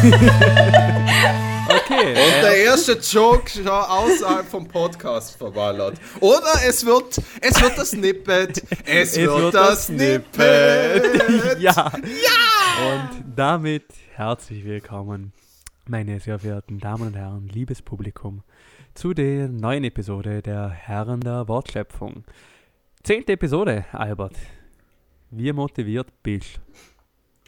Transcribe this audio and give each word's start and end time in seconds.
Okay. 0.00 0.16
Und 2.08 2.42
der 2.42 2.56
erste 2.56 2.92
Joke 2.92 3.50
schon 3.50 3.68
außerhalb 3.68 4.46
vom 4.46 4.66
Podcast 4.66 5.36
verballert. 5.36 6.00
Oder 6.20 6.54
es 6.66 6.86
wird, 6.86 7.18
es 7.40 7.62
wird 7.62 7.76
das 7.76 7.90
Snippet. 7.90 8.62
Es, 8.86 9.16
wird, 9.16 9.54
das 9.54 9.86
Snippet. 9.86 11.58
ja. 11.60 11.60
ja. 11.60 11.92
Und 12.92 13.24
damit 13.36 13.84
herzlich 14.14 14.64
willkommen, 14.64 15.32
meine 15.86 16.18
sehr 16.18 16.38
verehrten 16.38 16.78
Damen 16.78 17.08
und 17.08 17.16
Herren, 17.16 17.48
liebes 17.48 17.82
Publikum, 17.82 18.42
zu 18.94 19.12
der 19.12 19.48
neuen 19.48 19.84
Episode 19.84 20.40
der 20.40 20.70
Herren 20.70 21.20
der 21.20 21.46
Wortschöpfung. 21.46 22.24
Zehnte 23.02 23.32
Episode, 23.32 23.84
Albert. 23.92 24.36
Wie 25.30 25.52
motiviert 25.52 26.08
bist 26.22 26.58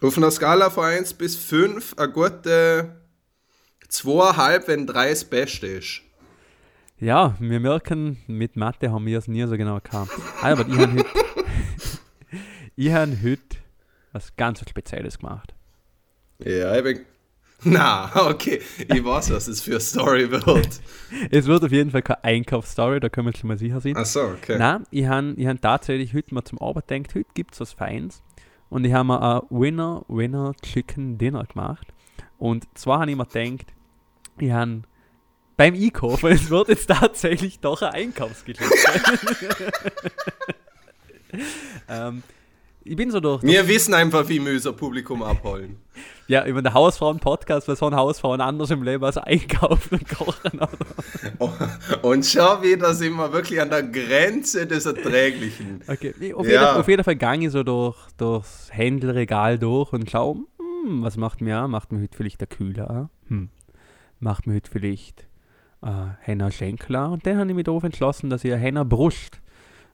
Auf 0.02 0.16
einer 0.16 0.33
Skala 0.33 0.69
von 0.69 0.84
1 0.84 1.15
bis 1.15 1.37
5 1.37 1.95
eine 1.97 2.10
gute 2.10 2.97
zweieinhalb, 3.88 4.66
wenn 4.66 4.84
drei 4.84 5.10
das 5.10 5.24
Beste 5.24 5.69
ist. 5.69 6.01
Ja, 6.98 7.37
wir 7.38 7.60
merken, 7.60 8.19
mit 8.27 8.57
Mathe 8.57 8.91
haben 8.91 9.07
wir 9.07 9.19
es 9.19 9.29
nie 9.29 9.46
so 9.46 9.57
genau 9.57 9.79
gehabt. 9.79 10.10
Albert, 10.41 10.69
ich 10.69 10.79
habe 10.79 10.93
heute, 10.93 11.07
ich 12.77 12.93
heute 12.93 13.57
was 14.10 14.34
ganz 14.34 14.59
Spezielles 14.69 15.20
gemacht. 15.20 15.55
Ja, 16.41 16.74
ich 16.77 16.82
bin. 16.82 17.01
Na, 17.62 18.10
okay. 18.29 18.60
Ich 18.79 19.05
weiß, 19.05 19.30
was 19.30 19.46
es 19.46 19.62
für 19.62 19.73
eine 19.73 19.80
Story 19.80 20.29
wird. 20.29 20.80
es 21.30 21.46
wird 21.46 21.62
auf 21.62 21.71
jeden 21.71 21.93
Fall 21.93 22.02
keine 22.02 22.24
Einkaufsstory, 22.24 22.99
da 22.99 23.09
können 23.09 23.29
wir 23.29 23.37
schon 23.37 23.46
mal 23.46 23.59
sicher 23.59 23.80
sein. 23.80 23.95
Ach 23.96 24.05
so, 24.05 24.23
okay. 24.23 24.59
Nein, 24.59 24.84
ich 24.90 25.07
habe 25.07 25.34
ich 25.37 25.46
hab 25.46 25.62
tatsächlich 25.62 26.12
heute 26.12 26.34
mal 26.34 26.43
zum 26.43 26.60
Arbeit 26.60 26.88
gedacht, 26.88 27.15
heute 27.15 27.30
gibt 27.34 27.55
es 27.55 27.60
was 27.60 27.73
Feins. 27.73 28.21
Und 28.73 28.87
ich 28.87 28.95
habe 28.95 29.06
mir 29.06 29.20
ein 29.20 29.42
Winner, 29.51 30.02
Winner 30.09 30.54
Chicken 30.62 31.18
Dinner 31.18 31.45
gemacht. 31.45 31.87
Und 32.38 32.66
zwar 32.73 33.01
habe 33.01 33.10
ich 33.10 33.16
mir 33.18 33.26
gedacht, 33.26 33.66
ich 34.38 34.51
habe 34.51 34.82
beim 35.59 35.74
Einkaufen, 35.74 36.26
es 36.32 36.48
wird 36.48 36.68
jetzt 36.68 36.87
tatsächlich 36.87 37.60
doch 37.60 37.82
ein 37.82 37.93
Einkaufsgeschäft 37.93 38.73
ähm, 41.88 42.23
ich 42.82 42.96
bin 42.96 43.10
so 43.10 43.20
durch. 43.20 43.43
Wir 43.43 43.68
wissen 43.68 43.93
einfach, 43.93 44.26
wie 44.30 44.43
wir 44.43 44.52
unser 44.52 44.73
Publikum 44.73 45.23
abholen. 45.23 45.76
Ja, 46.33 46.47
über 46.47 46.63
den 46.63 46.73
Hausfrauen-Podcast, 46.73 47.69
was 47.69 47.80
von 47.80 47.95
Hausfrauen 47.95 48.41
anders 48.41 48.71
im 48.71 48.83
Leben 48.83 49.05
als 49.05 49.19
einkaufen 49.19 49.99
und 49.99 50.09
kochen. 50.09 50.61
und 52.01 52.24
schon 52.24 52.63
wieder 52.63 52.95
sind 52.95 53.16
wir 53.16 53.35
wirklich 53.35 53.61
an 53.61 53.69
der 53.69 53.83
Grenze 53.83 54.66
des 54.66 54.87
Erträglichen. 54.87 55.83
Okay, 55.87 56.33
auf, 56.33 56.47
ja. 56.47 56.52
jeden, 56.52 56.80
auf 56.80 56.89
jeden 56.89 57.05
Fall 57.05 57.16
gehe 57.16 57.49
ich 57.49 57.51
so 57.51 57.63
durch, 57.63 57.99
durchs 58.16 58.71
Händelregal 58.73 59.59
durch 59.59 59.93
und 59.93 60.11
schaue, 60.11 60.37
hm, 60.87 61.02
was 61.02 61.19
macht 61.19 61.43
mir 61.43 61.69
Macht 61.69 61.93
mir 61.93 62.01
heute 62.01 62.16
vielleicht 62.16 62.41
der 62.41 62.49
Kühler 62.49 63.11
Hm. 63.29 63.51
Macht 64.19 64.47
mir 64.47 64.55
heute 64.55 64.71
vielleicht 64.71 65.28
äh, 65.83 65.91
Henna 66.21 66.50
Schenkler? 66.50 67.11
Und 67.11 67.27
dann 67.27 67.37
habe 67.37 67.50
ich 67.50 67.56
mich 67.56 67.65
darauf 67.65 67.83
entschlossen, 67.83 68.31
dass 68.31 68.43
ich 68.43 68.55
Henna 68.55 68.84
Brust 68.84 69.43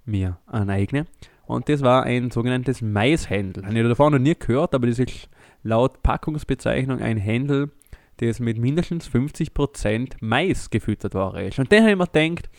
mir 0.05 0.39
aneigne. 0.47 1.07
Und 1.47 1.69
das 1.69 1.83
war 1.83 2.05
ein 2.05 2.31
sogenanntes 2.31 2.81
Maishändel. 2.81 3.67
Habe 3.67 3.77
ich 3.77 3.89
davor 3.89 4.13
noch 4.13 4.21
nie 4.21 4.37
gehört, 4.39 4.73
aber 4.73 4.87
das 4.87 5.01
ist 5.01 5.29
laut 5.63 6.03
Packungsbezeichnung 6.03 7.01
ein 7.01 7.17
Händel, 7.17 7.71
das 8.19 8.41
mit 8.41 8.59
mindestens 8.59 9.09
50% 9.09 10.15
Mais 10.21 10.71
gefüttert 10.71 11.15
war. 11.15 11.35
Und 11.35 11.73
dann 11.73 11.83
habe 11.83 11.91
ich 11.93 11.97
mir 11.97 12.07
gedacht, 12.07 12.51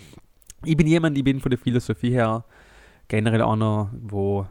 ich 0.63 0.77
bin 0.77 0.87
jemand, 0.87 1.17
ich 1.17 1.23
bin 1.23 1.39
von 1.39 1.49
der 1.49 1.59
Philosophie 1.59 2.11
her 2.11 2.45
generell 3.07 3.41
einer, 3.41 3.91
wo 4.01 4.47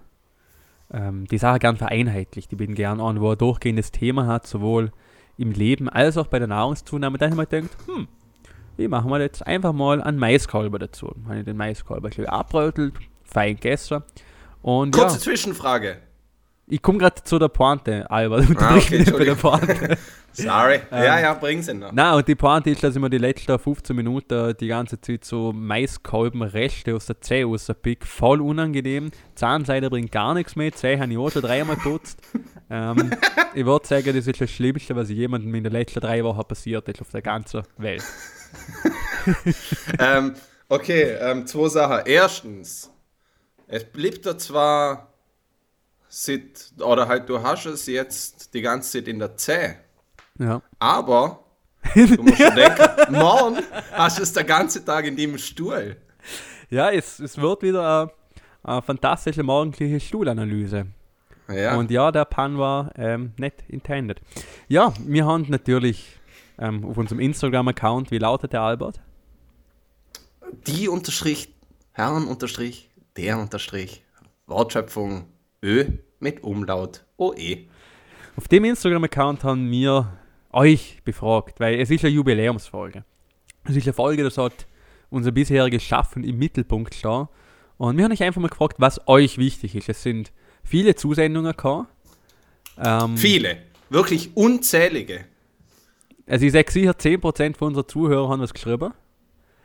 ähm, 0.92 1.26
die 1.26 1.38
Sache 1.38 1.58
gern 1.58 1.76
vereinheitlicht. 1.76 2.52
Ich 2.52 2.58
bin 2.58 2.74
gern 2.74 3.00
einer, 3.00 3.20
wo 3.20 3.30
ein 3.30 3.38
durchgehendes 3.38 3.90
Thema 3.92 4.26
hat, 4.26 4.46
sowohl 4.46 4.90
im 5.36 5.52
Leben 5.52 5.88
als 5.88 6.16
auch 6.16 6.26
bei 6.26 6.38
der 6.38 6.48
Nahrungszunahme. 6.48 7.18
Dann 7.18 7.30
habe 7.30 7.42
ich 7.42 7.50
mir 7.50 7.60
gedacht, 7.60 7.76
hm, 7.86 8.08
wie 8.76 8.88
machen 8.88 9.10
wir 9.10 9.20
jetzt 9.20 9.46
einfach 9.46 9.72
mal 9.72 10.02
einen 10.02 10.18
Maiskolber 10.18 10.78
dazu? 10.78 11.14
Habe 11.26 11.38
ich 11.38 11.44
den 11.44 11.56
Maiskolber 11.56 12.10
abbrötelt, 12.26 12.94
fein 13.24 13.54
gegessen 13.54 14.02
und 14.62 14.94
Kurze 14.94 15.16
ja. 15.16 15.20
Zwischenfrage. 15.20 15.98
Ich 16.70 16.82
komme 16.82 16.98
gerade 16.98 17.22
zu 17.22 17.38
der 17.38 17.48
Pointe, 17.48 18.10
Albert. 18.10 18.46
Ah, 18.58 18.76
okay, 18.76 19.02
bei 19.10 19.24
der 19.24 19.34
Pointe. 19.34 19.96
Sorry. 20.32 20.80
ähm, 20.92 21.02
ja, 21.04 21.18
ja, 21.20 21.34
bring 21.34 21.62
sie 21.62 21.72
noch. 21.72 21.92
Nein, 21.92 22.14
und 22.14 22.28
die 22.28 22.34
Pointe 22.34 22.70
ist, 22.70 22.82
dass 22.82 22.94
ich 22.94 23.00
mir 23.00 23.08
die 23.08 23.18
letzten 23.18 23.58
15 23.58 23.96
Minuten 23.96 24.54
die 24.60 24.68
ganze 24.68 25.00
Zeit 25.00 25.24
so 25.24 25.52
Maiskolbenreste 25.52 26.94
aus 26.94 27.06
der 27.06 27.20
Zähne 27.22 27.46
rauspick. 27.46 28.04
Voll 28.06 28.42
unangenehm. 28.42 29.10
Zahnseide 29.34 29.88
bringt 29.88 30.12
gar 30.12 30.34
nichts 30.34 30.56
mehr. 30.56 30.70
Zähne 30.72 31.02
habe 31.02 31.12
ich 31.12 31.18
auch 31.18 31.30
schon 31.30 31.42
dreimal 31.42 31.76
geputzt. 31.76 32.20
ähm, 32.70 33.12
ich 33.54 33.64
würde 33.64 33.86
sagen, 33.86 34.14
das 34.14 34.26
ist 34.26 34.40
das 34.40 34.50
Schlimmste, 34.50 34.94
was 34.94 35.08
jemandem 35.08 35.54
in 35.54 35.64
den 35.64 35.72
letzten 35.72 36.00
drei 36.00 36.22
Wochen 36.22 36.46
passiert 36.46 36.86
ist 36.88 37.00
auf 37.00 37.10
der 37.10 37.22
ganzen 37.22 37.62
Welt. 37.78 38.04
ähm, 39.98 40.34
okay, 40.68 41.16
ähm, 41.20 41.46
zwei 41.46 41.68
Sachen. 41.68 42.02
Erstens, 42.04 42.92
es 43.66 43.84
blieb 43.84 44.22
da 44.22 44.36
zwar 44.36 45.08
seit, 46.08 46.72
oder 46.80 47.08
halt 47.08 47.28
du 47.28 47.42
hast 47.42 47.66
es 47.66 47.86
jetzt 47.86 48.54
die 48.54 48.62
ganze 48.62 48.98
Zeit 48.98 49.08
in 49.08 49.18
der 49.18 49.36
Zäh. 49.36 49.74
Ja. 50.38 50.62
Aber 50.78 51.44
du 51.94 52.22
musst 52.22 52.38
schon 52.38 52.54
denken, 52.54 53.12
morgen 53.12 53.58
hast 53.92 54.18
du 54.18 54.22
es 54.22 54.32
den 54.32 54.46
ganzen 54.46 54.84
Tag 54.84 55.04
in 55.04 55.16
dem 55.16 55.38
Stuhl. 55.38 55.96
Ja, 56.70 56.90
es, 56.90 57.18
es 57.18 57.38
wird 57.38 57.62
wieder 57.62 58.02
eine, 58.02 58.12
eine 58.62 58.82
fantastische 58.82 59.42
morgendliche 59.42 60.00
Stuhlanalyse. 60.00 60.86
Ja. 61.48 61.76
Und 61.76 61.90
ja, 61.90 62.12
der 62.12 62.26
Pan 62.26 62.58
war 62.58 62.92
ähm, 62.96 63.32
nicht 63.38 63.64
intended. 63.68 64.20
Ja, 64.68 64.92
wir 65.00 65.24
haben 65.24 65.46
natürlich 65.48 66.18
ähm, 66.58 66.84
auf 66.84 66.96
unserem 66.98 67.20
Instagram-Account, 67.20 68.10
wie 68.10 68.18
lautet 68.18 68.52
der 68.52 68.62
Albert? 68.62 69.00
Die 70.66 70.88
Unterstrich, 70.88 71.54
Herren 71.92 72.26
Unterstrich, 72.26 72.90
der 73.16 73.38
Unterstrich, 73.38 74.04
Wortschöpfung 74.46 75.26
Ö 75.62 75.84
mit 76.20 76.42
Umlaut 76.42 77.04
OE. 77.16 77.66
Auf 78.36 78.48
dem 78.48 78.64
Instagram-Account 78.64 79.44
haben 79.44 79.70
wir 79.70 80.18
euch 80.52 81.00
befragt, 81.04 81.60
weil 81.60 81.80
es 81.80 81.90
ist 81.90 82.04
eine 82.04 82.12
Jubiläumsfolge. 82.12 83.04
Es 83.64 83.76
ist 83.76 83.86
eine 83.86 83.92
Folge, 83.92 84.22
das 84.22 84.38
hat 84.38 84.66
unser 85.10 85.32
bisheriges 85.32 85.82
Schaffen 85.82 86.24
im 86.24 86.38
Mittelpunkt 86.38 86.94
stehen. 86.94 87.28
Und 87.76 87.96
wir 87.96 88.04
haben 88.04 88.12
euch 88.12 88.22
einfach 88.22 88.40
mal 88.40 88.48
gefragt, 88.48 88.76
was 88.78 89.06
euch 89.08 89.38
wichtig 89.38 89.74
ist. 89.74 89.88
Es 89.88 90.02
sind 90.02 90.32
viele 90.62 90.94
Zusendungen 90.94 91.52
gekommen. 91.52 91.86
Ähm, 92.82 93.16
viele, 93.16 93.58
wirklich 93.90 94.36
unzählige. 94.36 95.24
Also 96.26 96.46
ich 96.46 96.52
sage 96.52 96.70
sicher, 96.70 96.92
10% 96.92 97.56
von 97.56 97.68
unseren 97.68 97.88
Zuhörern 97.88 98.30
haben 98.30 98.40
was 98.40 98.54
geschrieben. 98.54 98.92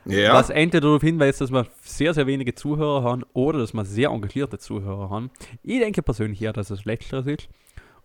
Ja. 0.06 0.34
Was 0.34 0.50
entweder 0.50 0.88
darauf 0.88 1.02
hinweist, 1.02 1.40
dass 1.40 1.50
wir 1.50 1.66
sehr, 1.80 2.12
sehr 2.12 2.26
wenige 2.26 2.54
Zuhörer 2.54 3.02
haben 3.02 3.22
oder 3.32 3.58
dass 3.58 3.72
wir 3.72 3.84
sehr 3.84 4.10
engagierte 4.10 4.58
Zuhörer 4.58 5.10
haben. 5.10 5.30
Ich 5.62 5.80
denke 5.80 6.02
persönlich 6.02 6.42
eher, 6.42 6.52
dass 6.52 6.70
es 6.70 6.84
letzteres 6.84 7.26
ist. 7.26 7.48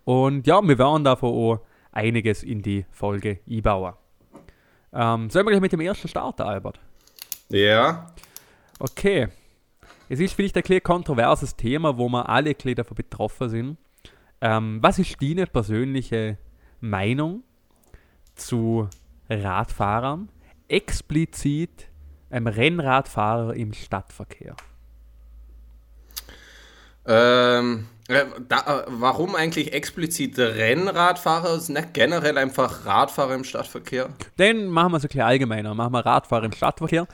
Und 0.05 0.47
ja, 0.47 0.61
wir 0.61 0.77
werden 0.77 1.03
davon 1.03 1.29
auch 1.29 1.59
einiges 1.91 2.43
in 2.43 2.61
die 2.61 2.85
Folge 2.89 3.39
einbauen. 3.49 3.93
Ähm, 4.93 5.29
sollen 5.29 5.45
wir 5.45 5.51
gleich 5.51 5.61
mit 5.61 5.71
dem 5.71 5.81
ersten 5.81 6.07
starten, 6.07 6.41
Albert? 6.43 6.79
Ja. 7.49 8.11
Okay. 8.79 9.27
Es 10.07 10.19
ist 10.19 10.33
vielleicht 10.33 10.57
ein 10.57 10.63
kleines 10.63 10.83
kontroverses 10.83 11.55
Thema, 11.55 11.97
wo 11.97 12.09
wir 12.09 12.27
alle 12.27 12.55
ein 12.65 12.75
davon 12.75 12.95
betroffen 12.95 13.49
sind. 13.49 13.77
Ähm, 14.41 14.79
was 14.81 14.97
ist 14.97 15.21
deine 15.21 15.45
persönliche 15.45 16.37
Meinung 16.79 17.43
zu 18.35 18.87
Radfahrern, 19.29 20.29
explizit 20.67 21.88
einem 22.29 22.47
Rennradfahrer 22.47 23.55
im 23.55 23.73
Stadtverkehr? 23.73 24.55
Ähm, 27.05 27.87
äh, 28.07 28.25
da, 28.47 28.57
äh, 28.57 28.83
warum 28.87 29.35
eigentlich 29.35 29.73
explizit 29.73 30.37
Rennradfahrer? 30.37 31.55
Ist 31.55 31.69
nicht 31.69 31.93
generell 31.93 32.37
einfach 32.37 32.85
Radfahrer 32.85 33.35
im 33.35 33.43
Stadtverkehr? 33.43 34.09
Dann 34.37 34.67
machen 34.67 34.91
wir 34.91 34.97
es 34.97 35.03
ein 35.03 35.07
bisschen 35.07 35.21
allgemeiner. 35.21 35.73
Machen 35.73 35.93
wir 35.93 36.05
Radfahrer 36.05 36.45
im 36.45 36.51
Stadtverkehr. 36.51 37.07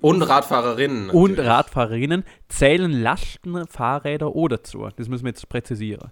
Und 0.00 0.22
Radfahrerinnen. 0.22 1.06
Natürlich. 1.06 1.22
Und 1.22 1.38
Radfahrerinnen 1.38 2.24
zählen 2.48 2.92
Lastenfahrräder 2.92 4.34
oder 4.34 4.56
dazu. 4.56 4.88
Das 4.96 5.08
müssen 5.08 5.24
wir 5.24 5.30
jetzt 5.30 5.48
präzisieren. 5.48 6.10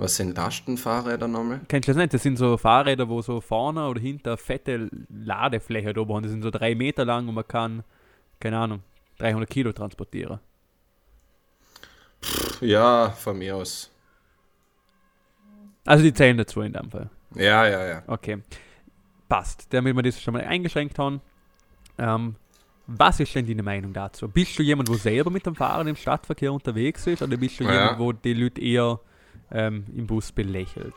Was 0.00 0.16
sind 0.16 0.34
Lastenfahrräder 0.34 1.28
nochmal? 1.28 1.60
Kennst 1.68 1.86
du 1.86 1.92
das 1.92 1.98
nicht? 1.98 2.14
Das 2.14 2.22
sind 2.22 2.38
so 2.38 2.56
Fahrräder, 2.56 3.06
wo 3.10 3.20
so 3.20 3.42
vorne 3.42 3.86
oder 3.86 4.00
hinter 4.00 4.38
fette 4.38 4.88
Ladefläche 5.10 5.92
da 5.92 6.00
haben. 6.00 6.22
Die 6.22 6.30
sind 6.30 6.40
so 6.40 6.50
drei 6.50 6.74
Meter 6.74 7.04
lang 7.04 7.28
und 7.28 7.34
man 7.34 7.46
kann, 7.46 7.84
keine 8.40 8.56
Ahnung, 8.56 8.82
300 9.18 9.50
Kilo 9.50 9.72
transportieren. 9.72 10.40
Ja, 12.62 13.10
von 13.10 13.36
mir 13.36 13.56
aus. 13.56 13.90
Also 15.84 16.02
die 16.02 16.14
zählen 16.14 16.38
dazu 16.38 16.62
in 16.62 16.72
dem 16.72 16.90
Fall. 16.90 17.10
Ja, 17.34 17.66
ja, 17.66 17.86
ja. 17.86 18.02
Okay. 18.06 18.38
Passt. 19.28 19.66
Damit 19.68 19.94
wir 19.94 20.02
das 20.02 20.18
schon 20.18 20.32
mal 20.32 20.44
eingeschränkt 20.44 20.98
haben. 20.98 21.20
Ähm, 21.98 22.36
was 22.86 23.20
ist 23.20 23.34
denn 23.34 23.46
deine 23.46 23.62
Meinung 23.62 23.92
dazu? 23.92 24.28
Bist 24.28 24.58
du 24.58 24.62
jemand, 24.62 24.88
der 24.88 24.96
selber 24.96 25.30
mit 25.30 25.44
dem 25.44 25.54
Fahren 25.54 25.88
im 25.88 25.96
Stadtverkehr 25.96 26.54
unterwegs 26.54 27.06
ist 27.06 27.20
oder 27.20 27.36
bist 27.36 27.60
du 27.60 27.64
ja. 27.64 27.72
jemand, 27.72 27.98
wo 27.98 28.12
die 28.12 28.32
Leute 28.32 28.62
eher 28.62 28.98
ähm, 29.52 29.84
im 29.94 30.06
Bus 30.06 30.32
belächelt? 30.32 30.94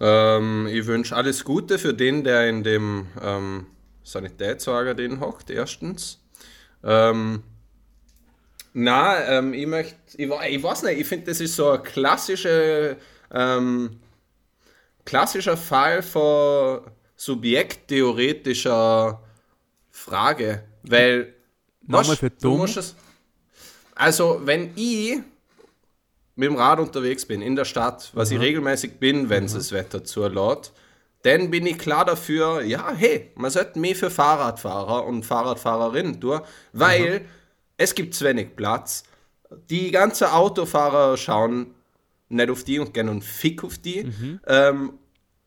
Ähm, 0.00 0.68
ich 0.70 0.86
wünsche 0.86 1.16
alles 1.16 1.44
Gute 1.44 1.78
für 1.78 1.94
den, 1.94 2.24
der 2.24 2.48
in 2.48 2.62
dem 2.62 3.06
ähm, 3.22 3.66
Sanitätswagen 4.02 4.96
den 4.96 5.20
hockt, 5.20 5.50
erstens. 5.50 6.20
Ähm, 6.84 7.42
na, 8.72 9.38
ähm, 9.38 9.54
ich 9.54 9.66
möchte, 9.66 9.96
ich, 10.16 10.28
ich, 10.28 10.62
weiß 10.62 10.82
nicht, 10.82 11.00
ich 11.00 11.06
finde, 11.06 11.26
das 11.26 11.40
ist 11.40 11.56
so 11.56 11.70
ein 11.70 11.82
klassische, 11.82 12.96
ähm, 13.32 14.00
klassischer 15.04 15.56
Fall 15.56 16.02
von 16.02 16.82
subjekttheoretischer 17.16 19.22
Frage, 19.90 20.64
weil 20.82 21.32
Nochmal 21.86 22.16
für 22.16 22.30
dumm. 22.30 22.64
Es, 22.64 22.94
also, 23.94 24.40
wenn 24.44 24.72
ich 24.76 25.20
mit 26.36 26.48
dem 26.48 26.56
Rad 26.56 26.78
unterwegs 26.78 27.26
bin 27.26 27.42
in 27.42 27.56
der 27.56 27.64
Stadt, 27.64 28.10
was 28.12 28.30
mhm. 28.30 28.36
ich 28.36 28.42
regelmäßig 28.42 28.98
bin, 29.00 29.28
wenn 29.30 29.44
es 29.44 29.54
mhm. 29.54 29.58
das 29.58 29.72
Wetter 29.72 30.04
zulässt, 30.04 30.72
dann 31.22 31.50
bin 31.50 31.66
ich 31.66 31.78
klar 31.78 32.04
dafür, 32.04 32.62
ja, 32.62 32.92
hey, 32.94 33.32
man 33.34 33.50
sollte 33.50 33.78
mehr 33.80 33.96
für 33.96 34.10
Fahrradfahrer 34.10 35.04
und 35.06 35.24
Fahrradfahrerinnen 35.24 36.20
tun, 36.20 36.40
weil 36.72 37.20
mhm. 37.20 37.24
es 37.78 37.94
gibt 37.94 38.14
zu 38.14 38.24
wenig 38.24 38.54
Platz. 38.54 39.02
Die 39.70 39.90
ganzen 39.90 40.28
Autofahrer 40.28 41.16
schauen 41.16 41.74
nicht 42.28 42.50
auf 42.50 42.64
die 42.64 42.78
und 42.78 42.92
gehen 42.92 43.08
und 43.08 43.24
fick 43.24 43.64
auf 43.64 43.78
die. 43.78 44.04
Mhm. 44.04 44.40
Ähm, 44.46 44.92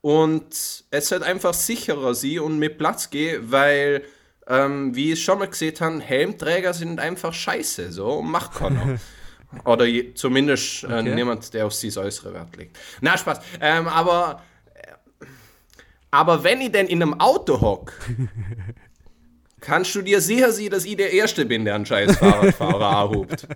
und 0.01 0.47
es 0.91 1.09
sollte 1.09 1.25
einfach 1.25 1.53
sicherer 1.53 2.15
sein 2.15 2.39
und 2.39 2.57
mit 2.57 2.77
Platz 2.77 3.09
gehen, 3.09 3.51
weil, 3.51 4.03
ähm, 4.47 4.95
wie 4.95 5.11
ich 5.13 5.23
schon 5.23 5.39
mal 5.39 5.47
gesehen 5.47 5.75
habe, 5.79 5.99
Helmträger 5.99 6.73
sind 6.73 6.99
einfach 6.99 7.33
scheiße, 7.33 7.91
so, 7.91 8.21
macht 8.21 8.55
keiner. 8.55 8.99
Oder 9.65 9.85
je, 9.85 10.13
zumindest 10.13 10.83
äh, 10.83 10.87
okay. 10.87 11.15
niemand, 11.15 11.53
der 11.53 11.65
auf 11.65 11.73
sie 11.73 11.95
äußere 11.97 12.33
Wert 12.33 12.55
legt. 12.55 12.77
Na, 13.01 13.17
Spaß. 13.17 13.39
Ähm, 13.59 13.87
aber, 13.87 14.43
äh, 14.73 15.25
aber 16.11 16.43
wenn 16.43 16.61
ich 16.61 16.71
denn 16.71 16.87
in 16.87 17.01
einem 17.01 17.19
Auto 17.19 17.59
hock, 17.59 17.93
kannst 19.59 19.93
du 19.95 20.01
dir 20.01 20.21
sicher 20.21 20.51
sein, 20.51 20.69
dass 20.69 20.85
ich 20.85 20.95
der 20.95 21.11
Erste 21.11 21.45
bin, 21.45 21.65
der 21.65 21.75
einen 21.75 21.85
scheiß 21.85 22.17
Fahrradfahrer 22.17 22.91
erhobt. 22.91 23.47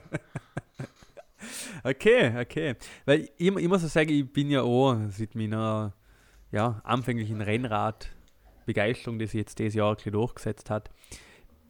Okay, 1.83 2.33
okay. 2.39 2.75
Weil 3.05 3.29
ich, 3.37 3.55
ich 3.55 3.67
muss 3.67 3.81
sagen, 3.81 4.09
ich 4.09 4.31
bin 4.31 4.49
ja 4.49 4.61
auch 4.61 4.97
seit 5.09 5.35
meiner 5.35 5.93
ja, 6.51 6.81
anfänglichen 6.83 7.41
Rennrad-Begeisterung, 7.41 9.19
die 9.19 9.25
sich 9.25 9.39
jetzt 9.39 9.59
dieses 9.59 9.75
Jahr 9.75 9.97
ein 9.97 10.11
durchgesetzt 10.11 10.69
hat, 10.69 10.89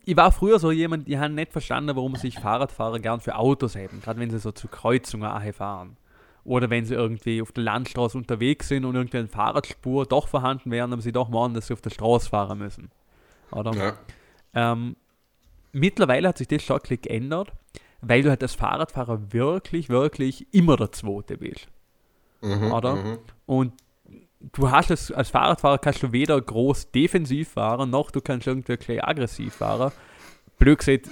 ich 0.06 0.18
war 0.18 0.32
früher 0.32 0.60
so 0.60 0.72
jemand, 0.72 1.08
die 1.08 1.18
haben 1.18 1.36
nicht 1.36 1.52
verstanden, 1.52 1.96
warum 1.96 2.16
sich 2.16 2.36
Fahrradfahrer 2.40 3.00
gern 3.00 3.22
für 3.22 3.36
Autos 3.36 3.76
haben, 3.76 4.02
gerade 4.02 4.20
wenn 4.20 4.30
sie 4.30 4.40
so 4.40 4.52
zu 4.52 4.68
Kreuzungen 4.68 5.54
fahren. 5.54 5.98
Oder 6.46 6.70
wenn 6.70 6.86
sie 6.86 6.94
irgendwie 6.94 7.42
auf 7.42 7.54
der 7.54 7.64
Landstraße 7.64 8.18
unterwegs 8.18 8.68
sind 8.68 8.84
und 8.84 8.96
irgendwie 8.96 9.20
eine 9.20 9.30
Fahrradspur 9.30 10.06
doch 10.06 10.28
vorhanden 10.28 10.72
wäre, 10.72 10.92
aber 10.92 11.02
sie 11.02 11.14
doch 11.14 11.30
meinen, 11.30 11.54
dass 11.54 11.68
sie 11.68 11.74
auf 11.74 11.82
der 11.82 11.90
Straße 11.90 12.30
fahren 12.30 12.58
müssen. 12.60 12.92
Oder? 13.52 13.74
Ja. 13.74 13.94
Ähm, 14.54 14.98
mittlerweile 15.72 16.28
hat 16.28 16.38
sich 16.38 16.50
das 16.50 16.64
schon 16.64 16.82
geändert, 16.84 17.54
weil 18.02 18.24
du 18.24 18.30
halt 18.30 18.44
als 18.44 18.56
Fahrradfahrer 18.56 19.32
wirklich, 19.32 19.88
wirklich 19.88 20.54
immer 20.54 20.76
der 20.76 20.92
Zweite 20.92 21.38
bist. 21.38 21.70
Mhm, 22.42 22.72
oder? 22.74 22.96
Mhm. 22.96 23.18
Und 23.46 23.74
du 24.52 24.70
hast 24.70 24.92
es 24.92 25.12
als 25.12 25.30
Fahrradfahrer 25.30 25.78
kannst 25.78 26.04
du 26.04 26.12
weder 26.12 26.40
groß 26.40 26.92
defensiv 26.92 27.50
fahren, 27.50 27.90
noch 27.90 28.12
du 28.12 28.22
kannst 28.22 28.48
irgendwie 28.48 28.78
gleich 28.78 29.04
aggressiv 29.04 29.56
fahren. 29.56 29.92
Blöd 30.60 30.80
gesagt, 30.80 31.10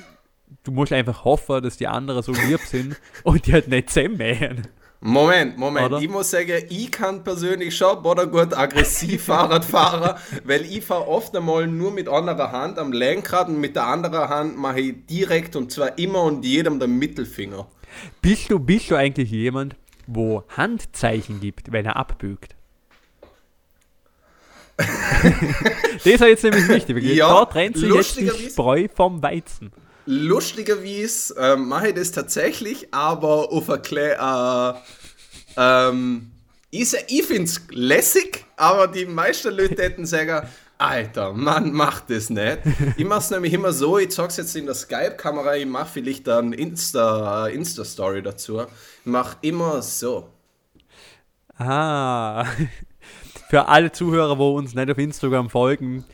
du 0.64 0.72
musst 0.72 0.92
einfach 0.92 1.24
hoffen, 1.24 1.64
dass 1.64 1.78
die 1.78 1.88
anderen 1.88 2.22
so 2.22 2.34
lieb 2.34 2.60
sind 2.62 2.98
und 3.24 3.48
die 3.48 3.54
halt 3.54 3.68
nicht 3.68 3.90
zusammenmähen. 3.90 4.68
Moment, 5.04 5.58
Moment. 5.58 5.88
Oder? 5.88 6.00
Ich 6.00 6.10
muss 6.10 6.30
sagen, 6.30 6.64
ich 6.70 6.92
kann 6.92 7.24
persönlich 7.24 7.76
schon 7.76 7.98
oder 8.06 8.28
gut 8.28 8.56
aggressiv 8.56 9.24
Fahrrad 9.26 9.66
fahren, 9.66 10.20
weil 10.44 10.62
ich 10.62 10.86
fahre 10.86 11.08
oft 11.08 11.36
einmal 11.36 11.66
nur 11.66 11.92
mit 11.92 12.08
einer 12.08 12.52
Hand 12.52 12.78
am 12.78 12.92
Lenkrad 12.92 13.48
und 13.48 13.60
mit 13.60 13.76
der 13.76 13.88
anderen 13.88 14.30
Hand 14.30 14.58
mache 14.58 14.80
ich 14.80 15.06
direkt 15.08 15.56
und 15.56 15.72
zwar 15.72 15.98
immer 15.98 16.22
und 16.22 16.46
jedem 16.46 16.80
den 16.80 17.00
Mittelfinger. 17.00 17.66
Bist 18.22 18.52
du, 18.52 18.60
bist 18.60 18.92
du 18.92 18.96
eigentlich 18.96 19.32
jemand, 19.32 19.76
wo 20.06 20.44
Handzeichen 20.50 21.40
gibt, 21.40 21.72
wenn 21.72 21.86
er 21.86 21.96
abbügt? 21.96 22.56
das 25.96 26.06
ist 26.06 26.22
jetzt 26.22 26.44
nämlich 26.44 26.68
wichtig. 26.68 27.04
Ja, 27.16 27.28
da 27.28 27.46
trennt 27.46 27.78
sich 27.78 27.94
jetzt 27.94 28.20
die 28.20 28.30
Spreu 28.30 28.88
vom 28.94 29.22
Weizen. 29.22 29.72
Lustigerweise 30.06 31.36
äh, 31.38 31.56
mache 31.56 31.90
ich 31.90 31.96
das 31.96 32.12
tatsächlich, 32.12 32.94
aber 32.94 33.52
auf 33.52 33.70
ein 33.70 33.82
äh, 33.96 34.74
ähm, 35.58 36.32
ich, 36.70 36.94
ich 37.08 37.24
finde 37.24 37.44
es 37.44 37.62
lässig, 37.70 38.46
aber 38.56 38.88
die 38.88 39.06
meisten 39.06 39.54
Leute 39.54 39.82
hätten 39.82 40.06
sagen, 40.06 40.48
Alter, 40.78 41.34
Mann, 41.34 41.72
mach 41.74 42.02
das 42.02 42.32
nicht. 42.32 42.60
Ich 42.98 43.06
mache 43.06 43.20
es 43.20 43.30
nämlich 43.30 43.54
immer 43.54 43.72
so, 43.72 44.00
ich 44.00 44.10
zeige 44.10 44.30
es 44.30 44.38
jetzt 44.38 44.56
in 44.56 44.66
der 44.66 44.74
Skype-Kamera, 44.74 45.56
ich 45.56 45.68
mache 45.68 45.90
vielleicht 45.94 46.26
dann 46.26 46.54
Insta, 46.54 47.48
Insta-Story 47.48 48.24
dazu. 48.24 48.62
Ich 48.62 48.68
mache 49.06 49.38
immer 49.42 49.82
so. 49.84 50.30
Ah, 51.58 52.46
für 53.52 53.68
alle 53.68 53.92
Zuhörer, 53.92 54.38
wo 54.38 54.58
uns 54.58 54.76
nicht 54.76 54.90
auf 54.90 54.98
Instagram 54.98 55.50
folgen, 55.50 56.06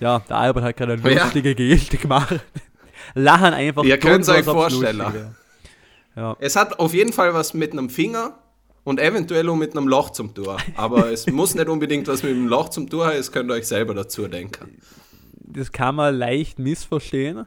ja, 0.00 0.18
der 0.18 0.36
Albert 0.36 0.64
hat 0.64 0.76
gerade 0.76 0.92
eine 0.92 1.14
lustige 1.14 1.48
ja. 1.48 1.54
Geste 1.54 1.96
gemacht. 1.96 2.40
Lachen 3.14 3.54
einfach. 3.54 3.84
Ihr 3.84 3.96
könnt 3.96 4.24
es 4.24 4.28
euch 4.28 4.44
vorstellen. 4.44 5.02
Ja. 6.14 6.36
Es 6.40 6.56
hat 6.56 6.78
auf 6.78 6.92
jeden 6.92 7.14
Fall 7.14 7.32
was 7.32 7.54
mit 7.54 7.72
einem 7.72 7.88
Finger 7.88 8.38
und 8.84 9.00
eventuell 9.00 9.48
auch 9.48 9.56
mit 9.56 9.74
einem 9.74 9.88
Loch 9.88 10.10
zum 10.10 10.34
Tor. 10.34 10.58
Aber 10.76 11.10
es 11.10 11.26
muss 11.26 11.54
nicht 11.54 11.68
unbedingt 11.68 12.06
was 12.06 12.22
mit 12.22 12.32
einem 12.32 12.48
Loch 12.48 12.68
zum 12.68 12.90
Tor 12.90 13.06
haben, 13.06 13.16
es 13.16 13.32
könnt 13.32 13.50
ihr 13.50 13.54
euch 13.54 13.66
selber 13.66 13.94
dazu 13.94 14.28
denken. 14.28 14.76
Das 15.40 15.72
kann 15.72 15.94
man 15.94 16.14
leicht 16.14 16.58
missverstehen, 16.58 17.46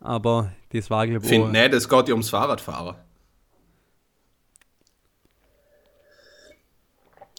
aber 0.00 0.52
das 0.72 0.88
war 0.88 1.06
glaube 1.06 1.26
ich. 1.26 1.30
Finde 1.30 1.50
nicht, 1.50 1.74
es 1.74 1.90
geht 1.90 2.08
ja 2.08 2.14
ums 2.14 2.30
Fahrradfahrer. 2.30 2.96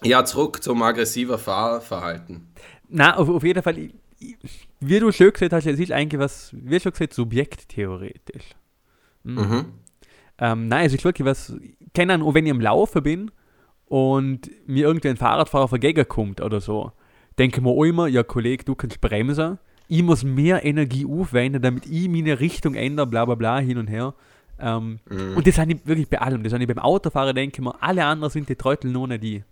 Ja, 0.04 0.24
zurück 0.24 0.63
zum 0.63 0.81
aggressiver 0.81 1.38
Fahrverhalten. 1.38 2.48
Na, 2.88 3.18
auf, 3.18 3.30
auf 3.30 3.44
jeden 3.44 3.62
Fall, 3.62 3.78
ich, 3.78 3.94
ich, 4.19 4.68
wie 4.80 5.00
du 5.00 5.12
schon 5.12 5.31
gesagt 5.31 5.54
hast, 5.54 5.66
es 5.66 5.80
ist 5.80 5.92
eigentlich 5.92 6.19
was, 6.19 6.52
wie 6.54 6.80
schon 6.80 6.92
gesagt, 6.92 7.14
subjekttheoretisch. 7.14 8.56
Mhm. 9.23 9.35
mhm. 9.35 9.66
Ähm, 10.42 10.69
nein, 10.69 10.85
es 10.85 10.94
ist 10.94 11.04
wirklich 11.04 11.26
was, 11.26 11.54
keine 11.94 12.14
Ahnung, 12.14 12.33
wenn 12.33 12.45
ich 12.45 12.52
am 12.52 12.62
Laufen 12.62 13.04
bin 13.04 13.31
und 13.88 14.50
mir 14.68 14.88
irgendwie 14.88 15.09
ein 15.09 15.18
Fahrradfahrer 15.18 15.68
vergegen 15.68 16.07
kommt 16.07 16.40
oder 16.40 16.62
so, 16.62 16.94
denke 17.38 17.59
mir 17.59 17.69
auch 17.69 17.83
immer, 17.83 18.07
ja 18.07 18.23
Kollege, 18.23 18.64
du 18.64 18.73
kannst 18.73 19.02
bremsen, 19.02 19.59
ich 19.90 20.02
muss 20.02 20.23
mehr 20.23 20.64
Energie 20.64 21.06
aufwenden, 21.06 21.62
damit 21.62 21.88
ich 21.88 22.07
meine 22.07 22.40
Richtung 22.40 22.76
ändere, 22.76 23.07
bla 23.07 23.26
bla 23.26 23.35
bla, 23.35 23.59
hin 23.59 23.80
und 23.80 23.88
her. 23.88 24.14
Ähm, 24.59 25.00
mhm. 25.09 25.35
Und 25.35 25.47
das 25.47 25.57
habe 25.57 25.73
ich 25.73 25.85
wirklich 25.85 26.07
bei 26.07 26.21
allem. 26.21 26.44
Das 26.44 26.54
habe 26.54 26.64
ich 26.64 26.68
beim 26.68 26.80
Autofahren, 26.80 27.35
denke 27.35 27.59
ich 27.59 27.66
mir, 27.66 27.81
alle 27.81 28.06
anderen 28.06 28.31
sind 28.31 28.47
die 28.47 28.56
Trottel, 28.56 28.92
nur 28.92 29.07
nicht 29.07 29.23
die. 29.23 29.44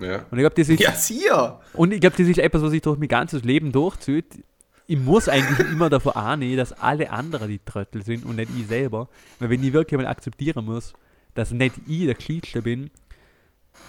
Ja. 0.00 0.24
Und 0.30 0.38
ich 0.38 0.42
glaube, 0.42 0.54
das 0.56 0.68
ist. 0.68 0.80
Ja, 0.80 0.92
sicher! 0.92 1.60
Und 1.74 1.92
ich 1.92 2.00
glaube, 2.00 2.16
das 2.16 2.26
ist 2.26 2.38
etwas, 2.38 2.62
was 2.62 2.70
sich 2.70 2.82
durch 2.82 2.98
mein 2.98 3.08
ganzes 3.08 3.44
Leben 3.44 3.72
durchzieht. 3.72 4.44
Ich 4.86 4.98
muss 4.98 5.28
eigentlich 5.28 5.60
immer 5.70 5.88
davor 5.88 6.16
annehmen, 6.16 6.56
dass 6.56 6.72
alle 6.72 7.10
anderen 7.10 7.48
die 7.48 7.60
Tröttel 7.64 8.02
sind 8.02 8.24
und 8.24 8.36
nicht 8.36 8.50
ich 8.58 8.66
selber. 8.66 9.08
Weil 9.38 9.50
wenn 9.50 9.62
ich 9.62 9.72
wirklich 9.72 10.00
mal 10.00 10.06
akzeptieren 10.06 10.64
muss, 10.64 10.94
dass 11.34 11.52
nicht 11.52 11.74
ich 11.86 12.06
der 12.06 12.16
Klitschste 12.16 12.62
bin, 12.62 12.90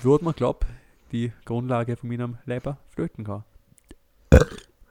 würde 0.03 0.24
man, 0.25 0.36
glaube 0.36 0.68
die 1.12 1.32
Grundlage 1.46 1.98
von 1.98 2.10
meinem 2.10 2.38
Leben 2.46 2.77
flöten 2.94 3.25
kann. 3.25 3.44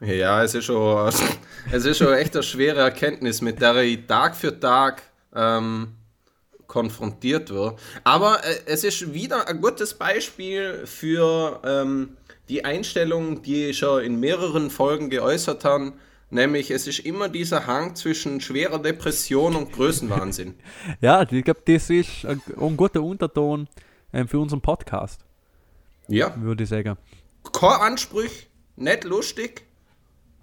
Ja, 0.00 0.42
es 0.42 0.54
ist 0.54 0.64
schon, 0.64 1.12
es 1.72 1.84
ist 1.84 1.98
schon 1.98 2.12
echt 2.14 2.34
eine 2.34 2.42
schwere 2.42 2.80
Erkenntnis, 2.80 3.40
mit 3.40 3.60
der 3.60 3.76
ich 3.76 4.06
Tag 4.06 4.34
für 4.34 4.58
Tag 4.58 5.02
ähm, 5.34 5.94
konfrontiert 6.70 7.50
wird. 7.50 7.78
Aber 8.04 8.44
äh, 8.44 8.60
es 8.66 8.84
ist 8.84 9.12
wieder 9.12 9.48
ein 9.48 9.60
gutes 9.60 9.94
Beispiel 9.94 10.86
für 10.86 11.60
ähm, 11.64 12.16
die 12.48 12.64
Einstellung, 12.64 13.42
die 13.42 13.66
ich 13.66 13.78
schon 13.78 14.02
in 14.02 14.20
mehreren 14.20 14.70
Folgen 14.70 15.10
geäußert 15.10 15.64
habe. 15.64 15.92
Nämlich, 16.30 16.70
es 16.70 16.86
ist 16.86 17.00
immer 17.00 17.28
dieser 17.28 17.66
Hang 17.66 17.96
zwischen 17.96 18.40
schwerer 18.40 18.78
Depression 18.78 19.56
und 19.56 19.72
Größenwahnsinn. 19.72 20.54
ja, 21.00 21.22
ich 21.22 21.44
glaube, 21.44 21.60
das 21.66 21.90
ist 21.90 22.24
ein, 22.24 22.40
ein 22.56 22.76
guter 22.76 23.02
Unterton 23.02 23.68
äh, 24.12 24.24
für 24.24 24.38
unseren 24.38 24.60
Podcast. 24.60 25.20
Ja. 26.06 26.32
Würde 26.40 26.62
ich 26.62 26.70
sagen. 26.70 26.96
Kein 27.52 27.80
Anspruch, 27.80 28.30
nicht 28.76 29.02
lustig, 29.02 29.66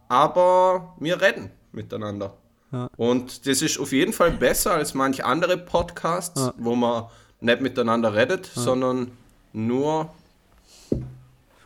aber 0.10 0.94
wir 1.00 1.22
reden 1.22 1.52
miteinander. 1.72 2.38
Ja. 2.72 2.90
Und 2.98 3.48
das 3.48 3.62
ist 3.62 3.80
auf 3.80 3.92
jeden 3.92 4.14
Fall 4.14 4.32
besser 4.32 4.74
als 4.74 4.94
manche 4.94 5.26
andere 5.26 5.58
Podcasts, 5.58 6.42
ja. 6.42 6.54
wo 6.58 6.76
man 6.76 7.06
nicht 7.40 7.62
miteinander 7.62 8.14
redet, 8.14 8.50
ja. 8.56 8.62
sondern 8.62 9.12
nur. 9.54 10.10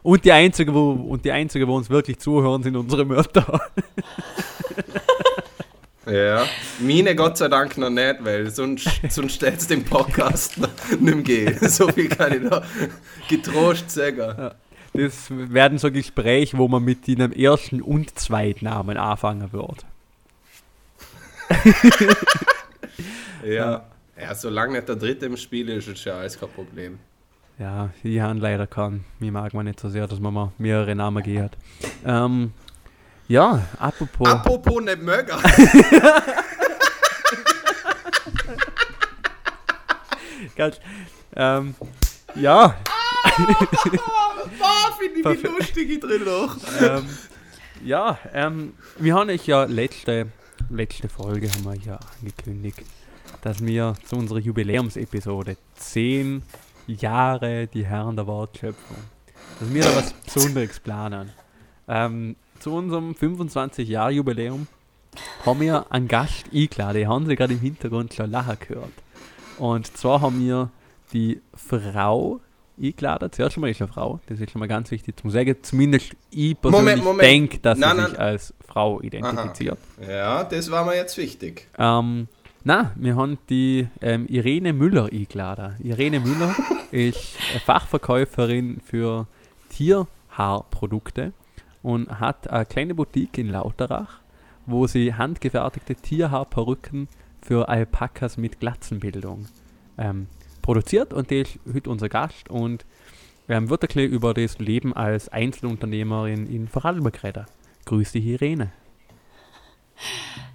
Und 0.04 0.26
die 0.26 0.32
einzige, 0.32 0.74
wo 0.74 0.92
und 0.92 1.26
die 1.26 1.32
einzige, 1.32 1.68
wo 1.68 1.76
uns 1.76 1.90
wirklich 1.90 2.20
zuhören, 2.20 2.64
sind 2.64 2.76
unsere 2.76 3.06
Mütter. 3.06 3.62
ja, 6.06 6.46
meine 6.80 7.16
Gott 7.16 7.38
sei 7.38 7.48
Dank 7.48 7.78
noch 7.78 7.90
nicht, 7.90 8.18
weil 8.22 8.50
sonst, 8.50 8.90
sonst 9.10 9.34
stellt 9.36 9.60
es 9.60 9.68
den 9.68 9.84
Podcast 9.84 10.58
nicht 10.58 11.02
mehr 11.02 11.16
gehen. 11.16 11.58
So 11.70 11.88
viel 11.88 12.10
kann 12.10 12.34
ich 12.44 12.50
da 12.50 12.64
getrost 13.28 13.90
sagen. 13.92 14.52
das 14.94 15.28
werden 15.30 15.78
so 15.78 15.92
Gespräche, 15.92 16.58
wo 16.58 16.68
man 16.68 16.84
mit 16.84 17.08
einem 17.08 17.32
ersten 17.32 17.82
und 17.82 18.18
Zweitnamen 18.18 18.98
anfangen 18.98 19.54
wird. 19.54 19.86
Ja. 23.46 23.86
ja, 24.20 24.36
solange 24.36 24.74
nicht 24.74 24.88
der 24.88 24.96
dritte 24.96 25.26
im 25.26 25.38
Spiel 25.38 25.70
ist, 25.70 25.88
ist 25.88 26.06
ja 26.06 26.18
alles 26.18 26.40
kein 26.40 26.50
Problem. 26.50 27.00
Ja, 27.60 27.90
ich 28.04 28.20
habe 28.20 28.40
leider 28.40 28.66
keinen. 28.68 29.06
Mir 29.20 29.32
mag 29.32 29.54
man 29.54 29.66
nicht 29.66 29.80
so 29.80 29.88
sehr, 29.90 30.08
dass 30.08 30.20
man 30.20 30.34
mal 30.34 30.52
mehrere 30.58 30.96
Namen 30.96 31.22
geht. 31.22 31.52
Ähm, 32.06 32.54
ja, 33.28 33.62
apropos. 33.78 34.28
Apropos 34.28 34.82
nicht 34.82 35.02
mögen. 35.02 35.32
Ganz, 40.56 40.80
ähm, 41.36 41.76
ja. 42.36 42.76
Boah, 44.60 44.98
finde 45.00 45.34
ich 45.34 45.44
wie 45.44 45.48
lustig 45.48 46.02
drin 46.02 46.24
noch. 46.26 46.58
Ähm, 46.82 47.08
ja, 47.84 48.18
ähm, 48.34 48.74
wir 48.98 49.16
haben 49.16 49.30
euch 49.30 49.48
ja 49.48 49.64
letzte, 49.64 50.28
letzte 50.76 51.10
Folge 51.10 51.50
haben 51.50 51.64
wir 51.64 51.76
ja 51.76 52.00
angekündigt, 52.20 52.84
dass 53.42 53.64
wir 53.64 53.96
zu 54.06 54.16
unserer 54.16 54.40
Jubiläumsepisode 54.40 55.58
10 55.76 56.44
Jahre 56.88 57.68
die 57.68 57.86
Herren 57.86 58.16
der 58.16 58.28
Wortschöpfung, 58.28 58.98
dass 59.60 59.74
wir 59.74 59.84
da 59.84 59.96
was 59.96 60.14
Besonderes 60.14 60.80
planen. 60.80 61.32
Ähm, 61.88 62.36
zu 62.60 62.74
unserem 62.74 63.12
25-Jahr-Jubiläum 63.14 64.68
haben 65.46 65.60
wir 65.60 65.92
einen 65.92 66.08
Gast 66.08 66.46
eingeladen. 66.54 66.98
Die 66.98 67.08
haben 67.08 67.26
Sie 67.26 67.36
gerade 67.36 67.54
im 67.54 67.60
Hintergrund 67.60 68.14
schon 68.14 68.32
lachen 68.32 68.58
gehört. 68.60 68.94
Und 69.58 69.86
zwar 69.98 70.22
haben 70.22 70.40
wir 70.40 70.70
die 71.14 71.42
Frau 71.54 72.40
eingeladen. 72.80 73.32
Zuerst 73.32 73.54
schon 73.54 73.62
mal 73.62 73.70
ist 73.70 73.82
eine 73.82 73.92
Frau. 73.92 74.20
Das 74.28 74.40
ist 74.40 74.52
schon 74.52 74.60
mal 74.60 74.68
ganz 74.68 74.92
wichtig 74.92 75.20
zu 75.20 75.30
sagen. 75.30 75.56
Zumindest 75.62 76.16
ich 76.30 76.60
persönlich 76.60 77.04
denke, 77.20 77.60
dass 77.60 77.78
nein, 77.78 77.98
sie 77.98 78.06
sich 78.06 78.20
als 78.20 78.54
Frau 78.66 79.02
identifiziert. 79.02 79.78
Aha. 80.02 80.12
Ja, 80.12 80.44
das 80.44 80.72
war 80.72 80.86
mir 80.86 80.96
jetzt 80.96 81.18
wichtig. 81.18 81.68
Ähm, 81.78 82.28
na, 82.64 82.92
wir 82.96 83.16
haben 83.16 83.38
die 83.50 83.88
ähm, 84.02 84.28
Irene 84.28 84.74
Müller 84.74 85.10
eingeladen. 85.12 85.76
Irene 85.84 86.20
Müller 86.20 86.56
ist 86.92 87.38
Fachverkäuferin 87.66 88.80
für 88.86 89.28
Tierhaarprodukte 89.70 91.34
und 91.82 92.20
hat 92.20 92.50
eine 92.50 92.66
kleine 92.66 92.94
Boutique 92.94 93.38
in 93.40 93.50
Lauterach, 93.50 94.20
wo 94.66 94.86
sie 94.86 95.16
handgefertigte 95.16 95.96
Tierhaarperücken 95.96 97.08
für 97.42 97.68
Alpakas 97.68 98.38
mit 98.38 98.60
Glatzenbildung 98.60 99.48
ähm, 99.98 100.28
produziert 100.62 101.14
und 101.14 101.30
die 101.30 101.42
ist 101.42 101.60
heute 101.74 101.90
unser 101.90 102.10
Gast 102.10 102.50
und 102.50 102.86
ähm, 103.50 103.70
wird 103.70 103.96
ein 103.96 104.04
über 104.06 104.34
das 104.34 104.60
Leben 104.60 104.96
als 104.96 105.30
Einzelunternehmerin 105.30 106.48
in 106.48 106.68
Vorarlberg 106.68 107.24
reden. 107.24 107.46
Grüß 107.86 108.12
dich, 108.14 108.26
Irene. 108.26 108.72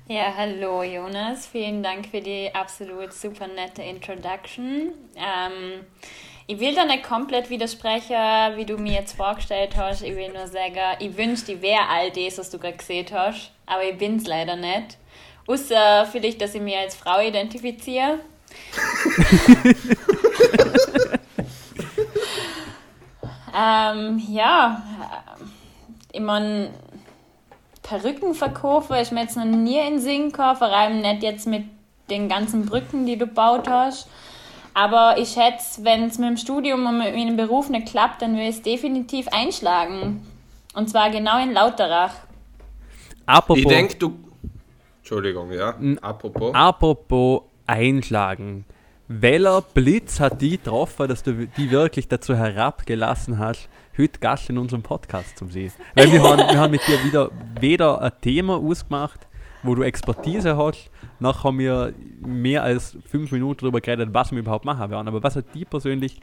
Ja, 0.09 0.33
hallo 0.37 0.83
Jonas, 0.85 1.47
vielen 1.47 1.83
Dank 1.83 2.07
für 2.07 2.21
die 2.21 2.49
absolut 2.55 3.13
super 3.13 3.49
nette 3.49 3.83
Introduction. 3.83 4.93
Ähm, 5.17 5.85
ich 6.47 6.61
will 6.61 6.77
da 6.77 6.85
nicht 6.85 7.03
komplett 7.03 7.51
widersprechen, 7.51 8.17
wie 8.55 8.65
du 8.65 8.79
mir 8.79 8.93
jetzt 8.93 9.17
vorgestellt 9.17 9.77
hast. 9.77 10.03
Ich 10.03 10.15
will 10.15 10.33
nur 10.33 10.47
sagen, 10.47 10.97
ich 11.01 11.17
wünschte, 11.17 11.53
ich 11.53 11.63
wäre 11.63 11.89
all 11.89 12.13
das, 12.13 12.39
was 12.39 12.51
du 12.51 12.59
gerade 12.59 12.77
gesehen 12.77 13.07
hast, 13.13 13.51
aber 13.67 13.83
ich 13.83 13.99
bin 13.99 14.17
es 14.17 14.27
leider 14.27 14.55
nicht. 14.55 14.97
Außer 15.49 16.07
vielleicht, 16.11 16.41
dass 16.41 16.55
ich 16.55 16.63
mich 16.63 16.77
als 16.77 16.95
Frau 16.95 17.21
identifiziere. 17.21 18.21
ähm, 23.57 24.23
ja, 24.29 24.83
ich 26.13 26.21
meine, 26.21 26.71
Perückenverkäufer 27.83 29.01
ist 29.01 29.13
mir 29.13 29.23
jetzt 29.23 29.37
noch 29.37 29.45
nie 29.45 29.79
in 29.79 30.01
Sinn 30.01 30.31
gekommen, 30.31 30.57
vor 30.57 30.69
allem 30.69 31.01
nicht 31.01 31.23
jetzt 31.23 31.47
mit 31.47 31.65
den 32.11 32.29
ganzen 32.29 32.67
Brücken, 32.67 33.07
die 33.07 33.17
du 33.17 33.27
gebaut 33.27 33.69
hast. 33.69 34.09
Aber 34.75 35.17
ich 35.19 35.31
schätze, 35.31 35.85
wenn 35.85 36.05
es 36.05 36.19
mit 36.19 36.29
dem 36.29 36.37
Studium 36.37 36.85
und 36.85 36.99
mit 36.99 37.15
meinem 37.15 37.37
Beruf 37.37 37.71
nicht 37.71 37.89
klappt, 37.89 38.21
dann 38.21 38.37
will 38.37 38.43
ich 38.43 38.57
es 38.57 38.63
definitiv 38.63 39.29
einschlagen. 39.29 40.27
Und 40.75 40.91
zwar 40.91 41.11
genau 41.11 41.43
in 41.43 41.53
Lauterach. 41.53 42.13
Apropos. 43.25 43.63
Ich 43.63 43.67
denke, 43.67 43.97
du. 43.97 44.19
Entschuldigung, 44.99 45.51
ja. 45.53 45.75
Apropos. 46.03 46.55
Apropos 46.55 47.43
einschlagen. 47.67 48.65
Welcher 49.09 49.63
Blitz 49.63 50.19
hat 50.19 50.41
die 50.43 50.59
getroffen, 50.59 51.09
dass 51.09 51.23
du 51.23 51.47
die 51.47 51.71
wirklich 51.71 52.09
dazu 52.09 52.35
herabgelassen 52.35 53.39
hast, 53.39 53.69
heute 53.97 54.19
Gast 54.19 54.51
in 54.51 54.59
unserem 54.59 54.83
Podcast 54.83 55.39
zu 55.39 55.47
sehen? 55.49 55.73
Weil 55.95 56.11
wir 56.11 56.23
haben, 56.23 56.39
wir 56.39 56.59
haben 56.59 56.73
mit 56.73 56.87
dir 56.89 57.05
wieder 57.05 57.31
weder 57.61 58.03
ein 58.03 58.13
Thema 58.21 58.57
ausgemacht, 58.57 59.27
wo 59.63 59.75
du 59.75 59.83
Expertise 59.83 60.57
hast, 60.57 60.91
noch 61.21 61.45
haben 61.45 61.59
wir 61.59 61.95
mehr 62.21 62.63
als 62.65 62.97
fünf 63.07 63.31
Minuten 63.31 63.61
darüber 63.61 63.81
geredet, 63.81 64.11
was 64.13 64.33
wir 64.33 64.41
überhaupt 64.41 64.65
machen 64.65 64.91
werden. 64.91 65.09
Aber 65.09 65.23
was 65.23 65.37
hat 65.37 65.55
die 65.55 65.65
persönlich 65.65 66.21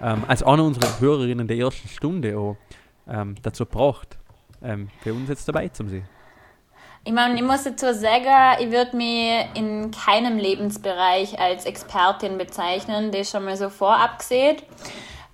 ähm, 0.00 0.22
als 0.28 0.42
eine 0.42 0.62
unserer 0.62 1.00
Hörerinnen 1.00 1.48
der 1.48 1.56
ersten 1.56 1.88
Stunde 1.88 2.38
auch, 2.38 2.56
ähm, 3.08 3.34
dazu 3.42 3.66
gebracht, 3.66 4.18
ähm, 4.62 4.88
für 5.00 5.12
uns 5.12 5.28
jetzt 5.28 5.48
dabei 5.48 5.68
zu 5.68 5.86
sein? 5.88 6.04
Ich 7.02 7.12
meine, 7.12 7.34
ich 7.34 7.42
muss 7.42 7.64
dazu 7.64 7.94
sagen, 7.94 8.60
ich 8.60 8.70
würde 8.70 8.94
mich 8.94 9.46
in 9.54 9.90
keinem 9.90 10.36
Lebensbereich 10.36 11.40
als 11.40 11.64
Expertin 11.64 12.36
bezeichnen, 12.36 13.10
das 13.10 13.30
schon 13.30 13.46
mal 13.46 13.56
so 13.56 13.70
vorab 13.70 14.18
gesehen. 14.18 14.58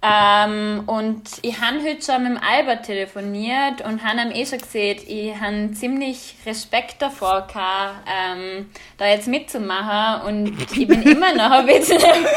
Ähm, 0.00 0.84
und 0.86 1.22
ich 1.42 1.60
habe 1.60 1.82
heute 1.82 2.04
schon 2.04 2.22
mit 2.22 2.40
Albert 2.40 2.84
telefoniert 2.84 3.80
und 3.84 4.04
habe 4.04 4.20
ihm 4.20 4.30
eh 4.30 4.46
schon 4.46 4.60
gesehen, 4.60 5.00
ich 5.08 5.34
habe 5.40 5.72
ziemlich 5.72 6.36
Respekt 6.46 7.02
davor 7.02 7.48
gehabt, 7.48 8.06
ähm, 8.06 8.70
da 8.98 9.06
jetzt 9.08 9.26
mitzumachen 9.26 10.28
und 10.28 10.72
ich 10.76 10.86
bin 10.86 11.02
immer 11.02 11.34
noch 11.34 11.50
ein 11.50 11.66
bisschen 11.66 11.98
nervös. 11.98 12.30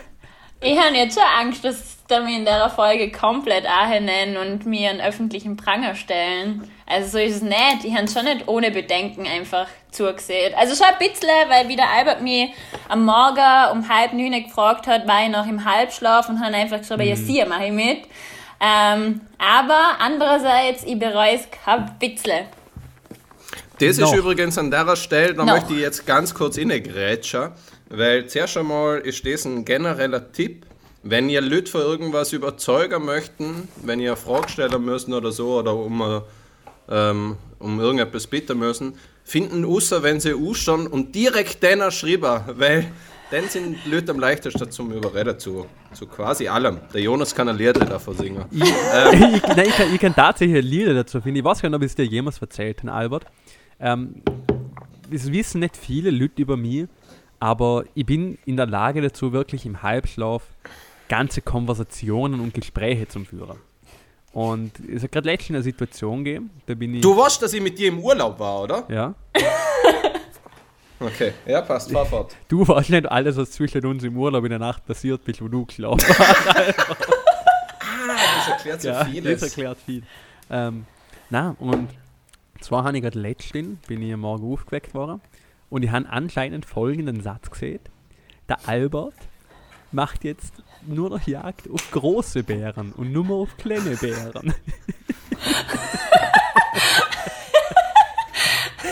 ich 0.64 0.78
habe 0.78 0.96
jetzt 0.96 1.14
schon 1.14 1.28
Angst, 1.38 1.64
dass 1.64 1.94
mich 2.24 2.36
in 2.36 2.44
der 2.44 2.70
Folge 2.70 3.10
komplett 3.10 3.64
nennen 3.64 4.36
und 4.36 4.66
mir 4.66 4.90
einen 4.90 5.00
öffentlichen 5.00 5.56
Pranger 5.56 5.94
stellen. 5.94 6.70
Also 6.86 7.10
so 7.10 7.18
ist 7.18 7.36
es 7.36 7.42
nicht. 7.42 7.84
Ich 7.84 7.94
habe 7.94 8.08
schon 8.08 8.24
nicht 8.24 8.48
ohne 8.48 8.70
Bedenken 8.70 9.26
einfach 9.26 9.66
zugesehen. 9.90 10.54
Also 10.54 10.74
schon 10.74 10.92
ein 10.92 10.98
bisschen, 10.98 11.28
weil 11.48 11.68
wieder 11.68 11.84
Albert 11.88 12.22
mich 12.22 12.52
am 12.88 13.04
Morgen 13.04 13.72
um 13.72 13.88
halb 13.88 14.12
neun 14.12 14.44
gefragt 14.44 14.86
hat, 14.86 15.06
war 15.06 15.24
ich 15.24 15.30
noch 15.30 15.46
im 15.46 15.64
Halbschlaf 15.64 16.28
und 16.28 16.40
habe 16.40 16.54
einfach 16.54 16.78
gesagt, 16.78 17.00
mhm. 17.00 17.08
ja, 17.08 17.16
sie 17.16 17.44
mache 17.44 17.66
ich 17.66 17.72
mit. 17.72 18.04
Ähm, 18.60 19.20
aber 19.38 19.96
andererseits, 19.98 20.84
ich 20.84 20.98
bereue 20.98 21.34
es 21.34 21.48
kein 21.64 21.98
bisschen. 21.98 22.46
Das 23.78 23.98
ist 23.98 24.14
übrigens 24.14 24.56
an 24.56 24.70
der 24.70 24.94
Stelle, 24.96 25.34
da 25.34 25.44
möchte 25.44 25.74
ich 25.74 25.80
jetzt 25.80 26.06
ganz 26.06 26.32
kurz 26.32 26.56
innegrätschen, 26.56 27.50
weil 27.96 28.26
zuerst 28.26 28.56
einmal 28.56 28.98
ist 29.00 29.26
das 29.26 29.44
ein 29.44 29.64
genereller 29.64 30.32
Tipp, 30.32 30.66
wenn 31.02 31.28
ihr 31.28 31.40
Leute 31.40 31.70
für 31.70 31.78
irgendwas 31.78 32.32
überzeugen 32.32 33.04
möchten, 33.04 33.68
wenn 33.82 34.00
ihr 34.00 34.12
eine 34.12 34.16
Frage 34.16 34.48
stellen 34.48 34.84
müssen 34.84 35.12
oder 35.12 35.32
so, 35.32 35.58
oder 35.58 35.74
um, 35.74 36.22
ähm, 36.88 37.36
um 37.58 37.80
irgendetwas 37.80 38.26
bitten 38.26 38.58
müssen, 38.58 38.94
finden 39.22 39.64
außer 39.64 40.02
wenn 40.02 40.20
sie 40.20 40.34
ausstehen 40.34 40.86
und 40.86 41.14
direkt 41.14 41.62
den 41.62 41.90
schreiben, 41.90 42.40
weil 42.58 42.86
dann 43.30 43.48
sind 43.48 43.84
Leute 43.86 44.12
am 44.12 44.20
leichtesten 44.20 44.70
zum 44.70 44.92
Überreden 44.92 45.38
zu, 45.38 45.66
zu 45.92 46.06
quasi 46.06 46.46
allem. 46.46 46.78
Der 46.92 47.00
Jonas 47.00 47.34
kann 47.34 47.48
ein 47.48 47.56
Lied 47.56 47.76
davon 47.76 48.16
singen. 48.16 48.44
Ich, 48.50 48.62
ähm. 48.62 49.34
ich, 49.34 49.42
nein, 49.42 49.66
ich, 49.66 49.76
kann, 49.76 49.94
ich 49.94 50.00
kann 50.00 50.14
tatsächlich 50.14 50.64
Lieder 50.64 50.94
dazu 50.94 51.20
finden. 51.20 51.38
Ich 51.38 51.44
weiß 51.44 51.60
gar 51.60 51.68
nicht, 51.68 51.76
ob 51.76 51.82
ich 51.82 51.90
es 51.90 51.94
dir 51.94 52.04
jemals 52.04 52.38
erzählt 52.38 52.82
habe, 52.82 52.92
Albert. 52.92 53.24
Ähm, 53.80 54.22
das 55.10 55.30
wissen 55.30 55.60
nicht 55.60 55.76
viele 55.76 56.10
Leute 56.10 56.42
über 56.42 56.56
mich, 56.56 56.86
aber 57.44 57.84
ich 57.94 58.06
bin 58.06 58.38
in 58.46 58.56
der 58.56 58.64
Lage 58.64 59.02
dazu, 59.02 59.34
wirklich 59.34 59.66
im 59.66 59.82
Halbschlaf 59.82 60.44
ganze 61.08 61.42
Konversationen 61.42 62.40
und 62.40 62.54
Gespräche 62.54 63.06
zum 63.06 63.26
Führen. 63.26 63.58
Und 64.32 64.72
es 64.88 65.02
hat 65.02 65.12
gerade 65.12 65.28
letztens 65.28 65.56
eine 65.56 65.62
Situation 65.62 66.24
gegeben, 66.24 66.48
da 66.64 66.72
bin 66.72 66.94
ich. 66.94 67.02
Du 67.02 67.14
weißt, 67.14 67.42
dass 67.42 67.52
ich 67.52 67.60
mit 67.60 67.78
dir 67.78 67.88
im 67.88 67.98
Urlaub 67.98 68.38
war, 68.38 68.62
oder? 68.62 68.84
Ja. 68.88 69.14
okay, 71.00 71.34
ja, 71.44 71.60
passt, 71.60 71.92
fahr 71.92 72.06
fort. 72.06 72.34
Du 72.48 72.66
weißt 72.66 72.88
nicht 72.88 73.12
alles, 73.12 73.36
was 73.36 73.50
zwischen 73.50 73.84
uns 73.84 74.04
im 74.04 74.16
Urlaub 74.16 74.44
in 74.44 74.50
der 74.50 74.58
Nacht 74.58 74.86
passiert 74.86 75.22
bist, 75.22 75.42
wo 75.42 75.48
du 75.48 75.66
geschlafen 75.66 76.02
hast. 76.02 76.48
ah, 76.48 76.96
das 78.38 78.48
erklärt 78.52 78.80
so 78.80 78.88
ja, 78.88 79.04
vieles. 79.04 79.40
Das 79.40 79.50
erklärt 79.50 79.78
viel. 79.84 80.02
Ähm, 80.48 80.86
na, 81.28 81.54
und 81.58 81.90
zwar 82.62 82.84
habe 82.84 82.96
ich 82.96 83.02
gerade 83.02 83.18
letztens, 83.20 83.86
bin 83.86 84.00
ich 84.00 84.14
am 84.14 84.20
Morgen 84.20 84.50
aufgeweckt 84.50 84.94
worden 84.94 85.20
und 85.74 85.82
ich 85.82 85.90
habe 85.90 86.08
anscheinend 86.08 86.64
folgenden 86.66 87.20
Satz 87.20 87.50
gesehen. 87.50 87.80
Der 88.48 88.68
Albert 88.68 89.16
macht 89.90 90.22
jetzt 90.22 90.62
nur 90.86 91.10
noch 91.10 91.26
Jagd 91.26 91.68
auf 91.68 91.90
große 91.90 92.44
Bären 92.44 92.92
und 92.92 93.10
nur 93.10 93.24
mehr 93.24 93.34
auf 93.34 93.56
kleine 93.56 93.96
Bären. 93.96 94.54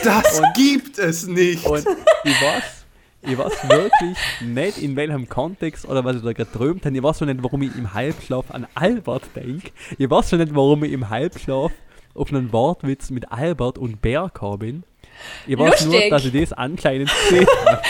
Das 0.03 0.41
und, 0.41 0.55
gibt 0.55 0.99
es 0.99 1.29
nicht. 1.29 1.65
Und 1.65 1.87
ich 2.25 2.43
weiß, 2.43 2.85
ich 3.23 3.39
weiß 3.39 3.69
wirklich 3.69 4.19
nicht, 4.41 4.79
in 4.79 4.97
welchem 4.97 5.29
Kontext 5.29 5.87
oder 5.87 6.05
was 6.05 6.17
ich 6.17 6.23
da 6.23 6.33
gerade 6.33 6.51
träumt 6.51 6.85
habe. 6.85 6.97
Ich 6.97 7.03
weiß 7.05 7.21
schon 7.21 7.29
nicht, 7.29 7.45
warum 7.45 7.63
ich 7.63 7.77
im 7.77 7.95
Halbschlaf 7.95 8.51
an 8.51 8.67
Albert 8.75 9.23
denke. 9.37 9.71
Ich 9.99 10.11
weiß 10.11 10.31
schon 10.31 10.41
nicht, 10.41 10.53
warum 10.53 10.83
ich 10.83 10.91
im 10.91 11.09
Halbschlaf 11.09 11.71
auf 12.15 12.33
einen 12.33 12.53
Wortwitz 12.53 13.11
mit 13.11 13.31
Albert 13.31 13.79
und 13.79 14.03
Bär 14.03 14.33
bin. 14.59 14.83
Ich 15.47 15.59
weiß 15.59 15.85
Lustig. 15.85 16.01
nur, 16.01 16.11
dass 16.11 16.25
ich 16.25 16.33
das 16.33 16.53
anscheinend 16.53 17.11
gesehen 17.29 17.47
habe. 17.67 17.83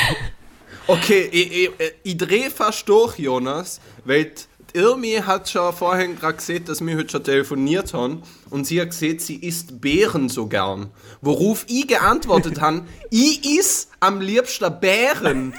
Okay, 0.87 1.29
ich, 1.31 1.53
ich, 1.53 1.71
ich 2.03 2.17
drehe 2.17 2.51
fast 2.51 2.89
durch, 2.89 3.19
Jonas, 3.19 3.81
weil 4.05 4.33
die 4.75 4.79
Irmi 4.79 5.21
hat 5.25 5.49
schon 5.49 5.73
vorhin 5.73 6.17
gerade 6.19 6.35
gesehen, 6.39 6.65
dass 6.65 6.85
wir 6.85 6.97
heute 6.97 7.11
schon 7.11 7.25
telefoniert 7.25 7.93
haben 7.95 8.23
und 8.51 8.67
sie 8.67 8.81
hat 8.81 8.91
gesehen, 8.91 9.19
sie 9.19 9.37
isst 9.37 9.81
Beeren 9.81 10.29
so 10.29 10.47
gern. 10.47 10.91
Worauf 11.21 11.65
ich 11.69 11.87
geantwortet 11.87 12.61
habe, 12.61 12.83
ich 13.11 13.45
iss 13.59 13.89
am 14.01 14.21
liebsten 14.21 14.81
Bären. 14.81 15.53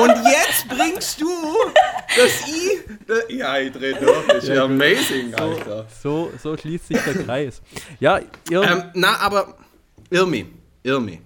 Und 0.00 0.14
jetzt 0.24 0.68
bringst 0.68 1.20
du, 1.20 1.28
dass 2.16 2.48
ich... 2.48 3.36
Ja, 3.36 3.58
ich 3.58 3.72
drehe 3.72 3.94
durch, 3.94 4.26
das 4.28 4.44
ist 4.44 4.48
ja 4.50 4.64
amazing, 4.64 5.34
Alter. 5.34 5.86
So, 6.02 6.30
so 6.42 6.56
schließt 6.56 6.88
sich 6.88 6.98
der 7.00 7.14
Kreis. 7.24 7.60
Ja, 8.00 8.20
ihr, 8.50 8.62
Ähm, 8.62 8.84
na, 8.94 9.18
aber 9.20 9.56
Irmi, 10.10 10.46
Irmi, 10.88 11.20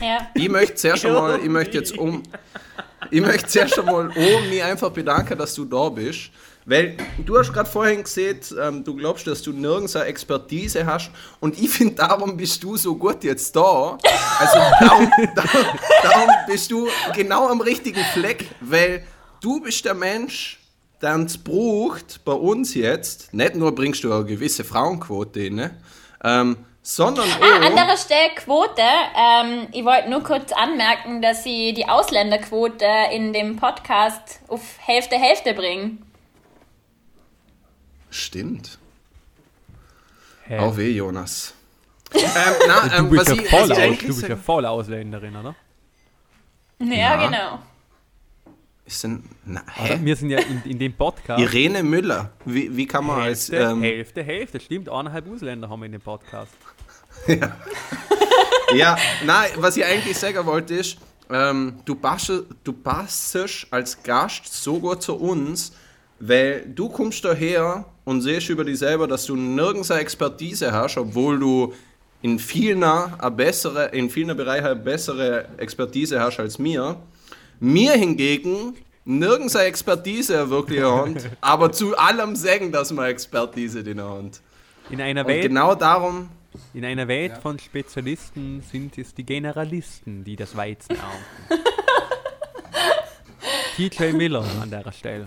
Ja. 0.00 0.28
ich 0.34 0.48
möchte 0.48 0.74
zuerst 0.76 1.02
schon 1.02 1.12
mal, 1.12 1.38
ich 1.40 1.48
möchte 1.48 1.76
jetzt 1.78 1.96
um, 1.98 2.22
ich 3.10 3.20
möchte 3.20 3.48
zuerst 3.48 3.74
schon 3.74 3.86
mal 3.86 4.08
um 4.08 4.48
mich 4.48 4.62
einfach 4.62 4.90
bedanken, 4.90 5.36
dass 5.38 5.54
du 5.54 5.64
da 5.64 5.88
bist. 5.88 6.30
Weil 6.64 6.96
du 7.26 7.36
hast 7.36 7.52
gerade 7.52 7.68
vorhin 7.68 8.04
gesehen, 8.04 8.38
ähm, 8.62 8.84
du 8.84 8.94
glaubst, 8.94 9.26
dass 9.26 9.42
du 9.42 9.50
nirgends 9.52 9.96
eine 9.96 10.04
Expertise 10.04 10.86
hast 10.86 11.10
und 11.40 11.60
ich 11.60 11.68
finde, 11.68 11.96
darum 11.96 12.36
bist 12.36 12.62
du 12.62 12.76
so 12.76 12.94
gut 12.94 13.24
jetzt 13.24 13.56
da. 13.56 13.98
Also 14.38 14.58
darum, 14.78 15.10
darum, 15.34 15.66
darum 16.04 16.30
bist 16.46 16.70
du 16.70 16.86
genau 17.16 17.48
am 17.48 17.60
richtigen 17.60 18.04
Fleck, 18.12 18.46
weil 18.60 19.02
du 19.40 19.60
bist 19.60 19.84
der 19.84 19.94
Mensch, 19.94 20.60
der 21.00 21.16
uns 21.16 21.36
braucht 21.36 22.24
bei 22.24 22.32
uns 22.32 22.74
jetzt. 22.74 23.34
Nicht 23.34 23.56
nur 23.56 23.74
bringst 23.74 24.04
du 24.04 24.12
eine 24.12 24.24
gewisse 24.24 24.62
Frauenquote 24.62 25.40
rein, 25.40 25.70
ähm, 26.22 26.56
sondern 26.82 27.28
Ah, 27.40 27.58
auch... 27.58 27.64
andere 27.66 27.96
Stelle 27.96 28.30
Quote. 28.34 28.82
Ähm, 29.16 29.68
ich 29.72 29.84
wollte 29.84 30.10
nur 30.10 30.22
kurz 30.22 30.52
anmerken, 30.52 31.22
dass 31.22 31.44
sie 31.44 31.72
die 31.74 31.88
Ausländerquote 31.88 32.86
in 33.12 33.32
dem 33.32 33.56
Podcast 33.56 34.40
auf 34.48 34.60
Hälfte 34.80 35.16
Hälfte 35.16 35.54
bringen. 35.54 36.04
Stimmt. 38.10 38.78
Hä? 40.46 40.58
Auch 40.58 40.76
weh, 40.76 40.90
Jonas. 40.90 41.54
ähm, 42.14 42.22
na, 42.68 42.88
du 42.88 42.96
ähm, 42.96 43.10
bist, 43.10 43.28
ja 43.28 43.34
ich, 43.34 43.48
voll 43.48 43.64
ich 43.66 43.72
aus, 43.72 43.78
eigentlich 43.78 44.00
du 44.00 44.06
bist 44.08 44.28
ja 44.28 44.36
voll 44.36 44.66
Ausländerin, 44.66 45.34
oder? 45.36 45.54
Ja, 46.80 46.94
Ja. 46.94 47.26
genau. 47.26 47.58
Ist 48.84 49.04
denn, 49.04 49.24
na, 49.46 49.62
oder? 49.80 49.94
hä? 49.94 49.98
Wir 50.02 50.16
sind 50.16 50.28
ja 50.30 50.40
in, 50.40 50.62
in 50.64 50.78
dem 50.78 50.92
Podcast. 50.92 51.40
Irene 51.40 51.82
Müller. 51.84 52.32
Wie, 52.44 52.76
wie 52.76 52.86
kann 52.86 53.06
man 53.06 53.20
als. 53.22 53.48
Hälfte, 53.50 53.70
Ähm, 53.70 53.82
Hälfte, 53.82 54.22
Hälfte. 54.24 54.60
Stimmt, 54.60 54.88
eineinhalb 54.90 55.32
Ausländer 55.32 55.70
haben 55.70 55.80
wir 55.80 55.86
in 55.86 55.92
dem 55.92 56.00
Podcast. 56.00 56.52
Ja, 58.74 58.96
na, 59.24 59.44
was 59.56 59.76
ich 59.76 59.84
eigentlich 59.84 60.18
sagen 60.18 60.44
wollte 60.46 60.74
ist, 60.74 60.96
ähm, 61.30 61.74
du, 61.84 61.94
passt, 61.94 62.32
du 62.64 62.72
passst 62.72 63.36
als 63.70 64.02
Gast 64.02 64.52
so 64.52 64.78
gut 64.78 65.02
zu 65.02 65.14
uns, 65.14 65.72
weil 66.20 66.66
du 66.66 66.88
kommst 66.88 67.24
daher 67.24 67.84
und 68.04 68.20
siehst 68.20 68.48
über 68.48 68.64
dich 68.64 68.78
selber, 68.78 69.06
dass 69.06 69.26
du 69.26 69.36
nirgends 69.36 69.90
eine 69.90 70.00
Expertise 70.00 70.72
hast, 70.72 70.96
obwohl 70.96 71.38
du 71.38 71.72
in 72.20 72.38
vielen, 72.38 72.84
eine 72.84 73.30
bessere, 73.30 73.86
in 73.86 74.08
vielen 74.10 74.36
Bereichen 74.36 74.66
eine 74.66 74.76
bessere 74.76 75.46
Expertise 75.58 76.20
hast 76.20 76.38
als 76.38 76.58
mir. 76.58 76.96
Mir 77.58 77.92
hingegen 77.92 78.76
nirgends 79.04 79.56
eine 79.56 79.66
Expertise 79.66 80.48
wirklich 80.50 80.82
haben, 80.82 81.16
aber 81.40 81.72
zu 81.72 81.96
allem 81.96 82.36
sagen, 82.36 82.70
dass 82.70 82.92
man 82.92 83.06
Expertise 83.06 83.80
in 83.80 83.96
der 83.96 84.08
Hand. 84.08 84.40
In 84.90 85.00
einer 85.00 85.22
Und 85.22 85.28
Welt, 85.28 85.42
genau 85.42 85.74
darum 85.74 86.28
in 86.74 86.84
einer 86.84 87.08
Welt 87.08 87.38
von 87.38 87.58
Spezialisten 87.58 88.62
sind 88.62 88.98
es 88.98 89.14
die 89.14 89.24
Generalisten, 89.24 90.24
die 90.24 90.36
das 90.36 90.56
Weizen 90.56 90.96
ernten. 90.96 91.64
TJ 93.76 94.12
Miller 94.12 94.44
an 94.60 94.70
der 94.70 94.92
Stelle. 94.92 95.26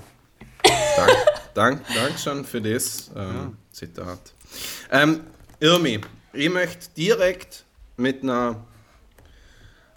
Dank, 0.63 1.11
dank, 1.53 1.81
dank 1.93 2.19
schon 2.19 2.45
für 2.45 2.61
das 2.61 3.11
ähm, 3.15 3.57
Zitat. 3.71 4.33
Ähm, 4.91 5.21
Irmi, 5.59 5.99
ich 6.33 6.49
möchte 6.49 6.89
direkt 6.95 7.65
mit 7.97 8.23
einer, 8.23 8.63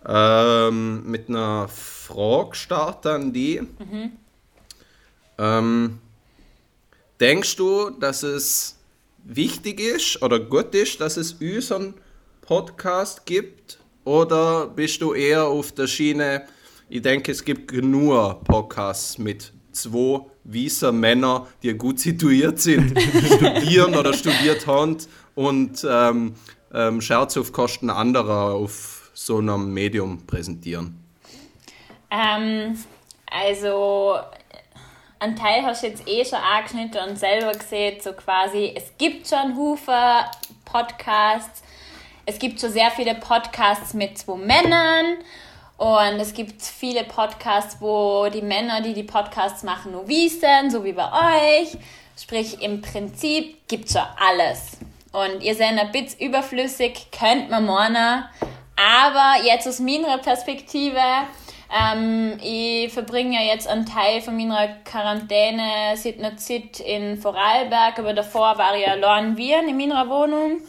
ähm, 0.06 1.02
mit 1.10 1.28
einer 1.28 1.68
Frage 1.68 2.54
starten 2.54 3.08
an 3.08 3.32
die. 3.32 3.62
Ähm, 5.36 5.98
denkst 7.20 7.56
du, 7.56 7.90
dass 7.90 8.22
es 8.22 8.77
wichtig 9.24 9.80
ist 9.80 10.22
oder 10.22 10.38
gut 10.40 10.74
ist, 10.74 11.00
dass 11.00 11.16
es 11.16 11.34
unseren 11.34 11.94
Podcast 12.40 13.26
gibt? 13.26 13.78
Oder 14.04 14.68
bist 14.68 15.02
du 15.02 15.12
eher 15.12 15.44
auf 15.46 15.72
der 15.72 15.86
Schiene, 15.86 16.46
ich 16.88 17.02
denke, 17.02 17.32
es 17.32 17.44
gibt 17.44 17.68
genug 17.68 18.44
Podcasts 18.44 19.18
mit 19.18 19.52
zwei 19.72 20.20
weißer 20.44 20.92
Männer, 20.92 21.46
die 21.62 21.74
gut 21.74 22.00
situiert 22.00 22.58
sind, 22.58 22.98
studieren 23.36 23.94
oder 23.94 24.14
studiert 24.14 24.66
haben 24.66 24.96
und 25.34 25.86
ähm, 25.88 26.34
ähm, 26.72 27.00
Scherze 27.00 27.40
auf 27.40 27.52
Kosten 27.52 27.90
anderer 27.90 28.54
auf 28.54 29.10
so 29.12 29.38
einem 29.38 29.72
Medium 29.74 30.26
präsentieren. 30.26 30.98
Ähm, 32.10 32.78
also, 33.30 34.16
ein 35.20 35.36
Teil 35.36 35.64
hast 35.64 35.82
du 35.82 35.88
jetzt 35.88 36.06
eh 36.06 36.24
schon 36.24 36.38
angeschnitten 36.38 37.08
und 37.08 37.18
selber 37.18 37.52
gesehen, 37.52 38.00
so 38.00 38.12
quasi, 38.12 38.72
es 38.74 38.92
gibt 38.98 39.28
schon 39.28 39.56
Hufe 39.56 40.24
Podcasts, 40.64 41.62
es 42.26 42.38
gibt 42.38 42.60
schon 42.60 42.70
sehr 42.70 42.90
viele 42.90 43.14
Podcasts 43.14 43.94
mit 43.94 44.18
zwei 44.18 44.36
Männern 44.36 45.16
und 45.76 46.20
es 46.20 46.34
gibt 46.34 46.62
viele 46.62 47.04
Podcasts, 47.04 47.80
wo 47.80 48.28
die 48.28 48.42
Männer, 48.42 48.80
die 48.80 48.94
die 48.94 49.04
Podcasts 49.04 49.62
machen, 49.62 49.92
nur 49.92 50.06
wissen, 50.08 50.70
so 50.70 50.84
wie 50.84 50.92
bei 50.92 51.60
euch. 51.60 51.76
Sprich, 52.20 52.60
im 52.60 52.82
Prinzip 52.82 53.68
gibt 53.68 53.90
schon 53.90 54.02
alles. 54.18 54.78
Und 55.12 55.40
ihr 55.42 55.54
seid 55.54 55.78
ein 55.78 55.92
bisschen 55.92 56.20
überflüssig, 56.20 57.06
könnt 57.16 57.48
man 57.48 57.64
meinen. 57.64 58.24
Aber 58.76 59.44
jetzt 59.44 59.68
aus 59.68 59.78
meiner 59.78 60.18
Perspektive, 60.18 61.00
ähm, 61.70 62.38
ich 62.42 62.92
verbringe 62.92 63.36
ja 63.36 63.52
jetzt 63.52 63.68
einen 63.68 63.84
Teil 63.84 64.22
von 64.22 64.36
meiner 64.36 64.68
Quarantäne 64.84 65.96
seit 65.96 66.18
einer 66.18 66.36
Zeit 66.36 66.80
in 66.80 67.18
Vorarlberg, 67.18 67.98
aber 67.98 68.14
davor 68.14 68.56
war 68.56 68.74
ich 68.74 68.86
ja 68.86 68.92
allein 68.92 69.30
in 69.30 69.36
Wien 69.36 69.68
in 69.68 69.76
meiner 69.76 70.08
Wohnung. 70.08 70.62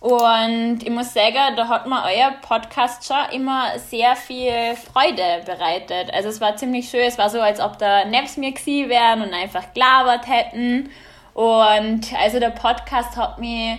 Und 0.00 0.80
ich 0.82 0.90
muss 0.90 1.14
sagen, 1.14 1.54
da 1.56 1.68
hat 1.68 1.86
mir 1.86 2.02
euer 2.04 2.32
Podcast 2.42 3.06
schon 3.06 3.24
immer 3.32 3.78
sehr 3.78 4.16
viel 4.16 4.74
Freude 4.74 5.42
bereitet. 5.46 6.12
Also 6.12 6.28
es 6.28 6.40
war 6.40 6.56
ziemlich 6.56 6.88
schön, 6.88 7.06
es 7.06 7.18
war 7.18 7.30
so, 7.30 7.40
als 7.40 7.60
ob 7.60 7.78
da 7.78 8.04
nebst 8.04 8.36
mir 8.36 8.50
gewesen 8.50 8.90
wären 8.90 9.22
und 9.22 9.32
einfach 9.32 9.72
gelabert 9.72 10.26
hätten. 10.26 10.90
Und 11.34 12.12
also 12.20 12.40
der 12.40 12.50
Podcast 12.50 13.16
hat 13.16 13.38
mich 13.38 13.78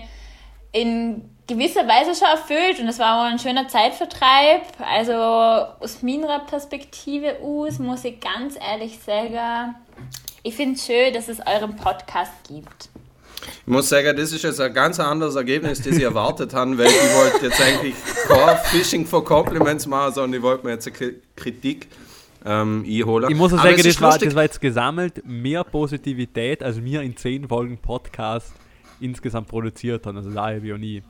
in 0.71 1.32
gewisser 1.47 1.87
Weise 1.87 2.17
schon 2.17 2.27
erfüllt 2.27 2.79
und 2.79 2.87
es 2.87 2.99
war 2.99 3.19
auch 3.19 3.31
ein 3.31 3.39
schöner 3.39 3.67
Zeitvertreib. 3.67 4.61
Also 4.79 5.13
aus 5.13 6.01
meiner 6.01 6.39
Perspektive 6.39 7.37
aus 7.41 7.79
muss 7.79 8.03
ich 8.03 8.19
ganz 8.19 8.55
ehrlich 8.55 8.99
sagen, 8.99 9.75
ich 10.43 10.55
finde 10.55 10.75
es 10.75 10.85
schön, 10.85 11.13
dass 11.13 11.27
es 11.27 11.39
euren 11.39 11.75
Podcast 11.75 12.31
gibt. 12.47 12.89
Ich 13.65 13.67
muss 13.67 13.89
sagen, 13.89 14.15
das 14.15 14.31
ist 14.31 14.43
jetzt 14.43 14.61
ein 14.61 14.73
ganz 14.73 14.99
anderes 14.99 15.35
Ergebnis, 15.35 15.81
das 15.81 15.97
ich 15.97 16.03
erwartet 16.03 16.53
habe, 16.53 16.77
weil 16.77 16.87
ich 16.87 17.15
wollte 17.15 17.45
jetzt 17.45 17.61
eigentlich 17.61 17.95
kein 18.27 18.57
Fishing 18.65 19.05
for 19.05 19.23
Compliments 19.23 19.85
machen, 19.85 20.13
sondern 20.13 20.39
ich 20.39 20.41
wollte 20.41 20.65
mir 20.65 20.73
jetzt 20.73 20.87
eine 20.87 21.15
Kritik 21.35 21.87
ähm, 22.45 22.85
einholen. 22.87 23.29
Ich 23.29 23.37
muss 23.37 23.51
sagen, 23.51 23.81
das 23.81 24.01
war, 24.01 24.17
das 24.17 24.35
war 24.35 24.43
jetzt 24.43 24.61
gesammelt 24.61 25.25
mehr 25.25 25.63
Positivität, 25.63 26.63
als 26.63 26.81
wir 26.83 27.01
in 27.01 27.17
zehn 27.17 27.47
Folgen 27.47 27.77
Podcast 27.77 28.53
insgesamt 28.99 29.47
produziert 29.47 30.05
haben. 30.05 30.17
Also 30.17 30.31
da 30.31 30.47
habe 30.47 30.65
ich 30.65 30.73
auch 30.73 30.77
nie. 30.77 31.03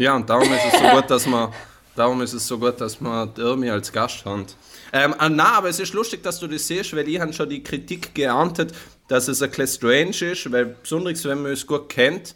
Ja, 0.00 0.16
und 0.16 0.30
darum 0.30 0.50
ist 0.50 0.64
es 0.64 0.80
so 0.80 0.88
gut, 0.88 1.10
dass 1.10 1.26
man, 1.26 1.52
darum 1.94 2.22
ist 2.22 2.32
es 2.32 2.46
so 2.46 2.58
gut, 2.58 2.80
dass 2.80 3.02
man 3.02 3.34
die 3.34 3.42
Irmi 3.42 3.68
als 3.68 3.92
Gast 3.92 4.24
haben. 4.24 4.46
Ähm, 4.94 5.14
ah, 5.18 5.28
na, 5.28 5.58
aber 5.58 5.68
es 5.68 5.78
ist 5.78 5.92
lustig, 5.92 6.22
dass 6.22 6.40
du 6.40 6.46
das 6.46 6.66
siehst, 6.66 6.96
weil 6.96 7.06
ich 7.06 7.20
habe 7.20 7.34
schon 7.34 7.50
die 7.50 7.62
Kritik 7.62 8.14
geerntet, 8.14 8.72
dass 9.08 9.28
es 9.28 9.42
ein 9.42 9.50
bisschen 9.50 9.66
strange 9.66 10.32
ist, 10.32 10.50
weil 10.50 10.74
besonders 10.82 11.22
wenn 11.26 11.42
man 11.42 11.52
es 11.52 11.66
gut 11.66 11.90
kennt, 11.90 12.34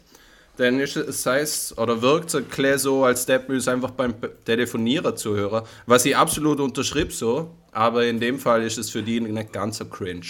dann 0.57 0.79
ist 0.79 0.95
es, 0.95 1.25
heißt, 1.25 1.79
oder 1.79 2.03
wirkt 2.03 2.29
es 2.29 2.35
ein 2.35 2.43
bisschen 2.43 2.77
so, 2.77 3.03
als 3.03 3.25
der 3.25 3.49
es 3.49 3.67
einfach 3.67 3.89
beim 3.91 4.13
Telefonieren 4.45 5.17
zuhören, 5.17 5.65
was 5.87 6.05
ich 6.05 6.15
absolut 6.15 6.59
unterschrieb 6.59 7.11
so, 7.11 7.49
aber 7.71 8.05
in 8.05 8.19
dem 8.19 8.37
Fall 8.37 8.61
ist 8.61 8.77
es 8.77 8.91
für 8.91 9.01
die 9.01 9.19
nicht 9.19 9.51
ganz 9.51 9.79
so 9.79 9.85
cringe. 9.85 10.27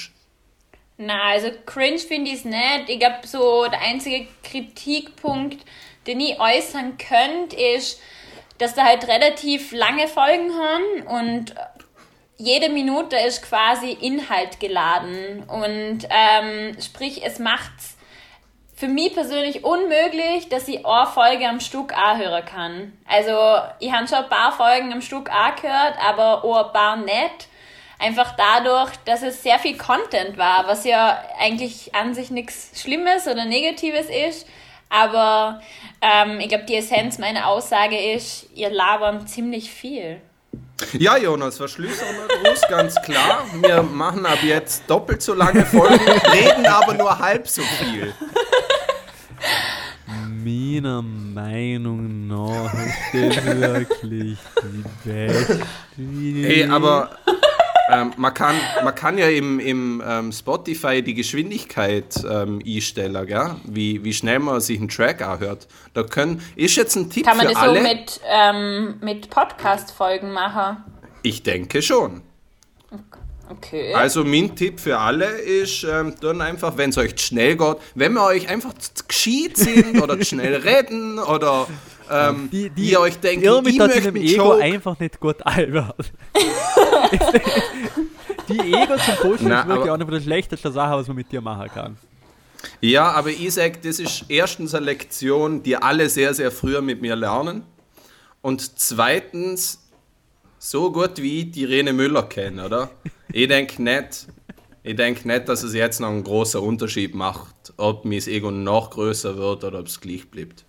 Na, 0.98 1.32
also 1.32 1.50
cringe 1.66 2.00
finde 2.00 2.32
ich 2.32 2.38
es 2.38 2.46
nicht. 2.46 2.88
Ich 2.88 3.00
glaube, 3.00 3.28
so 3.28 3.66
der 3.70 3.82
einzige 3.82 4.28
Kritikpunkt, 4.42 5.66
den 6.08 6.20
ich 6.20 6.40
äußern 6.40 6.98
könnte, 6.98 7.56
ist, 7.56 8.00
dass 8.58 8.74
da 8.74 8.86
halt 8.86 9.08
relativ 9.08 9.72
lange 9.72 10.08
Folgen 10.08 10.52
haben 10.54 11.08
und 11.08 11.56
jede 12.38 12.70
Minute 12.70 13.16
ist 13.18 13.44
quasi 13.44 13.92
Inhalt 13.92 14.60
geladen 14.60 15.44
und 15.48 16.00
ähm, 16.10 16.76
sprich, 16.82 17.26
es 17.26 17.40
macht's 17.40 17.96
für 18.76 18.88
mich 18.88 19.14
persönlich 19.14 19.64
unmöglich, 19.64 20.50
dass 20.50 20.68
ich 20.68 20.86
eine 20.86 21.08
Folge 21.08 21.48
am 21.48 21.62
Stück 21.62 21.98
anhören 21.98 22.44
kann. 22.44 22.94
Also, 23.08 23.62
ich 23.80 23.92
habe 23.92 24.08
schon 24.08 24.18
ein 24.18 24.30
paar 24.30 24.52
Folgen 24.52 24.92
am 24.92 25.02
Stück 25.02 25.32
angehört, 25.32 25.96
aber 26.06 26.44
auch 26.44 26.68
ein 26.68 26.74
paar 26.74 26.98
nicht. 26.98 27.48
Einfach 27.98 28.36
dadurch, 28.36 28.92
dass 29.06 29.22
es 29.22 29.42
sehr 29.42 29.58
viel 29.60 29.78
Content 29.78 30.38
war, 30.38 30.68
was 30.68 30.84
ja 30.84 31.24
eigentlich 31.40 31.96
an 31.96 32.14
sich 32.14 32.30
nichts 32.30 32.72
Schlimmes 32.82 33.26
oder 33.28 33.46
Negatives 33.46 34.08
ist. 34.10 34.46
Aber 34.90 35.62
ähm, 36.02 36.40
ich 36.40 36.50
glaube, 36.50 36.66
die 36.66 36.76
Essenz 36.76 37.18
meiner 37.18 37.48
Aussage 37.48 37.98
ist, 38.14 38.48
ihr 38.56 38.70
labern 38.70 39.28
ziemlich 39.28 39.70
viel. 39.72 40.22
Ja, 40.94 41.18
Jonas, 41.18 41.58
verschlüsseln 41.58 42.16
wir 42.16 42.52
Gruß, 42.52 42.62
ganz 42.70 42.96
klar. 43.02 43.46
Wir 43.62 43.82
machen 43.82 44.26
ab 44.26 44.40
jetzt 44.44 44.84
doppelt 44.88 45.22
so 45.22 45.34
lange 45.34 45.66
Folgen, 45.66 46.06
reden 46.32 46.66
aber 46.66 46.94
nur 46.94 47.18
halb 47.18 47.48
so 47.48 47.62
viel. 47.62 48.14
Meiner 50.44 51.02
Meinung 51.02 52.28
nach 52.28 52.74
ist 53.14 53.38
das 53.38 53.46
wirklich 53.46 54.38
die 54.62 55.10
beste. 55.10 55.62
Hey, 55.98 56.66
aber 56.66 57.18
ähm, 57.92 58.14
man, 58.18 58.34
kann, 58.34 58.56
man 58.84 58.96
kann 58.96 59.18
ja 59.18 59.30
im, 59.30 59.60
im 59.60 60.04
ähm, 60.06 60.32
Spotify 60.32 61.02
die 61.02 61.14
Geschwindigkeit 61.14 62.24
ähm, 62.30 62.62
einstellen, 62.66 63.26
gell? 63.28 63.56
Wie, 63.66 64.04
wie 64.04 64.14
schnell 64.14 64.40
man 64.40 64.60
sich 64.62 64.80
einen 64.80 64.90
Track 64.90 65.22
anhört. 65.22 65.68
Da 65.94 66.04
können, 66.04 66.42
ist 66.56 66.76
jetzt 66.76 66.96
ein 66.96 67.10
Tipp 67.10 67.26
Kann 67.26 67.38
man 67.38 67.48
das 67.48 67.56
alle. 67.56 67.82
so 67.82 67.88
mit, 67.88 68.22
ähm, 68.28 68.96
mit 69.02 69.30
Podcast-Folgen 69.30 70.32
machen? 70.32 70.84
ich 71.26 71.44
denke 71.44 71.82
schon. 71.82 72.22
Okay. 73.50 73.94
Also 73.94 74.24
mein 74.24 74.56
Tipp 74.56 74.80
für 74.80 74.98
alle 74.98 75.26
ist, 75.26 75.84
ähm, 75.84 76.16
dann 76.20 76.42
einfach, 76.42 76.78
wenn 76.78 76.90
es 76.90 76.98
euch 76.98 77.20
schnell 77.20 77.56
geht, 77.56 77.78
wenn 77.94 78.14
wir 78.14 78.24
euch 78.24 78.50
einfach 78.50 78.74
zu 78.74 79.04
gescheit 79.08 79.58
sind 79.58 80.02
oder 80.02 80.18
zu 80.20 80.26
schnell 80.26 80.56
reden 80.56 81.20
oder 81.20 81.68
ähm, 82.10 82.50
die, 82.52 82.70
die, 82.70 82.92
ihr 82.92 83.00
euch 83.00 83.20
denkt, 83.20 83.44
ihr 83.44 83.62
mit 83.62 83.78
dem 83.78 84.16
Ego 84.16 84.54
Joke. 84.54 84.64
einfach 84.64 85.00
nicht 85.00 85.20
gut 85.20 85.46
albert. 85.46 86.12
die 88.50 88.60
Ego 88.60 88.96
zum 88.98 89.38
Na, 89.42 89.62
ist 89.62 89.68
wirklich 89.68 89.92
eine 89.92 90.06
von 90.06 90.14
der 90.14 90.22
schlechtesten 90.22 90.72
Sachen, 90.72 90.94
was 90.94 91.08
man 91.08 91.18
mit 91.18 91.32
dir 91.32 91.42
machen 91.42 91.70
kann. 91.74 91.98
Ja, 92.82 93.12
aber 93.12 93.30
ich 93.30 93.54
sag, 93.54 93.82
das 93.82 94.00
ist 94.00 94.26
erstens 94.28 94.74
eine 94.74 94.86
Lektion, 94.86 95.64
die 95.64 95.76
alle 95.76 96.10
sehr, 96.10 96.34
sehr 96.34 96.52
früher 96.52 96.82
mit 96.82 97.02
mir 97.02 97.16
lernen. 97.16 97.64
Und 98.42 98.80
zweitens, 98.80 99.88
so 100.60 100.92
gut 100.92 101.18
wie 101.18 101.42
ich 101.42 101.52
die 101.52 101.66
Rene 101.66 101.94
Müller 101.94 102.24
kenne, 102.24 102.66
oder? 102.66 102.92
Ich 103.32 103.48
denke 103.48 103.82
nicht, 103.82 104.28
ich 104.84 104.96
denk 104.96 105.26
nicht, 105.26 105.50
dass 105.50 105.64
es 105.64 105.74
jetzt 105.74 106.00
noch 106.00 106.10
einen 106.10 106.24
großen 106.24 106.62
Unterschied 106.62 107.16
macht, 107.16 107.74
ob 107.78 108.06
mein 108.06 108.22
Ego 108.28 108.52
noch 108.52 108.92
größer 108.92 109.36
wird 109.36 109.64
oder 109.64 109.80
ob 109.80 109.88
es 109.88 110.00
gleich 110.00 110.30
bleibt. 110.30 110.66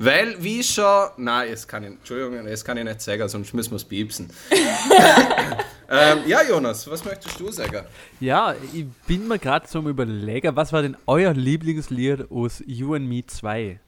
Weil, 0.00 0.40
wie 0.40 0.62
schon, 0.62 1.08
nein, 1.16 1.50
das 1.50 1.66
kann 1.66 1.82
ich, 1.82 1.90
Entschuldigung, 1.90 2.46
das 2.46 2.64
kann 2.64 2.76
ich 2.76 2.84
nicht 2.84 3.00
sagen, 3.00 3.28
sonst 3.28 3.52
müssen 3.52 3.72
wir 3.72 3.76
es 3.76 3.84
piepsen. 3.84 4.30
ähm, 5.90 6.18
ja, 6.24 6.40
Jonas, 6.48 6.88
was 6.88 7.04
möchtest 7.04 7.40
du 7.40 7.50
sagen? 7.50 7.84
Ja, 8.20 8.54
ich 8.72 8.86
bin 9.08 9.26
mir 9.26 9.40
gerade 9.40 9.66
zum 9.66 9.88
Überlegen, 9.88 10.54
was 10.54 10.72
war 10.72 10.82
denn 10.82 10.96
euer 11.08 11.34
Lieblingslied 11.34 12.30
aus 12.30 12.62
You 12.64 12.94
and 12.94 13.08
Me 13.08 13.26
2? 13.26 13.80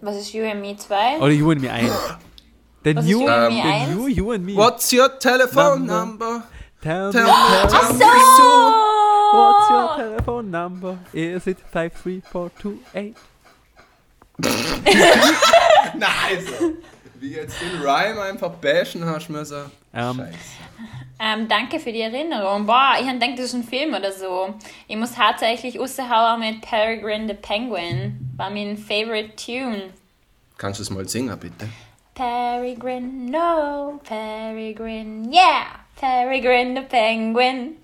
Was 0.00 0.16
ist 0.16 0.32
You 0.32 0.44
and 0.46 0.62
Me 0.62 0.74
2? 0.74 1.18
Oder 1.18 1.28
You 1.28 1.50
and 1.50 1.60
Me 1.60 1.70
1? 1.70 1.92
The 2.84 2.96
Was 2.96 3.04
ist 3.04 3.10
New, 3.10 3.20
You 3.20 3.28
and 3.28 3.54
Me 3.54 3.62
the 3.62 3.68
1? 3.68 3.94
New 3.94 4.06
You 4.08 4.32
and 4.32 4.46
Me. 4.46 4.56
What's 4.56 4.92
your 4.92 5.18
telephone 5.18 5.84
Number. 5.84 6.24
number? 6.24 6.42
Tell 6.80 7.08
me, 7.08 7.12
Tell 7.12 7.68
tell 7.68 7.92
me, 7.92 7.98
tell 7.98 8.14
me 8.14 8.14
Oh! 8.40 9.34
What's 9.34 9.70
your 9.70 10.08
telephone 10.08 10.50
number? 10.50 10.98
Is 11.12 11.46
it 11.46 11.58
53428? 11.70 13.14
Nice! 15.94 16.52
Wie 17.20 17.32
jetzt 17.32 17.60
den 17.60 17.80
Rhyme 17.80 18.20
einfach 18.22 18.50
bashen 18.50 19.04
hast 19.04 19.28
müssen. 19.28 19.70
Ähm, 19.92 20.16
Scheiße. 20.16 20.36
Ähm, 21.20 21.48
danke 21.48 21.80
für 21.80 21.90
die 21.90 22.02
Erinnerung. 22.02 22.64
Boah, 22.64 22.92
ich 23.00 23.06
gedacht, 23.06 23.32
das 23.36 23.46
ist 23.46 23.54
ein 23.54 23.64
Film 23.64 23.92
oder 23.92 24.12
so. 24.12 24.54
Ich 24.86 24.96
muss 24.96 25.12
tatsächlich 25.12 25.78
raushauen 25.78 26.38
mit 26.38 26.60
Peregrine 26.60 27.26
the 27.26 27.34
Penguin. 27.34 28.32
War 28.36 28.50
mein 28.50 28.76
favorite 28.76 29.34
Tune. 29.34 29.90
Kannst 30.56 30.78
du 30.78 30.84
es 30.84 30.90
mal 30.90 31.08
singen, 31.08 31.36
bitte? 31.38 31.68
Peregrine, 32.14 33.30
no, 33.30 34.00
Peregrine, 34.04 35.28
yeah, 35.32 35.66
Peregrine 35.96 36.80
the 36.80 36.86
Penguin. 36.86 37.76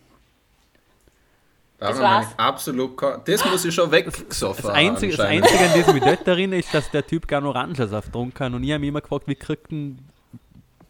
Das 1.88 2.00
war's. 2.00 2.26
absolut 2.36 3.00
Das 3.26 3.44
muss 3.44 3.64
ich 3.64 3.74
schon 3.74 3.90
weggesoffen 3.90 4.64
das, 4.64 4.74
Einzige, 4.74 5.16
das. 5.16 5.26
Einzige, 5.26 5.58
an 5.88 5.94
mich 5.94 6.04
nicht 6.04 6.26
erinnere, 6.26 6.60
ist, 6.60 6.72
dass 6.72 6.90
der 6.90 7.06
Typ 7.06 7.28
gerne 7.28 7.48
Orangensaft 7.48 8.06
getrunken 8.08 8.44
hat. 8.44 8.52
Und 8.52 8.62
ich 8.62 8.70
habe 8.70 8.80
mich 8.80 8.88
immer 8.88 9.00
gefragt, 9.00 9.24
wie 9.26 9.34
kriegt 9.34 9.70
ein 9.70 9.98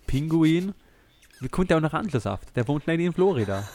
Pinguin, 0.06 0.74
wie 1.40 1.48
kommt 1.48 1.70
der 1.70 1.78
auch 1.78 1.82
Orangensaft? 1.82 2.54
Der 2.56 2.66
wohnt 2.68 2.86
nicht 2.86 3.00
in 3.00 3.12
Florida. 3.12 3.68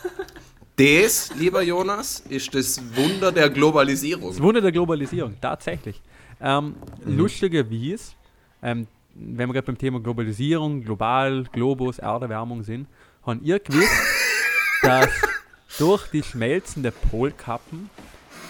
Das, 0.76 1.36
lieber 1.36 1.62
Jonas, 1.62 2.22
ist 2.30 2.56
das 2.56 2.82
Wunder 2.96 3.34
der 3.34 3.50
Globalisierung. 3.50 4.30
Das 4.30 4.42
Wunder 4.42 4.62
der 4.62 4.72
Globalisierung, 4.72 5.36
tatsächlich. 5.42 6.02
Ähm, 6.40 6.76
Lustigerweise, 7.06 8.14
ähm, 8.64 8.88
wenn 9.14 9.50
wir 9.50 9.54
gerade 9.54 9.66
beim 9.66 9.78
Thema 9.78 10.00
Globalisierung, 10.00 10.82
global, 10.82 11.44
Globus, 11.52 12.00
Erderwärmung 12.00 12.64
sind, 12.64 12.88
haben 13.26 13.42
ihr 13.44 13.60
gewusst, 13.60 13.92
dass 14.82 15.10
durch 15.78 16.08
die 16.08 16.24
schmelzende 16.24 16.92
Polkappen 16.92 17.90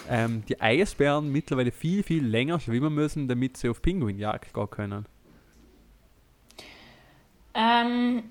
ähm, 0.09 0.43
die 0.47 0.59
Eisbären 0.59 1.31
mittlerweile 1.31 1.71
viel, 1.71 2.03
viel 2.03 2.25
länger 2.25 2.59
schwimmen 2.59 2.93
müssen, 2.93 3.27
damit 3.27 3.57
sie 3.57 3.69
auf 3.69 3.81
Pinguinjagd 3.81 4.53
gehen 4.53 4.69
können. 4.69 5.05
Ähm, 7.53 8.23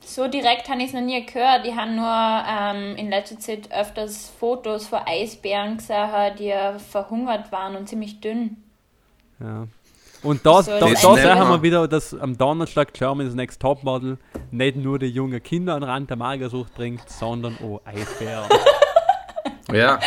so 0.00 0.28
direkt 0.28 0.68
habe 0.68 0.80
ich 0.80 0.88
es 0.88 0.92
noch 0.92 1.00
nie 1.00 1.24
gehört. 1.24 1.66
Ich 1.66 1.74
habe 1.74 1.90
nur 1.92 2.04
ähm, 2.06 2.96
in 2.96 3.10
letzter 3.10 3.38
Zeit 3.38 3.70
öfters 3.72 4.30
Fotos 4.38 4.86
von 4.86 5.00
Eisbären 5.06 5.76
gesehen, 5.76 6.36
die 6.38 6.52
verhungert 6.78 7.52
waren 7.52 7.76
und 7.76 7.88
ziemlich 7.88 8.20
dünn. 8.20 8.56
Ja. 9.40 9.66
Und 10.24 10.44
da, 10.46 10.62
So, 10.62 10.70
da, 10.70 10.88
das 10.88 11.02
da 11.02 11.14
sehen 11.14 11.48
wir 11.48 11.62
wieder, 11.62 11.86
dass 11.86 12.14
am 12.14 12.36
Donnerstag 12.36 12.94
Germany's 12.94 13.34
Next 13.34 13.60
Topmodel 13.60 14.16
nicht 14.50 14.76
nur 14.76 14.98
die 14.98 15.06
jungen 15.06 15.42
Kinder 15.42 15.74
an 15.74 15.82
den 15.82 15.90
Rand 15.90 16.10
der 16.10 16.16
Magersucht 16.16 16.74
bringt, 16.74 17.08
sondern 17.08 17.56
auch 17.58 17.80
Eisbären. 17.84 18.48
Ja, 19.72 19.98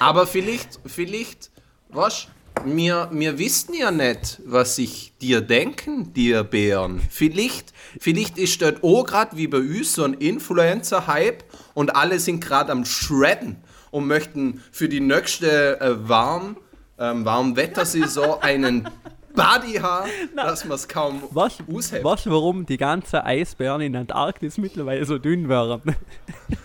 aber 0.00 0.26
vielleicht, 0.26 0.80
vielleicht, 0.84 1.52
was? 1.90 2.26
Wir, 2.64 3.08
wir 3.12 3.38
wissen 3.38 3.72
ja 3.74 3.92
nicht, 3.92 4.40
was 4.44 4.76
sich 4.76 5.12
dir 5.20 5.42
denken, 5.42 6.12
dir 6.12 6.42
Bären. 6.42 7.00
Vielleicht, 7.08 7.72
vielleicht 8.00 8.36
ist 8.36 8.60
dort 8.62 8.82
auch 8.82 9.04
gerade 9.04 9.36
wie 9.36 9.46
bei 9.46 9.58
uns 9.58 9.94
so 9.94 10.02
ein 10.02 10.14
Influencer-Hype 10.14 11.44
und 11.74 11.94
alle 11.94 12.18
sind 12.18 12.40
gerade 12.40 12.72
am 12.72 12.84
Shredden 12.84 13.58
und 13.92 14.08
möchten 14.08 14.62
für 14.72 14.88
die 14.88 15.00
nächste 15.00 15.80
äh, 15.80 16.08
warm, 16.08 16.56
ähm, 16.98 17.24
Warmwettersaison 17.24 18.42
einen 18.42 18.88
Buddy 19.36 19.74
haben, 19.74 20.10
dass 20.34 20.64
man 20.64 20.74
es 20.74 20.88
kaum 20.88 21.22
Was, 21.30 21.58
aushält. 21.72 22.02
was, 22.02 22.28
warum 22.28 22.66
die 22.66 22.78
ganzen 22.78 23.20
Eisbären 23.20 23.80
in 23.82 23.92
der 23.92 24.00
Antarktis 24.02 24.58
mittlerweile 24.58 25.04
so 25.04 25.18
dünn 25.18 25.48
werden? 25.48 25.94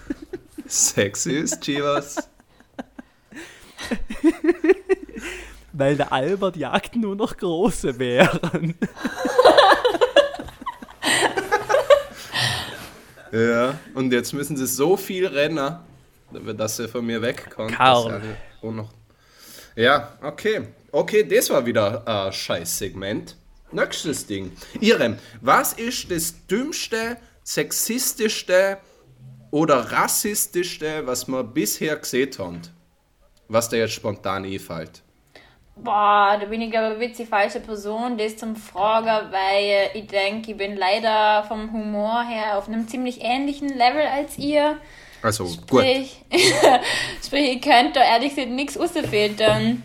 Sexy 0.66 1.34
ist, 1.34 1.62
Chivas. 1.62 2.16
Weil 5.74 5.96
der 5.98 6.12
Albert 6.12 6.56
jagt 6.58 6.96
nur 6.96 7.16
noch 7.16 7.38
große 7.38 7.94
Bären. 7.94 8.76
Ja, 13.34 13.80
und 13.94 14.12
jetzt 14.12 14.34
müssen 14.34 14.58
sie 14.58 14.68
so 14.68 14.98
viel 14.98 15.26
rennen, 15.26 15.78
dass 16.58 16.76
sie 16.76 16.90
von 16.90 17.06
mir 17.06 17.22
wegkommt. 17.22 17.72
Karl. 17.72 18.22
ja, 19.76 20.12
okay. 20.22 20.68
Okay, 20.94 21.24
das 21.24 21.50
war 21.50 21.66
wieder 21.66 22.06
ein 22.06 22.34
Scheißsegment. 22.34 23.38
Nächstes 23.72 24.28
Ding. 24.28 24.52
Irem, 24.82 25.18
was 25.40 25.72
ist 25.72 26.12
das 26.12 26.46
dümmste, 26.48 27.16
sexistischste 27.44 28.78
oder 29.52 29.78
rassistischste, 29.90 31.08
was 31.08 31.30
wir 31.30 31.46
bisher 31.46 31.96
gesehen 31.96 32.32
haben? 32.38 32.62
Was 33.48 33.70
dir 33.70 33.78
jetzt 33.78 33.94
spontan 33.94 34.44
einfällt? 34.44 35.02
Boah, 35.78 36.38
da 36.40 36.46
bin 36.46 36.62
ich 36.62 36.72
glaube 36.72 37.04
ich 37.04 37.16
die 37.16 37.26
falsche 37.26 37.62
Person, 37.62 38.18
das 38.18 38.36
zum 38.36 38.58
Fragen, 38.58 39.32
weil 39.32 39.92
ich 39.94 40.08
denke, 40.08 40.52
ich 40.52 40.58
bin 40.58 40.76
leider 40.76 41.46
vom 41.48 41.72
Humor 41.72 42.24
her 42.24 42.58
auf 42.58 42.68
einem 42.68 42.90
ziemlich 42.90 43.22
ähnlichen 43.22 43.70
Level 43.70 44.06
als 44.14 44.38
ihr. 44.38 44.78
Also, 45.22 45.46
gut. 45.46 45.84
Sprich, 45.84 46.26
sprich 47.26 47.56
ich 47.56 47.62
könnte 47.62 48.00
da 48.00 48.04
ehrlich 48.04 48.36
gesagt 48.36 48.52
nichts 48.52 48.78
rausfiltern. 48.78 49.84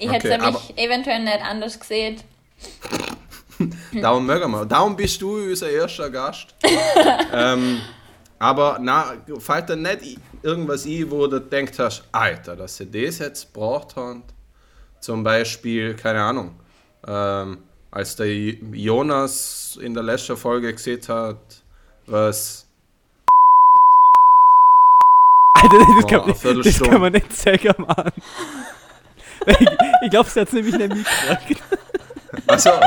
Ich 0.00 0.10
hätte 0.10 0.28
Okay, 0.28 0.36
es 0.36 0.42
nämlich 0.42 0.78
eventuell 0.78 1.22
nicht 1.22 1.42
anders 1.42 1.78
gesehen. 1.78 2.20
darum 4.00 4.24
mögen 4.24 4.50
wir. 4.50 4.64
Darum 4.64 4.96
bist 4.96 5.20
du 5.20 5.36
unser 5.36 5.68
erster 5.68 6.08
Gast. 6.08 6.54
ähm, 7.32 7.80
aber 8.38 8.78
na, 8.80 9.12
fällt 9.38 9.68
dir 9.68 9.76
nicht 9.76 10.18
irgendwas 10.42 10.86
ein, 10.86 11.10
wo 11.10 11.26
du 11.26 11.38
denkst 11.38 11.78
hast, 11.78 12.04
Alter, 12.12 12.56
dass 12.56 12.78
sie 12.78 12.90
das 12.90 13.18
jetzt 13.18 13.52
braucht 13.52 13.96
haben? 13.96 14.22
Zum 15.00 15.22
Beispiel, 15.22 15.94
keine 15.94 16.22
Ahnung, 16.22 16.54
ähm, 17.06 17.58
als 17.90 18.16
der 18.16 18.26
Jonas 18.26 19.78
in 19.82 19.92
der 19.92 20.02
letzten 20.02 20.38
Folge 20.38 20.72
gesehen 20.72 21.02
hat, 21.08 21.62
was. 22.06 22.66
Alter, 25.56 25.78
das, 25.78 25.86
Boah, 25.86 26.42
kann, 26.42 26.62
das 26.62 26.80
kann 26.80 27.00
man 27.02 27.12
nicht 27.12 27.36
sagen, 27.36 27.74
Mann. 27.86 28.12
Ich 29.58 29.68
ich 30.02 30.10
glaube, 30.10 30.28
sie 30.30 30.40
hat 30.40 30.48
es 30.48 30.54
nämlich 30.54 30.76
nicht 30.76 30.94
mitgekriegt. 30.94 31.62
Achso. 32.46 32.70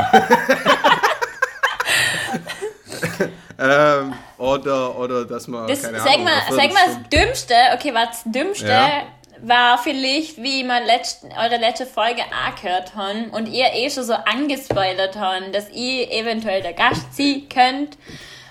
ähm, 3.58 4.14
oder, 4.38 4.98
oder 4.98 5.24
dass 5.24 5.46
man. 5.48 5.66
Das, 5.68 5.82
keine 5.82 5.98
sag 5.98 6.14
Ahnung, 6.14 6.24
mal, 6.24 6.32
eine 6.46 6.56
sag 6.56 6.72
mal, 6.72 6.86
das 6.86 6.96
Dümmste, 7.10 7.54
okay, 7.74 7.94
was 7.94 8.08
das 8.10 8.32
Dümmste 8.32 8.66
Ja. 8.68 9.02
war 9.42 9.78
vielleicht, 9.78 10.38
wie 10.38 10.64
wir 10.64 10.80
letzt, 10.84 11.24
eure 11.24 11.56
letzte 11.58 11.86
Folge 11.86 12.22
angehört 12.46 12.94
haben 12.94 13.30
und 13.30 13.46
ihr 13.48 13.72
eh 13.72 13.90
schon 13.90 14.04
so 14.04 14.14
angespoilert 14.14 15.16
haben, 15.16 15.52
dass 15.52 15.70
ihr 15.70 16.10
eventuell 16.10 16.62
der 16.62 16.72
Gast 16.72 17.14
sein 17.16 17.42
könnt. 17.48 17.96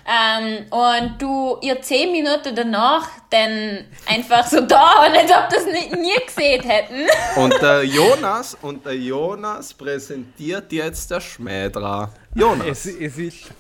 Ähm, 0.06 0.66
und 0.70 1.22
du 1.22 1.58
ihr 1.62 1.82
zehn 1.82 2.12
Minuten 2.12 2.54
danach 2.56 3.08
dann 3.30 3.86
einfach 4.06 4.46
so 4.46 4.60
da 4.62 5.06
und 5.06 5.18
als 5.18 5.32
ob 5.32 5.50
das 5.50 5.66
nie, 5.66 5.96
nie 5.96 6.26
gesehen 6.26 6.62
hätten. 6.64 7.08
Und 7.38 7.54
der 7.62 7.84
Jonas, 7.86 8.56
und 8.62 8.86
der 8.86 8.98
Jonas 8.98 9.74
präsentiert 9.74 10.72
jetzt 10.74 11.10
der 11.10 11.22
Schmädra. 11.22 12.12
Jonas. 12.36 12.86
Es, 12.86 12.86
es 12.86 13.18
ist. 13.18 13.52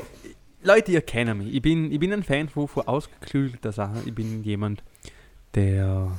Leute, 0.64 0.92
ihr 0.92 1.02
kennt 1.02 1.38
mich. 1.38 1.54
Ich 1.54 1.62
bin, 1.62 1.92
ich 1.92 2.00
bin 2.00 2.12
ein 2.12 2.24
Fan 2.24 2.50
von, 2.50 2.68
von 2.68 2.88
ausgeklügelter 2.88 3.72
Sachen. 3.72 4.02
Ich 4.06 4.14
bin 4.14 4.44
jemand, 4.44 4.84
der 5.56 6.12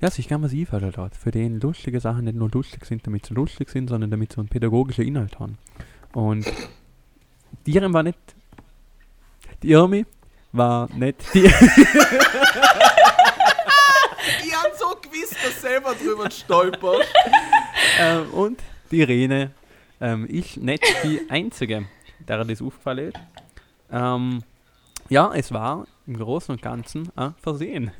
ja, 0.00 0.10
sich 0.10 0.30
was 0.30 0.52
einfällt 0.52 0.98
hat. 0.98 1.16
Für 1.16 1.30
den 1.30 1.60
lustige 1.60 2.00
Sachen 2.00 2.24
nicht 2.24 2.36
nur 2.36 2.50
lustig 2.50 2.84
sind, 2.84 3.06
damit 3.06 3.26
sie 3.26 3.34
lustig 3.34 3.70
sind, 3.70 3.88
sondern 3.88 4.10
damit 4.10 4.32
sie 4.32 4.38
einen 4.38 4.48
pädagogischen 4.48 5.06
Inhalt 5.06 5.38
haben. 5.38 5.58
Und 6.12 6.44
die 7.66 7.74
Irem 7.74 7.94
war 7.94 8.02
nicht. 8.02 8.18
Die 9.62 9.70
Irmi 9.70 10.04
war 10.52 10.88
nicht 10.94 11.16
die. 11.34 11.50
Ich 14.44 14.54
hab 14.54 14.72
so 14.76 14.94
gewusst, 15.00 15.36
dass 15.44 15.60
selber 15.60 15.94
drüber 15.94 16.30
stolpert. 16.30 17.06
ähm, 17.98 18.30
und 18.32 18.60
die 18.90 19.00
Irene 19.00 19.50
ähm, 20.00 20.26
ist 20.26 20.58
nicht 20.58 20.84
die 21.02 21.20
Einzige, 21.28 21.86
der 22.20 22.44
das 22.44 22.62
aufgefallen 22.62 23.08
ist. 23.08 23.18
Ähm, 23.90 24.42
ja, 25.08 25.32
es 25.34 25.52
war 25.52 25.86
im 26.06 26.16
Großen 26.18 26.54
und 26.54 26.62
Ganzen 26.62 27.10
ein 27.16 27.34
Versehen. 27.40 27.90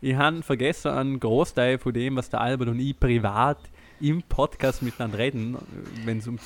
Ich 0.00 0.14
habe 0.16 0.42
vergessen, 0.42 0.90
einen 0.90 1.20
Großteil 1.20 1.78
von 1.78 1.92
dem, 1.92 2.16
was 2.16 2.30
der 2.30 2.40
Albert 2.40 2.68
und 2.68 2.80
ich 2.80 2.98
privat 2.98 3.58
im 4.00 4.22
Podcast 4.22 4.82
miteinander 4.82 5.18
reden, 5.18 5.56
wenn 6.04 6.18
es 6.18 6.26
um, 6.26 6.38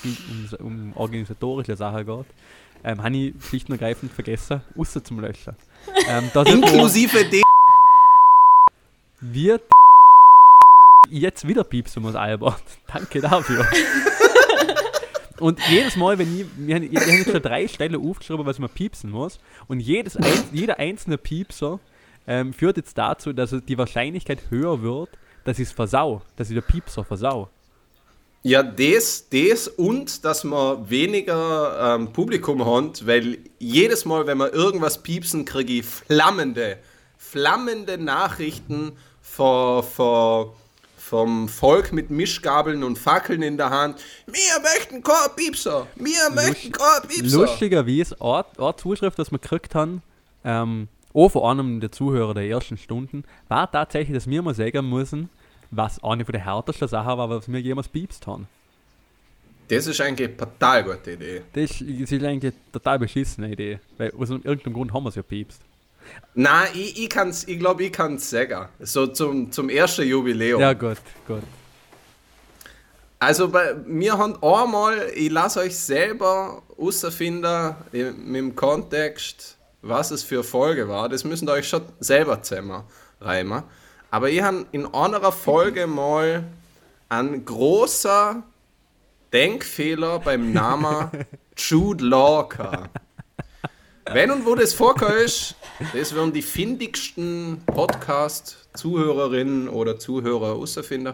um, 0.60 0.66
um 0.66 0.92
organisatorische 0.94 1.76
Sachen 1.76 2.06
geht, 2.06 2.26
ähm, 2.84 3.02
habe 3.02 3.16
ich 3.16 3.34
schlicht 3.42 3.68
und 3.68 3.72
ergreifend 3.72 4.12
vergessen, 4.12 4.62
außer 4.76 5.02
zum 5.02 5.20
Löschen. 5.20 5.56
Ähm, 6.08 6.30
Inklusive 6.46 7.24
dem. 7.24 7.42
wird 9.20 9.62
jetzt 11.10 11.46
wieder 11.46 11.64
piepsen 11.64 12.02
muss, 12.02 12.14
Albert. 12.14 12.62
Danke 12.86 13.20
dafür. 13.20 13.66
Und 15.40 15.60
jedes 15.68 15.96
Mal, 15.96 16.18
wenn 16.18 16.40
ich, 16.40 16.46
wir 16.56 16.74
haben, 16.74 16.90
wir 16.90 17.00
haben 17.00 17.18
jetzt 17.18 17.30
schon 17.30 17.42
drei 17.42 17.68
Stellen 17.68 17.96
aufgeschrieben, 17.96 18.44
was 18.44 18.58
man 18.58 18.70
piepsen 18.70 19.10
muss. 19.10 19.38
Und 19.68 19.80
jedes 19.80 20.16
ein, 20.16 20.24
jeder 20.52 20.78
einzelne 20.78 21.16
Piepser 21.16 21.80
ähm, 22.26 22.52
führt 22.52 22.76
jetzt 22.76 22.98
dazu, 22.98 23.32
dass 23.32 23.54
die 23.66 23.78
Wahrscheinlichkeit 23.78 24.50
höher 24.50 24.82
wird, 24.82 25.10
dass 25.44 25.58
ich 25.58 25.68
es 25.68 25.72
versau, 25.72 26.22
dass 26.36 26.50
ich 26.50 26.54
der 26.54 26.62
Piepser 26.62 27.04
versau. 27.04 27.48
Ja, 28.48 28.62
das, 28.62 29.28
das 29.28 29.68
und 29.68 30.24
dass 30.24 30.42
man 30.42 30.88
weniger 30.88 31.96
ähm, 31.96 32.14
Publikum 32.14 32.64
hat, 32.64 33.06
weil 33.06 33.40
jedes 33.58 34.06
Mal, 34.06 34.26
wenn 34.26 34.38
wir 34.38 34.54
irgendwas 34.54 35.02
piepsen, 35.02 35.44
kriege 35.44 35.74
ich 35.74 35.84
flammende, 35.84 36.78
flammende 37.18 37.98
Nachrichten 37.98 38.92
vor, 39.20 39.82
vor, 39.82 40.56
vom 40.96 41.50
Volk 41.50 41.92
mit 41.92 42.08
Mischgabeln 42.08 42.84
und 42.84 42.98
Fackeln 42.98 43.42
in 43.42 43.58
der 43.58 43.68
Hand. 43.68 44.00
Wir 44.24 44.62
möchten 44.62 45.02
kein 45.02 45.36
Piepser! 45.36 45.86
Wir 45.96 46.30
möchten 46.34 46.72
kein 46.72 47.06
Piepser! 47.06 47.40
Lustigerweise, 47.40 48.16
eine 48.18 48.46
eine 48.56 48.76
Zuschrift, 48.76 49.18
das 49.18 49.30
wir 49.30 49.40
gekriegt 49.40 49.74
haben, 49.74 50.00
ähm, 50.42 50.88
auch 51.12 51.28
von 51.28 51.42
einem 51.42 51.80
der 51.80 51.92
Zuhörer 51.92 52.32
der 52.32 52.48
ersten 52.48 52.78
Stunden, 52.78 53.24
war 53.48 53.70
tatsächlich, 53.70 54.16
dass 54.16 54.26
wir 54.26 54.40
mal 54.40 54.54
sagen 54.54 54.88
müssen, 54.88 55.28
was 55.70 56.02
eine 56.02 56.24
von 56.24 56.32
der 56.32 56.44
härtesten 56.44 56.88
Sachen 56.88 57.18
war, 57.18 57.28
was 57.30 57.50
wir 57.50 57.60
jemals 57.60 57.88
piepst 57.88 58.26
haben. 58.26 58.48
Das 59.68 59.86
ist 59.86 60.00
eigentlich 60.00 60.28
eine 60.28 60.36
total 60.38 60.82
gute 60.84 61.12
Idee. 61.12 61.42
Das 61.52 61.70
ist, 61.70 61.80
das 61.82 62.12
ist 62.12 62.24
eigentlich 62.24 62.54
eine 62.54 62.72
total 62.72 62.98
beschissene 62.98 63.50
Idee, 63.52 63.78
weil 63.98 64.12
aus 64.18 64.30
irgendeinem 64.30 64.72
Grund 64.72 64.92
haben 64.94 65.04
wir 65.04 65.10
es 65.10 65.14
ja 65.16 65.22
piepst. 65.22 65.60
Nein, 66.34 66.68
ich, 66.72 67.02
ich, 67.02 67.10
kann's, 67.10 67.46
ich 67.46 67.58
glaube, 67.58 67.84
ich 67.84 67.92
kann 67.92 68.14
es 68.14 68.30
sagen. 68.30 68.68
So 68.80 69.06
zum, 69.08 69.52
zum 69.52 69.68
ersten 69.68 70.06
Jubiläum. 70.08 70.58
Ja, 70.60 70.72
gut, 70.72 70.96
gut. 71.26 71.42
Also 73.18 73.48
bei 73.48 73.74
mir 73.84 74.16
haben 74.16 74.40
einmal, 74.42 75.10
ich 75.14 75.30
lasse 75.30 75.60
euch 75.60 75.76
selber 75.76 76.62
herausfinden, 76.76 77.74
im- 77.92 78.24
mit 78.32 78.36
dem 78.36 78.56
Kontext, 78.56 79.58
was 79.82 80.12
es 80.12 80.22
für 80.22 80.36
eine 80.36 80.44
Folge 80.44 80.88
war. 80.88 81.08
Das 81.08 81.24
müssen 81.24 81.48
ihr 81.48 81.52
euch 81.52 81.68
schon 81.68 81.82
selber 82.00 82.40
zusammen 82.42 82.84
reimen. 83.20 83.64
Aber 84.10 84.30
ich 84.30 84.40
habe 84.40 84.64
in 84.72 84.86
einer 84.86 85.32
Folge 85.32 85.86
mal 85.86 86.44
einen 87.10 87.44
großen 87.44 88.42
Denkfehler 89.32 90.20
beim 90.20 90.52
Namen 90.52 91.10
Jude 91.56 92.04
Law. 92.04 92.48
Wenn 94.10 94.30
und 94.30 94.46
wo 94.46 94.54
das 94.54 94.72
vorkommt, 94.72 95.54
das 95.92 96.14
werden 96.14 96.32
die 96.32 96.40
findigsten 96.40 97.60
Podcast-Zuhörerinnen 97.66 99.68
oder 99.68 99.98
Zuhörer 99.98 100.46
herausfinden. 100.46 101.12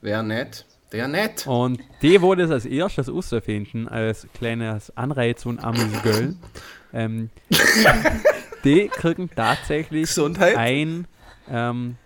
Wer 0.00 0.24
nicht, 0.24 0.66
der 0.90 1.06
nicht. 1.06 1.46
Und 1.46 1.80
die 2.02 2.20
wurde 2.20 2.42
es 2.42 2.50
als 2.50 2.66
erstes 2.66 3.08
auserfinden, 3.08 3.86
als 3.86 4.26
kleines 4.34 4.96
Anreiz 4.96 5.46
und 5.46 5.62
Amüsgöl. 5.62 6.34
ähm, 6.92 7.30
die 8.64 8.88
kriegen 8.88 9.30
tatsächlich 9.30 10.08
Gesundheit. 10.08 10.56
ein 10.56 11.06
ähm, 11.48 11.96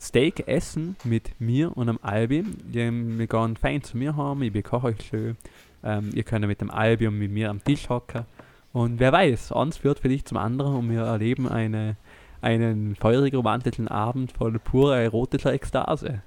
Steak 0.00 0.48
essen 0.48 0.96
mit 1.04 1.38
mir 1.40 1.76
und 1.76 1.88
dem 1.88 1.98
Albi. 2.02 2.44
Wir, 2.64 2.90
gehen 2.90 3.56
fein 3.56 3.82
zu 3.82 3.98
mir 3.98 4.16
haben, 4.16 4.42
ich 4.42 4.52
bekoche 4.52 4.88
euch 4.88 5.02
schön. 5.02 5.36
Ähm, 5.84 6.10
ihr 6.14 6.22
könnt 6.22 6.46
mit 6.46 6.60
dem 6.60 6.70
Albi 6.70 7.06
und 7.06 7.18
mit 7.18 7.30
mir 7.30 7.50
am 7.50 7.62
Tisch 7.62 7.88
hocken. 7.88 8.24
Und 8.72 8.98
wer 9.00 9.12
weiß, 9.12 9.52
eins 9.52 9.78
führt 9.78 9.98
vielleicht 9.98 10.28
zum 10.28 10.38
anderen 10.38 10.74
und 10.76 10.90
wir 10.90 11.02
erleben 11.02 11.48
eine, 11.48 11.96
einen 12.40 12.96
feurig 12.96 13.34
romantischen 13.34 13.88
Abend 13.88 14.32
voll 14.32 14.58
purer 14.58 14.98
erotischer 14.98 15.52
Ekstase. 15.52 16.22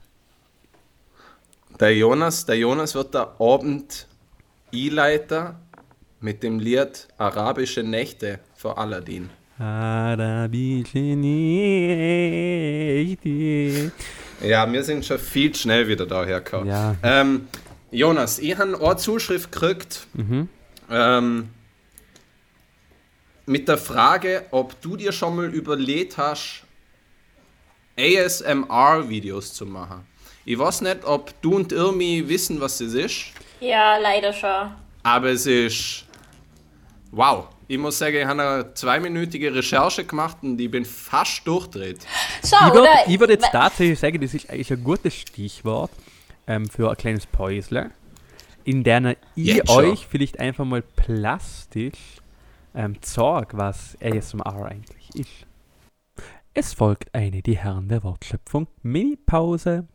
Der 1.79 1.95
Jonas, 1.95 2.45
der 2.45 2.57
Jonas 2.57 2.93
wird 2.93 3.13
der 3.13 3.41
Abend 3.41 4.07
einleiten 4.73 5.55
mit 6.19 6.43
dem 6.43 6.59
Lied 6.59 7.07
Arabische 7.17 7.81
Nächte 7.83 8.39
für 8.55 8.77
Aladdin. 8.77 9.29
Ja, 14.41 14.71
wir 14.71 14.83
sind 14.83 15.05
schon 15.05 15.19
viel 15.19 15.53
schnell 15.55 15.87
wieder 15.87 16.05
daher 16.05 16.41
gekommen. 16.41 16.67
Ja. 16.67 16.95
Ähm, 17.03 17.47
Jonas, 17.91 18.39
ich 18.39 18.57
habe 18.57 18.77
eine 18.83 18.97
Zuschrift 18.97 19.51
gekriegt 19.51 20.07
ähm, 20.89 21.49
mit 23.45 23.67
der 23.67 23.77
Frage, 23.77 24.45
ob 24.51 24.81
du 24.81 24.97
dir 24.97 25.11
schon 25.11 25.35
mal 25.35 25.53
überlegt 25.53 26.17
hast, 26.17 26.63
ASMR-Videos 27.97 29.53
zu 29.53 29.65
machen. 29.67 30.07
Ich 30.45 30.57
weiß 30.57 30.81
nicht, 30.81 31.05
ob 31.05 31.39
du 31.41 31.55
und 31.55 31.71
Irmi 31.71 32.27
wissen, 32.27 32.59
was 32.59 32.79
das 32.79 32.93
ist. 32.93 33.25
Ja, 33.59 33.97
leider 33.97 34.33
schon. 34.33 34.73
Aber 35.03 35.29
es 35.29 35.45
ist. 35.45 36.05
Wow. 37.11 37.52
Ich 37.67 37.77
muss 37.77 37.97
sagen, 37.97 38.15
ich 38.17 38.25
habe 38.25 38.41
eine 38.41 38.73
zweiminütige 38.73 39.53
Recherche 39.53 40.03
gemacht 40.03 40.37
und 40.41 40.59
ich 40.59 40.69
bin 40.69 40.85
fast 40.85 41.47
durchdreht. 41.47 42.05
Schau, 42.47 42.67
Ich 42.67 42.73
würde 42.73 43.19
würd 43.19 43.29
jetzt 43.31 43.51
tatsächlich 43.51 43.99
sagen, 43.99 44.19
das 44.21 44.33
ist 44.33 44.49
eigentlich 44.49 44.71
ein 44.71 44.83
gutes 44.83 45.13
Stichwort 45.15 45.91
ähm, 46.47 46.67
für 46.67 46.89
ein 46.89 46.97
kleines 46.97 47.25
Päusle, 47.25 47.91
in 48.63 48.83
der 48.83 49.15
ich 49.35 49.55
Jetzt 49.55 49.71
schon. 49.71 49.85
euch 49.85 50.07
vielleicht 50.07 50.39
einfach 50.39 50.65
mal 50.65 50.81
plastisch 50.81 52.17
ähm, 52.75 52.97
zeige, 53.01 53.57
was 53.57 53.97
ASMR 54.01 54.65
eigentlich 54.65 55.09
ist. 55.15 55.47
Es 56.53 56.73
folgt 56.73 57.13
eine 57.15 57.41
Die 57.41 57.57
Herren 57.57 57.87
der 57.87 58.03
Wortschöpfung 58.03 58.67
Mini-Pause. 58.83 59.87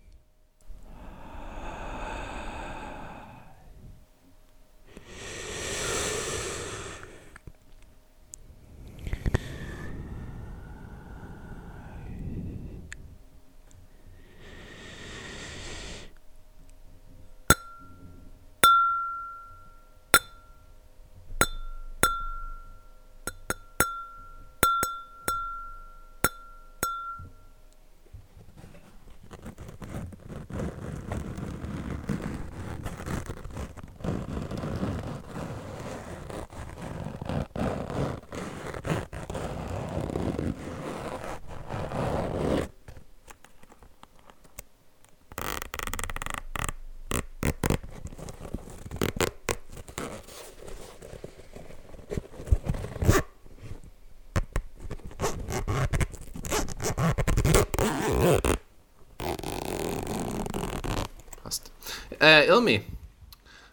Äh, 62.20 62.48
Irmi, 62.48 62.80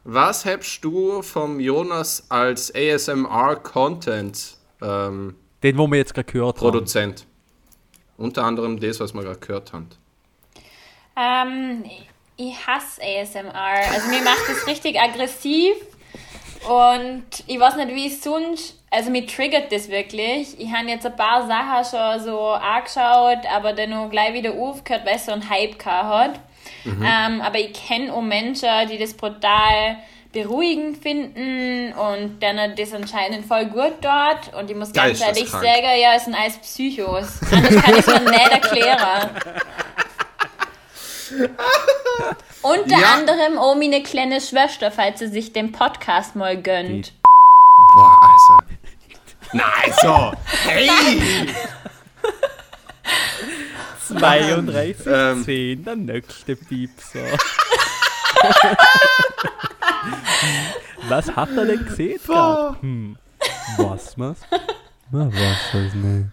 was 0.03 0.45
hast 0.45 0.81
du 0.81 1.23
vom 1.23 1.60
Jonas 1.60 2.29
als 2.29 2.71
ASMR-Content 2.75 4.58
ähm, 4.84 5.36
Den, 5.63 5.77
wo 5.79 5.88
wir 5.88 5.97
jetzt 5.97 6.13
gerade 6.13 6.31
gehört 6.31 6.58
haben. 6.58 6.71
Produzent? 6.71 7.25
Unter 8.17 8.43
anderem 8.43 8.79
das, 8.79 8.99
was 8.99 9.15
wir 9.15 9.23
gerade 9.23 9.39
gehört 9.39 9.73
haben. 9.73 9.89
Ähm, 11.17 11.86
ich 12.38 12.55
hasse 12.67 13.01
ASMR. 13.01 13.91
Also 13.91 14.10
mir 14.10 14.21
macht 14.21 14.47
das 14.47 14.67
richtig 14.67 14.99
aggressiv. 14.99 15.75
Und 16.69 17.25
ich 17.47 17.60
weiß 17.60 17.75
nicht, 17.77 17.89
wie 17.89 18.08
es 18.08 18.23
sonst. 18.23 18.79
Also 18.91 19.10
mir 19.10 19.25
triggert 19.25 19.71
das 19.71 19.89
wirklich. 19.89 20.60
Ich 20.60 20.71
habe 20.71 20.88
jetzt 20.88 21.05
ein 21.05 21.15
paar 21.15 21.47
Sachen 21.47 21.84
schon 21.84 22.23
so 22.23 22.49
angeschaut, 22.49 23.45
aber 23.51 23.73
dann 23.73 23.89
noch 23.89 24.10
gleich 24.10 24.34
wieder 24.34 24.53
aufgehört, 24.53 25.03
weil 25.05 25.15
es 25.15 25.25
so 25.25 25.31
einen 25.31 25.49
Hype 25.49 25.79
gehabt 25.79 26.36
hat. 26.36 26.39
Ähm, 26.86 27.41
aber 27.41 27.60
ich 27.60 27.74
kenne 27.74 28.13
auch 28.13 28.21
Menschen, 28.21 28.69
die 28.91 28.98
das 28.98 29.13
brutal 29.13 29.98
beruhigend 30.32 30.98
finden 31.02 31.93
und 31.93 32.39
dann 32.43 32.76
das 32.76 32.93
anscheinend 32.93 33.45
voll 33.45 33.65
gut 33.67 33.93
dort. 34.02 34.54
Und 34.54 34.69
ich 34.69 34.76
muss 34.76 34.91
ganz 34.91 35.21
ehrlich 35.21 35.50
sagen, 35.50 35.65
ja, 36.00 36.13
es 36.15 36.26
sind 36.26 36.36
alles 36.36 36.58
Psychos. 36.58 37.39
Anders 37.52 37.84
kann 37.84 37.93
ich 37.93 38.00
es 38.00 38.08
mir 38.08 38.19
nicht 38.30 38.52
erklären. 38.52 39.30
Unter 42.62 42.98
Ja. 43.00 43.13
anderem 43.13 43.58
auch 43.58 43.76
meine 43.76 44.02
kleine 44.04 44.41
Schwester, 44.41 44.91
falls 44.91 45.19
sie 45.19 45.28
sich 45.28 45.54
den 45.54 45.71
Podcast 45.71 46.36
mal 46.36 46.58
gönnt. 46.58 47.13
Boah, 47.95 48.17
also. 48.21 48.58
Nein, 49.54 49.93
so. 50.02 50.34
Hey! 50.67 51.48
32, 54.19 55.08
Ähm. 55.08 55.43
10, 55.43 55.84
der 55.84 55.95
nächste 55.95 56.56
Piepser. 56.56 57.25
was 61.08 61.36
hat 61.36 61.49
er 61.56 61.65
denn 61.65 61.86
gesehen? 61.86 62.19
Hm. 62.82 63.17
Was, 63.78 64.17
was? 64.17 64.38
Na, 65.12 65.28
was 65.32 65.58
das 65.71 65.93
nicht. 65.93 66.25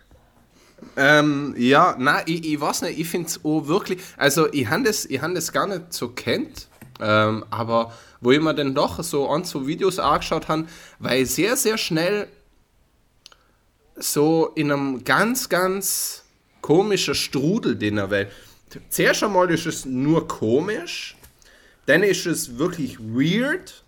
Ähm, 0.97 1.55
ja, 1.57 1.95
nein, 1.99 2.23
ich, 2.27 2.45
ich 2.53 2.61
weiß 2.61 2.83
nicht, 2.83 2.99
ich 2.99 3.09
finde 3.09 3.29
es 3.29 3.45
auch 3.45 3.67
wirklich, 3.67 4.01
also 4.17 4.53
ich 4.53 4.69
habe 4.69 4.83
das, 4.83 5.07
ich 5.07 5.23
hab 5.23 5.35
das 5.35 5.53
gar 5.53 5.67
nicht 5.67 5.93
so 5.93 6.09
kennt, 6.09 6.69
ähm, 7.01 7.45
aber 7.51 7.93
wo 8.21 8.31
ich 8.31 8.41
mir 8.41 8.55
dann 8.55 8.75
doch 8.75 9.03
so 9.03 9.29
an 9.29 9.45
so 9.45 9.67
Videos 9.67 9.99
angeschaut 9.99 10.49
habe, 10.49 10.67
weil 10.99 11.25
sehr, 11.27 11.57
sehr 11.57 11.79
schnell 11.79 12.29
so 13.97 14.49
in 14.55 14.71
einem 14.71 15.05
ganz, 15.05 15.49
ganz 15.49 16.22
komischen 16.63 17.15
Strudel 17.15 17.79
drin, 17.79 18.01
weil 18.09 18.31
zuerst 18.89 19.23
einmal 19.23 19.51
ist 19.51 19.67
es 19.67 19.85
nur 19.85 20.27
komisch, 20.27 21.17
dann 21.87 22.03
ist 22.03 22.25
es 22.27 22.57
wirklich 22.57 22.99
weird 22.99 23.83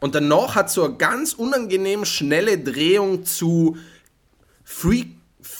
und 0.00 0.14
danach 0.14 0.54
hat 0.56 0.70
so 0.70 0.84
eine 0.84 0.94
ganz 0.94 1.34
unangenehm 1.34 2.04
schnelle 2.04 2.58
Drehung 2.58 3.24
zu 3.24 3.76
freak, 4.64 5.08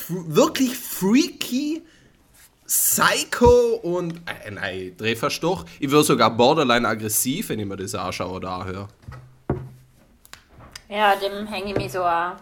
wirklich 0.08 0.76
freaky, 0.76 1.82
psycho 2.66 3.80
und 3.82 4.14
äh, 4.26 4.50
nein, 4.50 4.94
Drehverstoch. 4.96 5.66
Ich 5.78 5.90
würde 5.90 6.04
sogar 6.04 6.30
borderline 6.34 6.88
aggressiv, 6.88 7.50
wenn 7.50 7.58
ich 7.58 7.66
mir 7.66 7.76
das 7.76 7.94
anschaue 7.94 8.36
oder 8.36 8.50
anhöre. 8.50 8.88
Ja, 10.88 11.14
dem 11.16 11.46
hänge 11.46 11.70
ich 11.72 11.76
mich 11.76 11.92
so 11.92 12.02
an. 12.02 12.36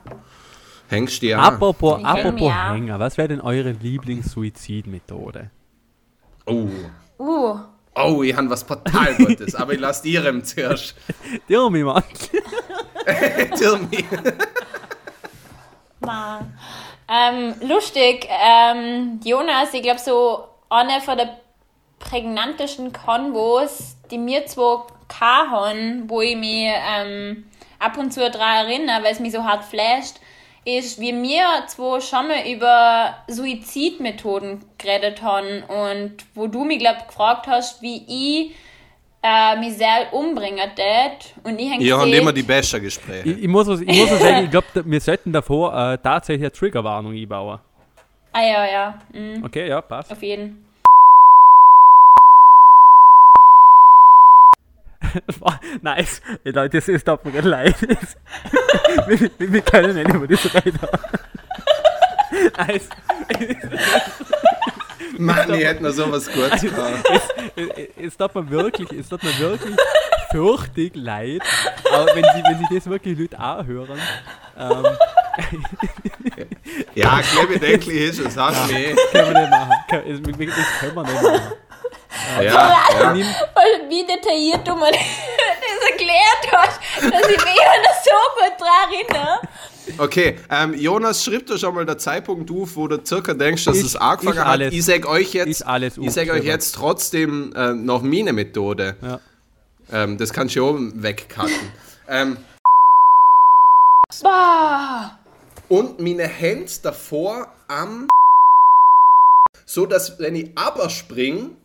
Hängst 0.89 1.23
du 1.23 1.27
dir 1.27 1.39
an? 1.39 1.55
Apropos, 1.55 2.03
apropos 2.03 2.51
auch. 2.51 2.75
Hänger, 2.75 2.99
was 2.99 3.17
wäre 3.19 3.29
denn 3.29 3.41
eure 3.41 3.73
Lieblings-Suizidmethode? 3.73 5.51
Oh. 6.47 6.69
Uh, 7.19 7.59
Oh, 8.01 8.23
ich 8.23 8.37
habe 8.37 8.49
was 8.49 8.65
total 8.65 9.15
Gutes, 9.17 9.55
aber 9.57 9.73
ich 9.73 9.81
lasse 9.81 10.05
dir 10.05 10.45
zuerst. 10.45 10.95
Ja, 11.49 11.69
mein 11.69 11.83
Mann. 11.83 12.05
Dirmi. 13.59 14.05
Mann. 16.01 16.59
Ähm, 17.09 17.55
lustig, 17.69 18.29
ähm, 18.29 19.19
Jonas, 19.25 19.73
ich 19.73 19.83
glaube 19.83 19.99
so 19.99 20.45
eine 20.69 21.01
von 21.01 21.17
der 21.17 21.39
prägnantesten 21.99 22.93
Konvos, 22.93 23.97
die 24.11 24.19
mir 24.19 24.47
zwei 24.47 24.83
haben, 25.21 26.09
wo 26.09 26.21
ich 26.21 26.37
mich 26.37 26.71
ähm, 26.71 27.47
ab 27.79 27.97
und 27.97 28.13
zu 28.13 28.21
daran 28.21 28.67
erinnere, 28.67 29.03
weil 29.03 29.13
es 29.13 29.21
mich 29.21 29.33
so 29.33 29.43
hart 29.43 29.65
flasht, 29.65 30.21
ist, 30.77 31.01
wie 31.01 31.13
wir 31.13 31.45
zwei 31.69 32.01
schon 32.01 32.29
mal 32.29 32.47
über 32.47 33.15
Suizidmethoden 33.29 34.61
geredet 34.79 35.23
haben 35.23 35.63
und 35.65 36.17
wo 36.35 36.47
du 36.47 36.65
mich, 36.65 36.79
glaube 36.79 36.99
gefragt 37.07 37.47
hast, 37.47 37.81
wie 37.83 38.03
ich 38.07 38.55
äh, 39.23 39.57
mich 39.59 39.75
selbst 39.77 40.13
umbringen 40.13 40.71
tät. 40.77 41.35
Und 41.45 41.59
ich 41.61 41.71
habe 41.73 41.83
Ja, 41.83 42.05
gesehen- 42.05 42.21
immer 42.23 42.33
die 42.33 42.43
besten 42.43 42.83
Gespräche. 42.83 43.29
Ich, 43.31 43.43
ich 43.43 43.49
muss 43.49 43.67
was, 43.67 43.81
ich 43.81 43.87
muss 43.89 44.11
was 44.11 44.21
sagen, 44.21 44.45
ich 44.45 44.51
glaube, 44.51 44.67
wir 44.85 45.01
sollten 45.01 45.33
davor 45.33 45.75
äh, 45.75 45.99
tatsächlich 45.99 46.45
eine 46.45 46.53
Triggerwarnung 46.53 47.13
einbauen. 47.15 47.59
Ah 48.33 48.43
ja, 48.43 48.67
ja, 48.71 48.99
mhm, 49.13 49.43
Okay, 49.45 49.69
ja, 49.69 49.81
passt. 49.81 50.13
auf 50.13 50.23
jeden 50.23 50.65
nice. 55.83 56.21
Leute, 56.45 56.77
das 56.79 56.89
ist 56.89 57.05
gerade 57.05 57.41
leid. 57.41 57.77
wir, 59.07 59.31
wir, 59.39 59.63
können 59.63 59.95
nicht 59.95 60.15
über 60.15 60.27
das 60.27 60.55
reden. 60.55 60.79
nice. 62.57 62.89
Mann, 65.19 65.55
ich 65.55 65.65
hätte 65.65 65.83
noch 65.83 65.91
sowas 65.91 66.31
Gutes 66.31 66.63
gehabt. 66.63 67.11
es, 67.57 67.89
es 67.97 68.17
tut 68.17 68.35
mir 68.35 68.51
wirklich, 68.51 68.93
es 68.93 69.09
tut 69.09 69.23
mir 69.23 69.39
wirklich 69.39 69.77
fürchtig 70.31 70.95
leid. 70.95 71.43
Aber 71.93 72.07
wenn 72.15 72.25
sie, 72.25 72.43
wenn 72.45 72.59
sie 72.59 72.75
das 72.75 72.87
wirklich 72.89 73.19
Leute 73.19 73.39
anhören, 73.39 73.99
ähm, 74.59 74.85
Ja, 76.95 77.21
klebbedecklich 77.21 77.97
ist 77.97 78.19
es, 78.21 78.37
hast 78.37 78.71
du 78.71 78.75
eh. 78.75 78.95
können 79.13 79.35
wir 79.35 79.41
nicht 79.41 79.51
machen. 79.51 79.73
Das 79.89 80.01
können 80.81 80.95
wir 80.95 81.03
nicht 81.03 81.23
machen. 81.23 81.53
Ja, 82.43 82.43
ja. 83.01 83.13
Und 83.13 83.89
wie 83.91 84.05
detailliert 84.07 84.67
du 84.67 84.75
mir 84.77 84.91
das 84.93 85.91
erklärt 85.91 86.53
hast, 86.53 86.81
dass 86.97 87.31
ich 87.31 87.37
mich 87.37 87.55
noch 87.85 88.05
so 88.05 88.11
gut 88.37 88.61
dran 88.61 88.93
erinnere. 88.93 89.41
Okay, 89.97 90.39
ähm, 90.51 90.75
Jonas, 90.75 91.25
schreib 91.25 91.47
dir 91.47 91.59
schon 91.59 91.75
mal 91.75 91.87
der 91.87 91.97
Zeitpunkt 91.99 92.51
auf, 92.51 92.77
wo 92.77 92.87
du 92.89 93.05
circa 93.05 93.33
denkst, 93.35 93.65
dass 93.65 93.79
Ist- 93.79 93.87
es 93.87 93.97
angefangen 93.97 94.45
hat. 94.45 94.61
ich 94.61 94.85
sag 94.85 95.07
euch 95.07 95.33
jetzt, 95.33 95.49
ist 95.49 95.63
alles 95.63 95.97
ich 95.97 96.13
sag 96.13 96.29
euch 96.31 96.45
jetzt 96.45 96.75
trotzdem 96.75 97.53
äh, 97.57 97.73
noch 97.73 98.03
meine 98.03 98.33
Methode. 98.33 98.97
Ja. 99.01 99.21
Ähm, 99.91 100.19
das 100.19 100.33
kannst 100.33 100.57
du 100.57 100.67
auch 100.67 100.77
wegcutten. 100.79 101.73
ähm, 102.09 102.37
und 105.69 106.01
meine 106.01 106.27
Hände 106.27 106.71
davor 106.83 107.53
am 107.69 108.09
so 109.67 109.85
dass 109.87 110.19
wenn 110.19 110.35
ich 110.35 110.51
aber 110.55 110.89
spring, 110.89 111.57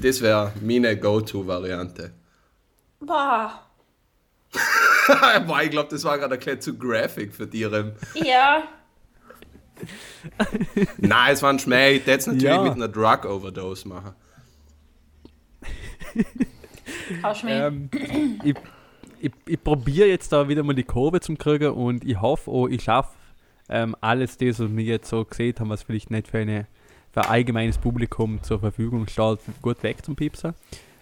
das 0.00 0.20
wäre 0.20 0.52
meine 0.60 0.96
Go-To-Variante. 0.98 2.12
Boah. 3.00 3.62
Boah, 5.46 5.62
ich 5.62 5.70
glaube, 5.70 5.88
das 5.90 6.04
war 6.04 6.18
gerade 6.18 6.38
ein 6.38 6.60
zu 6.60 6.76
graphic 6.76 7.34
für 7.34 7.46
die. 7.46 7.64
Rem. 7.64 7.92
Ja. 8.14 8.64
Nein, 10.98 11.32
es 11.34 11.42
war 11.42 11.50
ein 11.50 11.58
Schmäh. 11.58 11.92
Ich 11.96 12.06
hätte 12.06 12.18
es 12.18 12.26
natürlich 12.26 12.44
Ja. 12.44 12.62
mit 12.62 12.72
einer 12.72 12.88
Drug-Overdose 12.88 13.88
machen. 13.88 14.14
Hast 17.22 17.42
du 17.42 17.46
mich. 17.46 17.54
ähm, 17.54 17.90
ich 18.44 18.54
ich, 19.18 19.32
ich 19.46 19.62
probiere 19.62 20.08
jetzt 20.08 20.32
da 20.32 20.48
wieder 20.48 20.62
mal 20.62 20.74
die 20.74 20.84
Kurve 20.84 21.20
zum 21.20 21.38
kriegen 21.38 21.72
und 21.72 22.04
ich 22.04 22.20
hoffe, 22.20 22.50
oh, 22.50 22.68
ich 22.68 22.82
schaffe 22.84 23.10
ähm, 23.68 23.96
alles 24.00 24.36
das, 24.36 24.60
was 24.60 24.70
wir 24.76 24.84
jetzt 24.84 25.08
so 25.08 25.24
gesehen 25.24 25.54
haben, 25.58 25.70
was 25.70 25.82
vielleicht 25.82 26.10
nicht 26.10 26.28
für, 26.28 26.38
eine, 26.38 26.66
für 27.16 27.22
ein 27.22 27.30
allgemeines 27.30 27.78
Publikum 27.78 28.42
zur 28.42 28.60
Verfügung 28.60 29.06
steht, 29.08 29.38
gut 29.62 29.82
weg 29.82 30.04
zum 30.04 30.14
Piepser. 30.16 30.54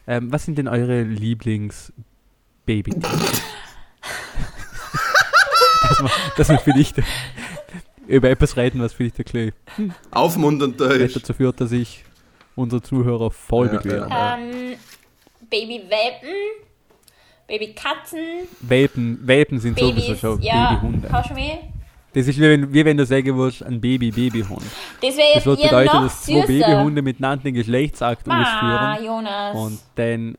Ähm, 0.06 0.30
was 0.32 0.44
sind 0.44 0.56
denn 0.58 0.68
eure 0.68 1.02
Lieblings-Baby? 1.02 2.92
dass, 3.00 3.42
wir, 6.02 6.10
dass 6.36 6.48
wir 6.50 6.58
vielleicht 6.58 7.02
über 8.06 8.30
etwas 8.30 8.56
reden, 8.56 8.80
was 8.80 8.92
vielleicht 8.92 9.18
ein 9.18 9.24
bisschen 9.24 9.52
Aufmunternd 10.12 10.80
ist. 10.80 11.16
dazu 11.16 11.34
führt, 11.34 11.60
dass 11.60 11.72
ich 11.72 12.04
unsere 12.54 12.80
Zuhörer 12.80 13.32
voll 13.32 13.66
Ja, 13.66 13.72
bequem. 13.72 14.08
ja. 14.08 14.38
Ähm, 14.38 14.74
Baby-Welpen. 15.50 16.28
Baby-Katzen. 17.48 18.20
Welpen, 18.60 19.18
Welpen 19.26 19.58
sind 19.58 19.80
sowieso 19.80 20.06
Babys. 20.06 20.20
schon 20.20 20.40
Ja. 20.42 20.74
Babyhunde. 20.74 21.08
Das 22.14 22.28
ist 22.28 22.38
wie 22.38 22.42
wenn, 22.42 22.72
wie 22.72 22.84
wenn 22.84 22.96
du 22.96 23.04
sagen 23.04 23.36
würdest, 23.36 23.62
ein 23.64 23.80
Baby-Babyhund. 23.80 24.62
Das 25.02 25.16
wäre 25.16 25.34
Das 25.34 25.44
jetzt 25.44 25.62
bedeuten, 25.62 25.96
noch 25.96 26.02
dass 26.04 26.22
zwei 26.22 26.32
süßer. 26.42 26.46
Babyhunde 26.46 27.02
miteinander 27.02 27.42
den 27.44 27.54
Geschlechtsakt 27.54 28.22
Ah, 28.28 28.40
ausführen. 28.96 29.04
Jonas. 29.04 29.56
Und 29.56 29.78
dann, 29.96 30.38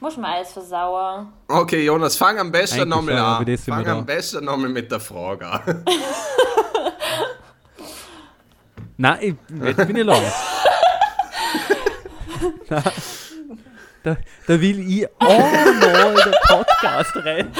Muss 0.00 0.16
man 0.16 0.32
alles 0.32 0.52
versauern. 0.52 1.32
Okay, 1.48 1.84
Jonas, 1.84 2.16
fang 2.16 2.38
am 2.38 2.50
besten 2.50 2.88
nochmal 2.88 3.16
an. 3.18 3.46
das 3.46 3.64
Fang 3.64 3.86
am 3.86 3.98
da. 3.98 4.14
besten 4.14 4.44
nochmal 4.44 4.70
mit 4.70 4.90
der 4.90 4.98
Frage 5.00 5.46
an. 5.48 5.84
nein, 8.96 9.18
ich, 9.20 9.34
jetzt 9.64 9.86
bin 9.86 9.96
ich 9.96 10.04
lang. 10.04 10.22
Da, 14.04 14.16
da 14.48 14.60
will 14.60 14.80
ich 14.80 15.06
einmal 15.20 16.14
den 16.14 16.32
Podcast 16.48 17.14
retten. 17.16 17.52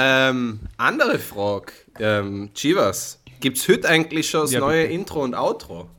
Ähm, 0.00 0.60
andere 0.76 1.18
Frage. 1.18 1.72
Ähm, 1.98 2.50
Chivas, 2.54 3.20
gibt's 3.40 3.66
heute 3.68 3.88
eigentlich 3.88 4.30
schon 4.30 4.42
das 4.42 4.52
Ja, 4.52 4.60
neue 4.60 4.82
bitte. 4.82 4.94
Intro 4.94 5.24
und 5.24 5.34
Outro? 5.34 5.90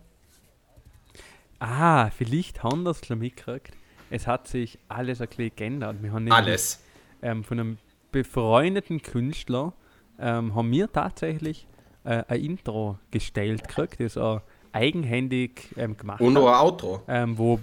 Ah, 1.59 2.09
vielleicht 2.11 2.63
haben 2.63 2.85
das 2.85 3.01
schon 3.05 3.19
mitgekriegt. 3.19 3.71
Es 4.09 4.25
hat 4.25 4.47
sich 4.47 4.79
alles 4.87 5.19
ein 5.21 5.27
bisschen 5.27 5.51
geändert. 5.55 5.97
Wir 6.01 6.11
haben 6.13 6.23
nämlich, 6.23 6.33
Alles. 6.33 6.81
Ähm, 7.21 7.43
von 7.43 7.59
einem 7.59 7.77
befreundeten 8.13 9.01
Künstler 9.01 9.73
ähm, 10.17 10.55
haben 10.55 10.71
wir 10.71 10.91
tatsächlich 10.91 11.67
äh, 12.05 12.23
ein 12.27 12.39
Intro 12.41 12.97
gestellt 13.11 13.67
gekriegt, 13.67 13.99
das 13.99 14.15
er 14.15 14.41
eigenhändig 14.71 15.67
ähm, 15.75 15.97
gemacht 15.97 16.21
Und 16.21 16.35
hat. 16.37 16.43
noch 16.43 16.47
ein 16.47 16.55
Outro. 16.65 17.03
ähm, 17.09 17.37
wo 17.37 17.59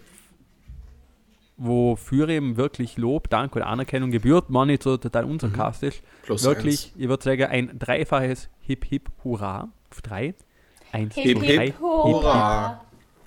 wofür 1.57 2.29
ihm 2.29 2.57
wirklich 2.57 2.97
Lob, 2.97 3.31
Dank 3.31 3.57
und 3.57 3.63
Anerkennung 3.63 4.11
gebührt, 4.11 4.51
man 4.51 4.69
nicht 4.69 4.83
so 4.83 4.97
total 4.97 5.25
unsarkastisch. 5.25 6.03
Plus 6.23 6.45
wirklich, 6.45 6.93
ich 6.97 7.09
würde 7.09 7.23
sagen, 7.25 7.45
ein 7.45 7.79
dreifaches 7.79 8.49
Hip 8.61 8.85
Hip 8.87 9.11
Hurra 9.25 9.69
auf 9.91 10.03
drei. 10.03 10.35
Eins, 10.93 11.15
Hip, 11.15 11.43
hip, 11.43 11.57
drei. 11.57 11.75
hurra. 11.81 12.81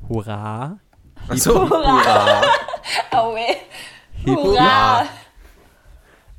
Hurra. 0.07 0.79
Achso, 1.27 1.69
hurra. 1.69 2.41
Aue. 3.11 3.39
Hip, 4.13 4.35
Hurra. 4.37 5.05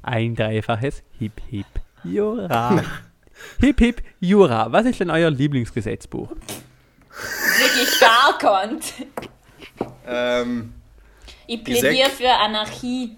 Ein 0.03 0.35
dreifaches 0.35 1.03
Hip 1.19 1.41
Hip 1.51 1.67
Jura. 2.05 2.83
hip 3.61 3.79
Hip 3.81 4.03
Jura. 4.21 4.73
Was 4.73 4.87
ist 4.87 5.01
denn 5.01 5.11
euer 5.11 5.31
Lieblingsgesetzbuch? 5.31 6.31
Wirklich 6.31 8.01
gar 8.01 8.39
konnt. 8.39 8.95
ähm, 10.07 10.73
Ich 11.53 11.65
plädiere 11.65 12.11
für 12.11 12.31
Anarchie. 12.31 13.17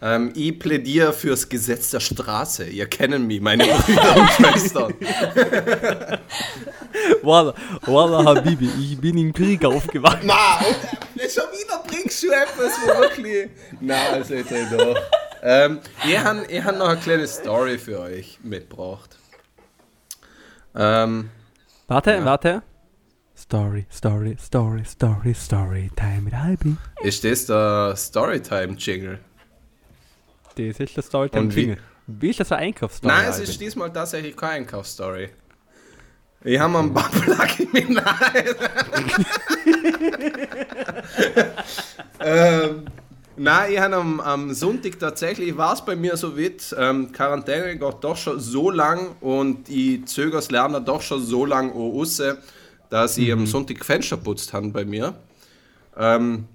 ähm, 0.00 0.32
ich 0.34 0.58
plädiere 0.58 1.12
fürs 1.12 1.46
Gesetz 1.48 1.90
der 1.90 2.00
Straße. 2.00 2.64
Ihr 2.64 2.86
kennen 2.86 3.26
mich, 3.26 3.42
meine 3.42 3.64
Brüder 3.86 4.16
und 4.16 4.30
Schwestern. 4.30 4.94
Walla, 7.22 7.54
Walla 7.82 8.24
Habibi, 8.24 8.70
ich 8.80 8.98
bin 8.98 9.18
im 9.18 9.32
Krieg 9.34 9.64
aufgewachsen. 9.66 10.24
Na, 10.24 10.60
und 10.66 11.20
äh, 11.20 11.28
schon 11.28 11.44
wieder 11.52 11.82
bringst 11.86 12.22
du 12.22 12.28
etwas, 12.30 12.72
wo 12.82 13.00
wirklich. 13.00 13.50
Na, 13.80 13.96
also 14.12 14.34
jetzt 14.34 14.50
halt 14.50 14.72
doch. 14.72 14.96
Ähm, 15.42 15.80
ich 16.08 16.18
habe 16.18 16.64
hab 16.64 16.78
noch 16.78 16.88
eine 16.88 17.00
kleine 17.00 17.26
Story 17.26 17.76
für 17.78 18.00
euch 18.00 18.38
mitgebracht. 18.42 19.18
Ähm, 20.74 21.30
Warte, 21.88 22.24
warte. 22.24 22.62
Story, 23.42 23.86
Story, 23.92 24.36
Story, 24.40 24.84
Story, 24.84 25.34
Story, 25.34 25.90
Time 25.96 26.22
mit 26.22 26.32
Albi. 26.34 26.76
ist 27.02 27.24
das 27.24 27.46
der 27.46 27.94
Storytime-Jingle? 27.96 29.18
Das 30.56 30.78
ist 30.80 30.96
der 30.96 31.02
Storytime 31.02 31.42
Und 31.42 31.56
wie- 31.56 31.60
Jingle. 31.60 31.78
Wie 32.06 32.30
ist 32.30 32.40
das 32.40 32.52
eine 32.52 32.62
Einkaufsstory? 32.62 33.12
Nein, 33.14 33.26
es 33.30 33.38
ist 33.40 33.60
diesmal 33.60 33.92
tatsächlich 33.92 34.36
keine 34.36 34.52
Einkaufsstory. 34.54 35.30
Ich 36.44 36.58
habe 36.58 36.78
einen 36.78 36.92
Babblack 36.92 37.60
in 37.74 37.94
Nase. 37.94 38.56
ähm, 42.20 42.84
nein, 43.36 43.72
ich 43.72 43.78
habe 43.78 43.96
am, 43.96 44.20
am 44.20 44.52
Sonntag 44.54 44.98
tatsächlich, 44.98 45.56
war 45.56 45.74
es 45.74 45.84
bei 45.84 45.94
mir 45.96 46.16
so 46.16 46.36
weit, 46.38 46.74
ähm, 46.78 47.12
Quarantäne 47.12 47.76
geht 47.76 47.94
doch 48.04 48.16
schon 48.16 48.38
so 48.40 48.70
lang 48.70 49.14
und 49.20 49.68
ich 49.68 50.04
zögere 50.06 50.36
das 50.38 50.50
Lernen 50.50 50.84
doch 50.84 51.02
schon 51.02 51.22
so 51.22 51.44
lang 51.46 51.70
auch 51.72 51.92
raus, 52.92 53.12
dass 53.12 53.18
ich 53.18 53.32
am 53.32 53.46
Sonntag 53.46 53.84
Fenster 53.84 54.16
putzt 54.16 54.52
habe 54.52 54.68
bei 54.68 54.84
mir. 54.84 55.14
Ähm, 55.96 56.46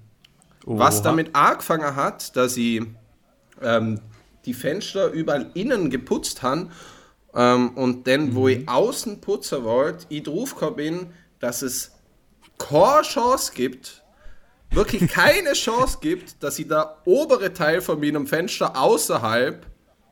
was 0.66 1.02
damit 1.02 1.34
angefangen 1.34 1.96
hat, 1.96 2.36
dass 2.36 2.58
ich 2.58 2.82
ähm, 3.62 4.02
die 4.46 4.54
Fenster 4.54 5.12
überall 5.12 5.50
innen 5.54 5.90
geputzt 5.90 6.44
habe 6.44 6.70
ähm, 7.34 7.70
und 7.70 8.08
dann, 8.08 8.36
wo 8.36 8.48
ich 8.48 8.68
außen 8.68 9.22
putzen 9.22 9.64
wollte, 9.64 10.06
ich 10.10 10.24
drauf 10.24 10.56
bin, 10.76 11.08
dass 11.40 11.62
es 11.62 11.92
keine 12.58 13.02
Chance 13.04 13.54
gibt, 13.56 14.04
wirklich 14.72 15.10
keine 15.10 15.54
Chance 15.54 16.00
gibt, 16.02 16.44
dass 16.44 16.60
ich 16.60 16.68
der 16.68 16.98
obere 17.06 17.54
Teil 17.54 17.82
von 17.82 18.00
meinem 18.00 18.28
Fenster 18.28 18.76
außerhalb 18.76 19.66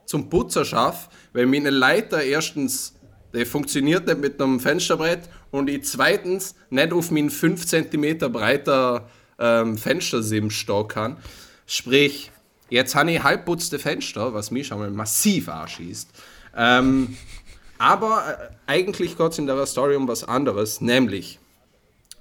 zum 0.06 0.30
Putzer 0.30 0.64
schaffe, 0.64 1.10
weil 1.34 1.48
meine 1.48 1.72
Leiter 1.72 2.22
erstens, 2.24 2.94
die 3.34 3.44
funktioniert 3.44 4.06
nicht 4.08 4.20
mit 4.20 4.42
einem 4.42 4.60
Fensterbrett 4.60 5.28
und 5.56 5.70
ich 5.70 5.84
zweitens 5.86 6.56
nicht 6.70 6.92
auf 6.92 7.12
meinen 7.12 7.30
5 7.30 7.66
cm 7.66 8.32
breiter 8.32 9.10
ähm, 9.40 9.78
Fenstersim 9.78 10.50
stehen 10.50 10.88
kann. 10.88 11.18
Sprich, 11.66 12.32
jetzt 12.70 12.96
habe 12.96 13.12
ich 13.12 13.24
halbputzte 13.24 13.80
Fenster, 13.80 14.34
was 14.34 14.52
mich 14.52 14.68
schon 14.68 14.80
mal 14.80 14.92
massiv 14.92 15.50
anschießt. 15.50 16.10
Ähm, 16.56 17.18
aber 17.78 18.24
äh, 18.68 18.72
eigentlich 18.72 19.18
geht 19.18 19.32
es 19.32 19.38
in 19.40 19.48
der 19.48 19.66
Story 19.66 19.96
um 19.96 20.08
was 20.08 20.24
anderes, 20.24 20.82
nämlich 20.82 21.40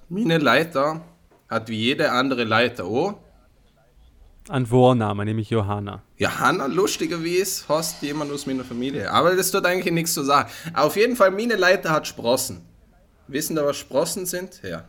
meine 0.09 0.39
Leiter 0.39 1.03
hat 1.49 1.68
wie 1.68 1.78
jede 1.78 2.11
andere 2.12 2.45
Leiter 2.45 2.85
auch 2.85 3.14
Ein 4.49 4.66
Vorname, 4.66 5.24
nämlich 5.24 5.51
Johanna. 5.51 6.03
Johanna, 6.18 6.66
lustigerweise, 6.66 7.64
hast 7.68 8.03
jemand 8.03 8.30
aus 8.30 8.47
meiner 8.47 8.64
Familie. 8.64 9.11
Aber 9.11 9.35
das 9.35 9.51
tut 9.51 9.64
eigentlich 9.64 9.93
nichts 9.93 10.14
zu 10.14 10.22
sagen. 10.22 10.51
Auf 10.74 10.97
jeden 10.97 11.16
Fall, 11.16 11.30
meine 11.30 11.57
Leiter 11.57 11.91
hat 11.91 12.07
Sprossen. 12.07 12.74
Wissen 13.29 13.57
da, 13.57 13.64
was 13.64 13.77
Sprossen 13.77 14.27
sind? 14.27 14.61
Ja. 14.62 14.85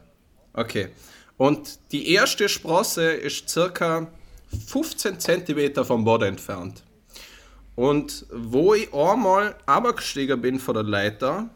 Okay. 0.54 0.90
Und 1.38 1.80
die 1.92 2.14
erste 2.14 2.48
Sprosse 2.48 3.12
ist 3.12 3.50
circa 3.50 4.08
15 4.68 5.20
cm 5.20 5.86
vom 5.86 6.06
Boden 6.06 6.30
entfernt. 6.30 6.84
Und 7.76 8.26
wo 8.32 8.74
ich 8.74 8.94
einmal 8.94 9.56
abgestiegen 9.66 10.42
bin 10.42 10.60
von 10.60 10.76
der 10.76 10.84
Leiter 10.84 11.50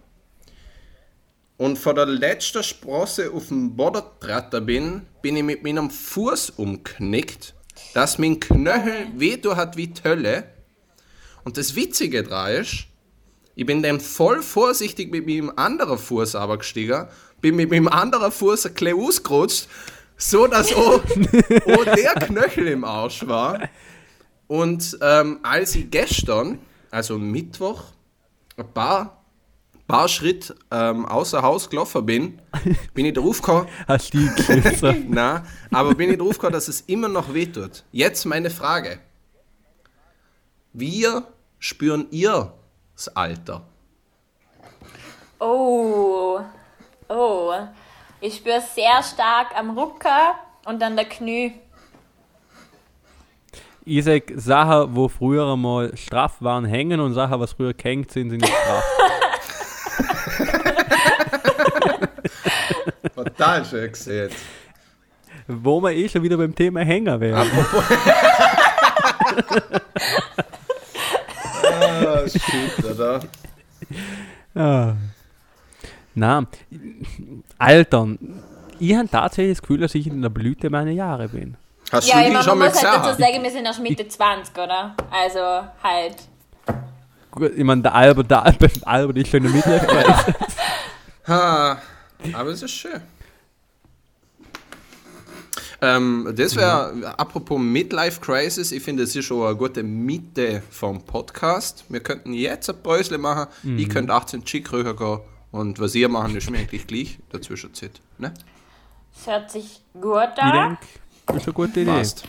und 1.57 1.77
von 1.77 1.95
der 1.95 2.07
letzten 2.07 2.61
Sprosse 2.61 3.31
auf 3.31 3.47
den 3.47 3.75
Boden 3.75 4.03
getreten 4.19 4.65
bin, 4.65 5.01
bin 5.21 5.37
ich 5.37 5.43
mit 5.43 5.63
meinem 5.63 5.89
Fuß 5.89 6.51
umknickt, 6.51 7.53
dass 7.93 8.17
mein 8.17 8.39
Knöchel 8.39 9.07
weh 9.15 9.37
hat 9.55 9.77
wie 9.77 9.87
die 9.87 10.03
Hölle. 10.03 10.43
Und 11.45 11.57
das 11.57 11.75
Witzige 11.75 12.23
daran 12.23 12.61
ist, 12.61 12.88
ich 13.59 13.65
bin 13.65 13.83
dann 13.83 13.99
voll 13.99 14.41
vorsichtig 14.41 15.11
mit 15.11 15.27
meinem 15.27 15.51
anderen 15.53 15.97
Fuß 15.97 16.35
abgestiegen, 16.35 17.07
bin 17.41 17.57
mit 17.57 17.69
meinem 17.69 17.89
anderen 17.89 18.31
Fuß 18.31 18.67
ein 18.67 18.73
bisschen 18.73 18.97
ausgerutscht, 18.97 19.67
so 20.15 20.47
dass 20.47 20.73
auch, 20.73 21.03
auch 21.67 21.83
der 21.83 22.13
Knöchel 22.25 22.67
im 22.69 22.85
Arsch 22.85 23.27
war. 23.27 23.67
Und 24.47 24.97
ähm, 25.01 25.39
als 25.43 25.75
ich 25.75 25.91
gestern, 25.91 26.59
also 26.89 27.17
Mittwoch, 27.17 27.83
ein 28.55 28.73
paar, 28.73 29.25
paar 29.89 30.07
Schritt 30.07 30.55
ähm, 30.71 31.05
außer 31.05 31.41
Haus 31.41 31.69
gelaufen 31.69 32.05
bin, 32.05 32.41
bin 32.93 33.07
ich 33.07 33.13
drauf 33.13 33.41
gekommen, 33.41 33.67
Hast 33.89 34.13
na, 35.09 35.43
aber 35.69 35.95
bin 35.95 36.11
ich 36.11 36.17
drauf 36.17 36.37
gekommen, 36.37 36.53
dass 36.53 36.69
es 36.69 36.79
immer 36.87 37.09
noch 37.09 37.33
wehtut. 37.33 37.83
Jetzt 37.91 38.23
meine 38.23 38.51
Frage. 38.51 38.99
Wie 40.71 41.05
spüren 41.59 42.07
ihr 42.11 42.53
das 42.99 43.15
Alter? 43.15 43.61
Oh. 45.39 46.39
Oh. 47.07 47.53
Ich 48.19 48.35
spüre 48.35 48.61
sehr 48.61 49.01
stark 49.03 49.57
am 49.57 49.77
Rucker 49.77 50.35
und 50.65 50.83
an 50.83 50.97
der 50.97 51.05
Knie. 51.05 51.53
Ich 53.85 54.03
sag 54.03 54.23
Sachen, 54.35 54.93
wo 54.95 55.07
früher 55.07 55.49
einmal 55.51 55.95
straff 55.95 56.41
waren, 56.41 56.65
hängen 56.65 56.99
und 56.99 57.13
Sachen, 57.13 57.39
was 57.39 57.53
früher 57.53 57.73
gehängt 57.73 58.11
sind, 58.11 58.31
sind 58.31 58.41
nicht 58.41 58.53
straff. 58.53 58.83
Total 63.15 63.65
schön 63.65 63.91
gesehen. 63.91 64.29
Wo 65.47 65.81
wir 65.81 65.91
eh 65.91 66.09
schon 66.09 66.21
wieder 66.21 66.37
beim 66.37 66.53
Thema 66.53 66.81
Hänger 66.81 67.19
wären. 67.19 67.49
Ah, 72.51 72.75
shit, 72.75 72.85
oder? 72.85 73.19
Ah. 74.55 74.93
Na, 76.15 76.43
Altern. 77.57 78.17
Ich 78.79 78.95
habe 78.95 79.09
tatsächlich 79.09 79.57
das 79.57 79.61
Gefühl, 79.61 79.79
dass 79.79 79.95
ich 79.95 80.07
in 80.07 80.21
der 80.21 80.29
Blüte 80.29 80.69
meiner 80.69 80.91
Jahre 80.91 81.27
bin. 81.29 81.55
Hast 81.91 82.07
Ja, 82.07 82.15
du 82.15 82.21
ich 82.21 82.27
die 82.27 82.31
meine, 82.33 82.43
schon 82.43 82.57
man 82.59 82.67
mal 82.67 82.73
muss 82.73 82.83
halt 82.83 82.95
dazu 82.95 83.09
gesehen? 83.17 83.31
sagen, 83.33 83.43
wir 83.43 83.51
sind 83.51 83.65
erst 83.65 83.79
Mitte 83.81 84.07
20, 84.07 84.57
oder? 84.57 84.95
Also 85.11 85.39
halt. 85.83 86.15
Gut, 87.31 87.51
Ich 87.55 87.63
meine, 87.63 87.81
der 87.81 87.93
Albert, 87.95 88.31
der 88.31 88.43
Albert, 88.45 88.87
Albert 88.87 89.17
ist 89.17 89.29
schon 89.29 89.45
in 89.45 89.51
der 89.51 89.51
Midlife 89.53 90.35
Ha, 91.27 91.77
aber 92.33 92.49
es 92.49 92.63
ist 92.63 92.71
schön. 92.71 93.01
Ähm, 95.81 96.33
das 96.35 96.55
wäre, 96.55 97.13
apropos 97.17 97.59
Midlife 97.59 98.19
Crisis, 98.19 98.71
ich 98.71 98.83
finde, 98.83 99.03
es 99.03 99.15
ist 99.15 99.25
schon 99.25 99.45
eine 99.47 99.55
gute 99.55 99.81
Mitte 99.83 100.61
vom 100.69 101.01
Podcast. 101.01 101.85
Wir 101.89 102.01
könnten 102.01 102.33
jetzt 102.33 102.69
ein 102.69 102.81
Päusle 102.83 103.17
machen, 103.17 103.47
ich 103.77 103.87
könnte 103.89 104.13
18 104.13 104.43
Chick 104.43 104.71
rüber 104.73 104.95
gehen 104.95 105.19
Und 105.51 105.79
was 105.79 105.95
ihr 105.95 106.09
machen, 106.09 106.35
ist 106.35 106.49
mir 106.49 106.57
eigentlich 106.59 106.85
gleich 106.85 107.17
dazwischen 107.31 107.73
zit. 107.73 108.01
Ne? 108.17 108.33
Das 109.15 109.27
hört 109.27 109.51
sich 109.51 109.81
gut 109.93 110.29
Ich 110.35 110.43
an. 110.43 110.51
denke, 110.69 110.85
das 111.27 111.37
ist 111.37 111.43
eine 111.47 111.53
gute 111.53 111.79
Idee. 111.79 111.91
Passt. 111.91 112.23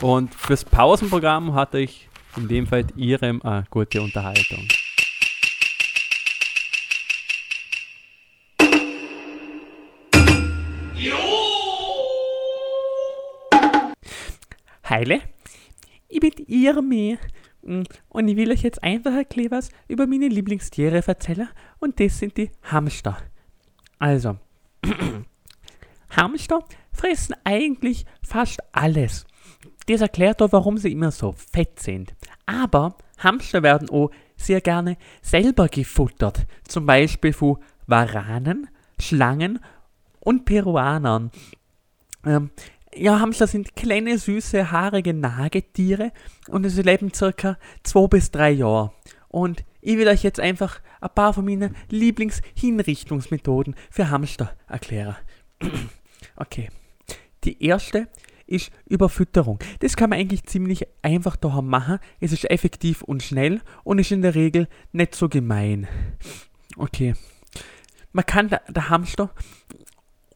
Und 0.00 0.34
fürs 0.34 0.64
Pausenprogramm 0.64 1.54
hatte 1.54 1.78
ich 1.78 2.08
in 2.36 2.48
dem 2.48 2.66
Fall 2.66 2.86
Ihrem 2.96 3.40
eine 3.42 3.64
gute 3.70 4.00
Unterhaltung. 4.02 4.66
Heile, 14.88 15.20
ich 16.08 16.20
bin 16.20 16.32
Irmi 16.46 17.18
Mm, 17.66 17.82
und 18.10 18.28
ich 18.28 18.36
will 18.36 18.52
euch 18.52 18.62
jetzt 18.62 18.82
einfach 18.84 19.12
erklären, 19.12 19.50
was 19.50 19.70
über 19.88 20.06
meine 20.06 20.28
Lieblingstiere 20.28 21.02
erzählen 21.04 21.48
und 21.80 21.98
das 21.98 22.18
sind 22.18 22.36
die 22.36 22.50
Hamster. 22.62 23.18
Also, 23.98 24.38
Hamster 26.10 26.60
fressen 26.92 27.34
eigentlich 27.42 28.06
fast 28.22 28.60
alles. 28.72 29.26
Das 29.88 30.00
erklärt 30.00 30.40
auch, 30.42 30.52
warum 30.52 30.78
sie 30.78 30.92
immer 30.92 31.10
so 31.10 31.32
fett 31.32 31.80
sind. 31.80 32.14
Aber 32.46 32.96
Hamster 33.18 33.62
werden 33.64 33.90
auch 33.90 34.10
sehr 34.36 34.60
gerne 34.60 34.96
selber 35.20 35.68
gefuttert. 35.68 36.46
Zum 36.68 36.86
Beispiel 36.86 37.32
von 37.32 37.58
Waranen, 37.86 38.68
Schlangen 39.00 39.58
und 40.20 40.44
Peruanern. 40.44 41.30
Ähm, 42.24 42.50
ja, 42.96 43.20
Hamster 43.20 43.46
sind 43.46 43.76
kleine, 43.76 44.18
süße, 44.18 44.70
haarige 44.70 45.12
Nagetiere 45.14 46.12
und 46.48 46.68
sie 46.68 46.82
leben 46.82 47.12
circa 47.12 47.58
zwei 47.82 48.06
bis 48.06 48.30
drei 48.30 48.50
Jahre. 48.50 48.92
Und 49.28 49.64
ich 49.80 49.96
will 49.96 50.08
euch 50.08 50.22
jetzt 50.22 50.40
einfach 50.40 50.80
ein 51.00 51.10
paar 51.14 51.34
von 51.34 51.44
meinen 51.44 51.76
Lieblingshinrichtungsmethoden 51.90 53.76
für 53.90 54.10
Hamster 54.10 54.56
erklären. 54.68 55.16
Okay. 56.38 56.68
Die 57.44 57.62
erste 57.64 58.08
ist 58.46 58.70
Überfütterung. 58.86 59.58
Das 59.80 59.96
kann 59.96 60.10
man 60.10 60.18
eigentlich 60.18 60.44
ziemlich 60.44 60.86
einfach 61.02 61.36
daheim 61.36 61.66
machen. 61.66 61.98
Es 62.20 62.32
ist 62.32 62.50
effektiv 62.50 63.02
und 63.02 63.22
schnell 63.22 63.60
und 63.84 63.98
ist 63.98 64.12
in 64.12 64.22
der 64.22 64.34
Regel 64.34 64.68
nicht 64.92 65.14
so 65.14 65.28
gemein. 65.28 65.88
Okay. 66.76 67.14
Man 68.12 68.26
kann 68.26 68.48
der, 68.48 68.88
Hamster 68.90 69.30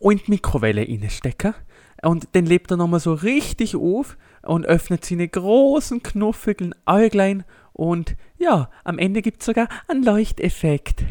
in 0.01 0.19
die 0.19 0.31
Mikrowelle 0.31 0.87
reinstecken 0.87 1.55
und 2.03 2.29
dann 2.33 2.47
lebt 2.47 2.71
er 2.71 2.77
nochmal 2.77 3.01
so 3.01 3.13
richtig 3.13 3.77
auf 3.77 4.17
und 4.43 4.67
öffnet 4.67 5.05
seine 5.05 5.29
großen, 5.29 6.03
knuffigen 6.03 6.75
Äuglein 6.87 7.45
und 7.73 8.17
ja, 8.39 8.71
am 8.85 8.99
Ende 8.99 9.23
gibt 9.23 9.41
es 9.41 9.47
sogar 9.47 9.69
einen 9.89 10.03
Leuchteffekt. 10.03 11.05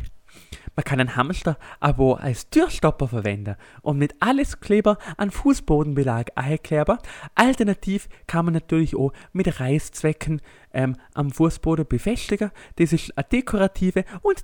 Man 0.76 0.84
kann 0.86 1.02
einen 1.02 1.16
Hamster 1.18 1.58
aber 1.82 2.22
als 2.22 2.50
Türstopper 2.52 3.10
verwenden 3.10 3.56
und 3.82 3.98
mit 3.98 4.16
alles 4.22 4.62
Kleber 4.62 4.98
an 5.18 5.30
Fußbodenbelag 5.30 6.28
einkleben. 6.36 7.00
Alternativ 7.36 8.08
kann 8.28 8.46
man 8.46 8.54
natürlich 8.54 8.96
auch 8.96 9.12
mit 9.34 9.60
Reißzwecken 9.60 10.42
ähm, 10.74 10.96
am 11.14 11.32
Fußboden 11.32 11.86
befestigen. 11.86 12.52
Das 12.78 12.94
ist 12.94 13.18
eine 13.18 13.26
dekorative 13.26 14.06
und, 14.22 14.44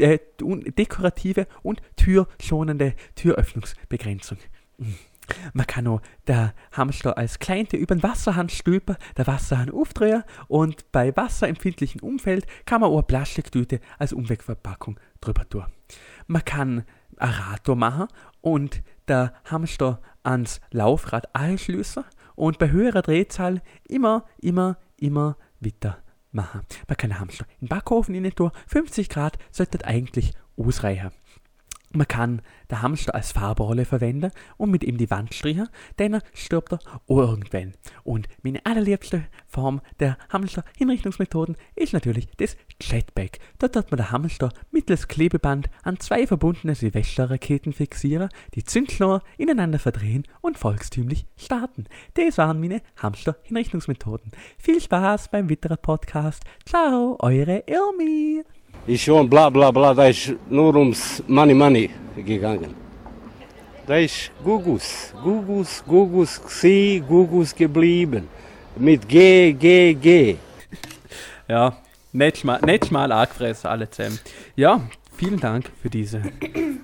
äh, 0.00 0.18
dekorative 0.40 1.46
und 1.62 1.80
türschonende 1.96 2.94
Türöffnungsbegrenzung. 3.14 4.38
Man 5.52 5.66
kann 5.66 5.86
auch 5.86 6.00
der 6.26 6.54
Hamster 6.72 7.16
als 7.16 7.38
Kleinte 7.38 7.76
über 7.76 7.94
den 7.94 8.02
Wasserhahn 8.02 8.48
stülpen, 8.48 8.96
der 9.16 9.26
Wasserhahn 9.26 9.70
aufdrehen 9.70 10.24
und 10.48 10.90
bei 10.92 11.16
wasserempfindlichem 11.16 12.02
Umfeld 12.02 12.46
kann 12.66 12.80
man 12.80 12.90
auch 12.90 12.98
eine 12.98 13.02
Plastiktüte 13.04 13.80
als 13.98 14.12
Umwegverpackung 14.12 14.98
drüber 15.20 15.48
tun. 15.48 15.64
Man 16.26 16.44
kann 16.44 16.84
ein 17.16 17.30
Radtour 17.30 17.76
machen 17.76 18.08
und 18.40 18.82
der 19.08 19.34
Hamster 19.44 20.00
ans 20.22 20.60
Laufrad 20.70 21.34
anschließen 21.34 22.04
und 22.34 22.58
bei 22.58 22.70
höherer 22.70 23.02
Drehzahl 23.02 23.62
immer, 23.88 24.24
immer, 24.40 24.78
immer 24.98 25.36
weiter 25.60 25.98
machen. 26.32 26.62
Man 26.88 26.96
kann 26.96 27.10
den 27.10 27.20
Hamster 27.20 27.46
in 27.60 27.66
den 27.66 27.68
Backofen 27.68 28.14
rein 28.14 28.34
tun, 28.34 28.50
50 28.66 29.08
Grad 29.08 29.38
sollte 29.50 29.84
eigentlich 29.84 30.34
ausreichen. 30.56 31.10
Man 31.94 32.08
kann 32.08 32.42
den 32.70 32.82
Hamster 32.82 33.14
als 33.14 33.30
Farbrolle 33.30 33.84
verwenden 33.84 34.32
und 34.56 34.70
mit 34.70 34.82
ihm 34.82 34.98
die 34.98 35.10
Wand 35.10 35.32
streichen, 35.32 35.68
dann 35.96 36.20
stirbt 36.32 36.72
er 36.72 36.80
auch 37.06 37.18
irgendwann. 37.18 37.74
Und 38.02 38.26
meine 38.42 38.66
allerliebste 38.66 39.26
Form 39.46 39.80
der 40.00 40.18
Hamster-Hinrichtungsmethoden 40.30 41.56
ist 41.76 41.92
natürlich 41.92 42.26
das 42.36 42.56
Jetpack. 42.80 43.38
Dort 43.60 43.76
wird 43.76 43.92
man 43.92 43.98
den 43.98 44.10
Hamster 44.10 44.52
mittels 44.72 45.06
Klebeband 45.06 45.70
an 45.84 46.00
zwei 46.00 46.26
verbundene 46.26 46.74
Silvesterraketen 46.74 47.72
fixieren, 47.72 48.28
die 48.54 48.64
Zündschnur 48.64 49.22
ineinander 49.38 49.78
verdrehen 49.78 50.24
und 50.40 50.58
volkstümlich 50.58 51.26
starten. 51.36 51.84
Das 52.14 52.38
waren 52.38 52.60
meine 52.60 52.82
Hamster-Hinrichtungsmethoden. 52.96 54.32
Viel 54.58 54.80
Spaß 54.80 55.30
beim 55.30 55.48
weiteren 55.48 55.78
Podcast. 55.80 56.42
Ciao, 56.66 57.16
eure 57.20 57.62
Irmi. 57.66 58.42
Ist 58.86 59.02
schon 59.02 59.28
bla 59.28 59.50
bla 59.50 59.70
bla, 59.70 59.94
da 59.94 60.06
ist 60.06 60.34
nur 60.48 60.74
ums 60.76 61.22
Money 61.26 61.54
Money 61.54 61.90
gegangen. 62.16 62.74
Da 63.86 63.96
ist 63.96 64.30
Gugus, 64.42 65.12
Gugus, 65.22 65.84
Gugus, 65.86 66.40
Xi, 66.42 67.02
Gugus 67.06 67.54
geblieben. 67.54 68.28
Mit 68.76 69.06
G, 69.08 69.52
G, 69.52 69.94
G. 69.94 70.36
Ja, 71.46 71.76
nicht 72.12 72.38
schmal, 72.38 72.60
nicht 72.62 72.86
schmal 72.86 73.12
angefressen, 73.12 73.68
alle 73.68 73.90
zusammen. 73.90 74.18
Ja, 74.56 74.80
vielen 75.14 75.38
Dank 75.38 75.70
für 75.82 75.90
diese 75.90 76.22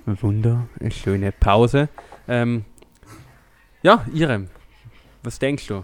wunderschöne 0.05 1.31
Pause. 1.31 1.89
Ähm, 2.27 2.65
ja, 3.81 4.05
Irem, 4.13 4.49
was 5.23 5.39
denkst 5.39 5.67
du? 5.67 5.83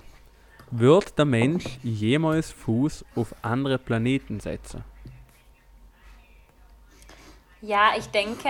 Wird 0.69 1.17
der 1.17 1.25
Mensch 1.25 1.65
jemals 1.81 2.51
Fuß 2.51 3.05
auf 3.15 3.33
andere 3.41 3.79
Planeten 3.79 4.39
setzen? 4.39 4.83
Ja, 7.61 7.91
ich 7.97 8.05
denke, 8.07 8.49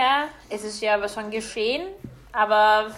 es 0.50 0.64
ist 0.64 0.82
ja 0.82 0.94
aber 0.94 1.08
schon 1.08 1.30
geschehen, 1.30 1.88
aber 2.30 2.90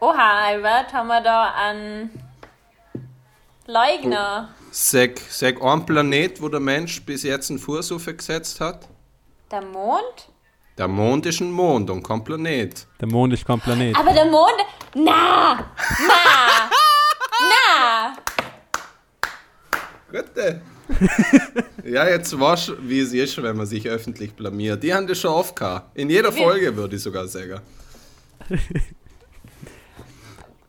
oha, 0.00 0.46
Albert, 0.46 0.92
haben 0.92 1.06
wir 1.06 1.20
da 1.20 1.54
einen 1.54 2.10
Leugner. 3.66 4.48
Sag, 4.72 5.20
sag 5.28 5.62
ein 5.62 5.86
Planet, 5.86 6.42
wo 6.42 6.48
der 6.48 6.58
Mensch 6.58 7.00
bis 7.04 7.22
jetzt 7.22 7.50
einen 7.50 7.60
Fuß 7.60 7.92
aufgesetzt 7.92 8.60
hat. 8.60 8.88
Der 9.52 9.62
Mond? 9.62 10.28
Der 10.76 10.88
Mond 10.88 11.26
ist 11.26 11.40
ein 11.40 11.52
Mond 11.52 11.88
und 11.88 12.02
kein 12.02 12.24
Planet. 12.24 12.86
Der 13.00 13.06
Mond 13.06 13.34
ist 13.34 13.46
kein 13.46 13.60
Planet. 13.60 13.96
Aber 13.96 14.12
der 14.12 14.24
Mond. 14.24 14.56
Na! 14.94 15.64
Na! 16.08 16.70
Na! 17.40 18.14
Gute. 20.12 20.60
ja, 21.84 22.08
jetzt 22.08 22.38
weißt 22.38 22.68
du, 22.68 22.72
wie 22.82 23.00
es 23.00 23.12
ist, 23.12 23.42
wenn 23.42 23.56
man 23.56 23.66
sich 23.66 23.88
öffentlich 23.88 24.34
blamiert. 24.34 24.82
Die 24.82 24.92
haben 24.92 25.06
das 25.06 25.18
schon 25.18 25.30
oft 25.30 25.56
gehabt. 25.56 25.96
In 25.96 26.10
jeder 26.10 26.30
Folge 26.30 26.76
würde 26.76 26.96
ich 26.96 27.02
sogar 27.02 27.26
sagen. 27.26 27.60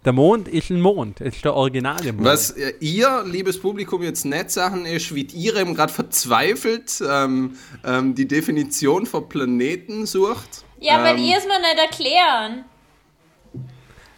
Der 0.05 0.11
Mond 0.11 0.49
ist 0.49 0.69
ein 0.69 0.81
Mond, 0.81 1.21
es 1.21 1.35
ist 1.35 1.45
der 1.45 1.53
originale 1.53 2.11
Mond. 2.11 2.25
Was 2.25 2.51
äh, 2.51 2.73
ihr, 2.81 3.23
liebes 3.25 3.57
Publikum, 3.57 4.03
jetzt 4.03 4.25
nicht 4.25 4.51
Sachen 4.51 4.85
ist, 4.85 5.15
wie 5.15 5.21
ihr 5.21 5.55
eben 5.55 5.75
gerade 5.75 5.93
verzweifelt 5.93 7.01
ähm, 7.09 7.55
ähm, 7.85 8.13
die 8.13 8.27
Definition 8.27 9.05
von 9.05 9.29
Planeten 9.29 10.05
sucht. 10.05 10.65
Ja, 10.81 11.01
weil 11.01 11.17
Ähm, 11.17 11.23
ihr 11.23 11.37
es 11.37 11.45
mir 11.45 11.57
nicht 11.57 11.77
erklären. 11.77 12.65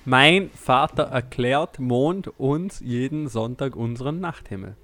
Mein 0.06 0.50
Vater 0.52 1.04
erklärt 1.04 1.78
Mond 1.78 2.32
uns 2.40 2.80
jeden 2.80 3.28
Sonntag 3.28 3.76
unseren 3.76 4.20
Nachthimmel. 4.20 4.76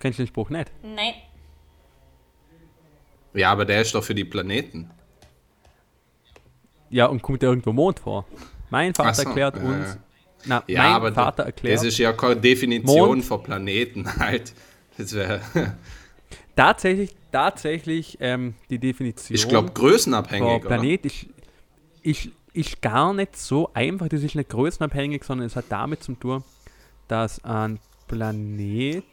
Kennst 0.00 0.18
du 0.18 0.22
den 0.22 0.28
Spruch 0.28 0.50
nicht? 0.50 0.70
Nein. 0.82 1.14
Ja, 3.34 3.50
aber 3.52 3.64
der 3.64 3.82
ist 3.82 3.94
doch 3.94 4.02
für 4.04 4.14
die 4.14 4.24
Planeten. 4.24 4.90
Ja, 6.90 7.06
und 7.06 7.22
kommt 7.22 7.42
da 7.42 7.48
irgendwo 7.48 7.72
Mond 7.72 8.00
vor? 8.00 8.26
Mein 8.70 8.94
Vater 8.94 9.14
so, 9.14 9.22
erklärt 9.22 9.56
ja, 9.56 9.62
uns. 9.62 9.86
ja. 9.94 9.96
Na, 10.46 10.64
Ja, 10.66 10.82
mein 10.82 10.92
aber 10.92 11.12
Vater 11.12 11.42
erklärt. 11.44 11.76
das 11.76 11.84
ist 11.84 11.98
ja 11.98 12.12
keine 12.12 12.36
Definition 12.36 13.08
Mond. 13.08 13.24
von 13.24 13.42
Planeten 13.42 14.06
halt. 14.18 14.52
Das 14.96 15.12
wäre, 15.14 15.40
tatsächlich, 16.56 17.14
tatsächlich 17.30 18.18
ähm, 18.20 18.54
die 18.70 18.78
Definition. 18.78 19.34
ich 19.34 19.48
glaube, 19.48 19.70
größenabhängig. 19.72 20.64
Oder? 20.64 20.68
Planet 20.68 21.06
ist, 21.06 21.26
ist, 22.02 22.28
ist 22.52 22.82
gar 22.82 23.12
nicht 23.12 23.36
so 23.36 23.70
einfach. 23.74 24.08
Das 24.08 24.22
ist 24.22 24.34
nicht 24.34 24.48
größenabhängig, 24.48 25.24
sondern 25.24 25.46
es 25.46 25.56
hat 25.56 25.66
damit 25.68 26.02
zu 26.02 26.14
tun, 26.14 26.42
dass 27.08 27.44
ein 27.44 27.78
Planet 28.08 29.04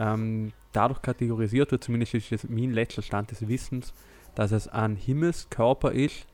ähm, 0.00 0.52
dadurch 0.72 1.02
kategorisiert 1.02 1.70
wird, 1.72 1.84
zumindest 1.84 2.14
ist 2.14 2.32
das 2.32 2.48
mein 2.48 2.70
letzter 2.72 3.02
Stand 3.02 3.30
des 3.30 3.46
Wissens, 3.46 3.92
dass 4.34 4.50
es 4.52 4.66
ein 4.68 4.96
Himmelskörper 4.96 5.92
ist, 5.92 6.26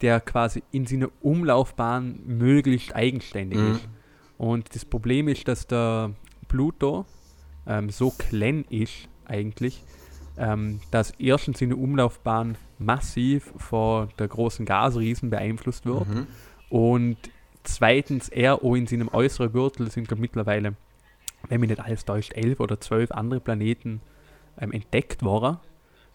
der 0.00 0.20
quasi 0.20 0.62
in 0.72 0.86
seiner 0.86 1.08
Umlaufbahn 1.20 2.20
möglichst 2.26 2.94
eigenständig 2.94 3.58
Mhm. 3.60 3.70
ist. 3.72 3.88
Und 4.38 4.74
das 4.74 4.84
Problem 4.84 5.28
ist, 5.28 5.46
dass 5.46 5.66
der 5.66 6.10
Pluto 6.48 7.06
ähm, 7.66 7.90
so 7.90 8.10
klein 8.10 8.64
ist 8.70 9.08
eigentlich, 9.26 9.84
ähm, 10.36 10.80
dass 10.90 11.12
erstens 11.18 11.60
seine 11.60 11.76
Umlaufbahn 11.76 12.56
massiv 12.78 13.52
von 13.56 14.08
der 14.18 14.26
großen 14.26 14.66
Gasriesen 14.66 15.30
beeinflusst 15.30 15.86
wird 15.86 16.08
Mhm. 16.08 16.26
und 16.70 17.16
zweitens 17.62 18.28
er 18.28 18.64
auch 18.64 18.74
in 18.74 18.88
seinem 18.88 19.08
äußeren 19.08 19.52
Gürtel 19.52 19.88
sind 19.90 20.10
mittlerweile, 20.18 20.74
wenn 21.48 21.60
mich 21.60 21.70
nicht 21.70 21.80
alles 21.80 22.04
täuscht, 22.04 22.32
elf 22.34 22.60
oder 22.60 22.80
zwölf 22.80 23.10
andere 23.10 23.40
Planeten 23.40 24.00
ähm, 24.60 24.72
entdeckt 24.72 25.22
worden, 25.22 25.58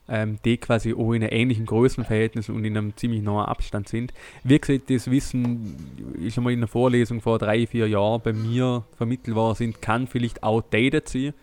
ähm, 0.09 0.37
die 0.45 0.57
quasi 0.57 0.93
auch 0.93 1.13
in 1.13 1.23
einem 1.23 1.33
ähnlichen 1.33 1.65
Größenverhältnis 1.65 2.49
und 2.49 2.63
in 2.63 2.77
einem 2.77 2.95
ziemlich 2.95 3.21
nahen 3.21 3.45
Abstand 3.45 3.89
sind. 3.89 4.13
Wie 4.43 4.59
gesagt, 4.59 4.89
das 4.89 5.11
Wissen 5.11 6.13
ist 6.19 6.35
schon 6.35 6.43
mal 6.43 6.53
in 6.53 6.59
einer 6.59 6.67
Vorlesung 6.67 7.21
vor 7.21 7.39
drei, 7.39 7.67
vier 7.67 7.87
Jahren 7.87 8.21
bei 8.21 8.33
mir 8.33 8.85
vermittelt 8.95 9.35
worden 9.35 9.55
sind, 9.55 9.81
kann 9.81 10.07
vielleicht 10.07 10.43
outdated 10.43 11.07
sein. 11.09 11.33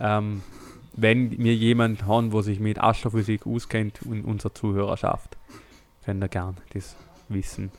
Ähm, 0.00 0.42
wenn 0.92 1.38
wir 1.38 1.54
jemand 1.54 2.06
haben, 2.06 2.30
der 2.30 2.42
sich 2.42 2.60
mit 2.60 2.78
Astrophysik 2.78 3.46
auskennt 3.46 4.00
und 4.04 4.24
unsere 4.24 4.52
Zuhörerschaft, 4.52 5.36
können 6.04 6.20
wir 6.20 6.28
gern 6.28 6.56
das 6.72 6.96
Wissen 7.28 7.70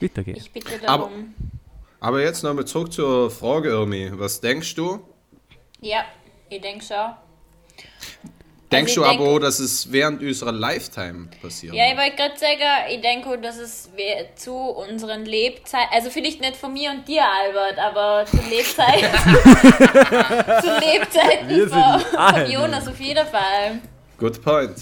weitergeben. 0.00 0.38
Ich 0.38 0.52
bitte 0.52 0.78
darum. 0.84 1.04
Aber 1.04 1.10
jetzt 2.20 2.42
nochmal 2.42 2.64
zurück 2.64 2.92
zur 2.92 3.30
Frage, 3.30 3.68
Irmi. 3.70 4.10
Was 4.14 4.40
denkst 4.40 4.74
du? 4.74 5.00
Ja, 5.80 6.04
ich 6.48 6.60
denke 6.60 6.84
schon. 6.84 6.96
Denkst 8.72 8.92
ich 8.92 8.94
du 8.94 9.02
denk- 9.02 9.20
aber 9.20 9.30
auch, 9.30 9.38
dass 9.40 9.58
es 9.58 9.90
während 9.90 10.22
unserer 10.22 10.52
Lifetime 10.52 11.28
passiert? 11.42 11.74
Ja, 11.74 11.90
ich 11.90 11.96
wollte 11.98 12.14
gerade 12.16 12.38
sagen, 12.38 12.90
ich 12.90 13.00
denke, 13.00 13.36
dass 13.38 13.58
es 13.58 13.90
zu 14.36 14.54
unseren 14.54 15.24
Lebzeiten, 15.26 15.88
also 15.92 16.08
vielleicht 16.08 16.40
nicht 16.40 16.56
von 16.56 16.72
mir 16.72 16.90
und 16.92 17.06
dir, 17.08 17.24
Albert, 17.24 17.78
aber 17.78 18.24
zu 18.26 18.36
Lebzeiten, 18.48 19.10
zu 20.62 20.78
Lebzeiten 20.78 21.68
von, 21.68 22.00
von. 22.00 22.50
Jonas 22.50 22.86
auf 22.86 23.00
jeden 23.00 23.26
Fall. 23.26 23.80
Good 24.18 24.40
point. 24.42 24.76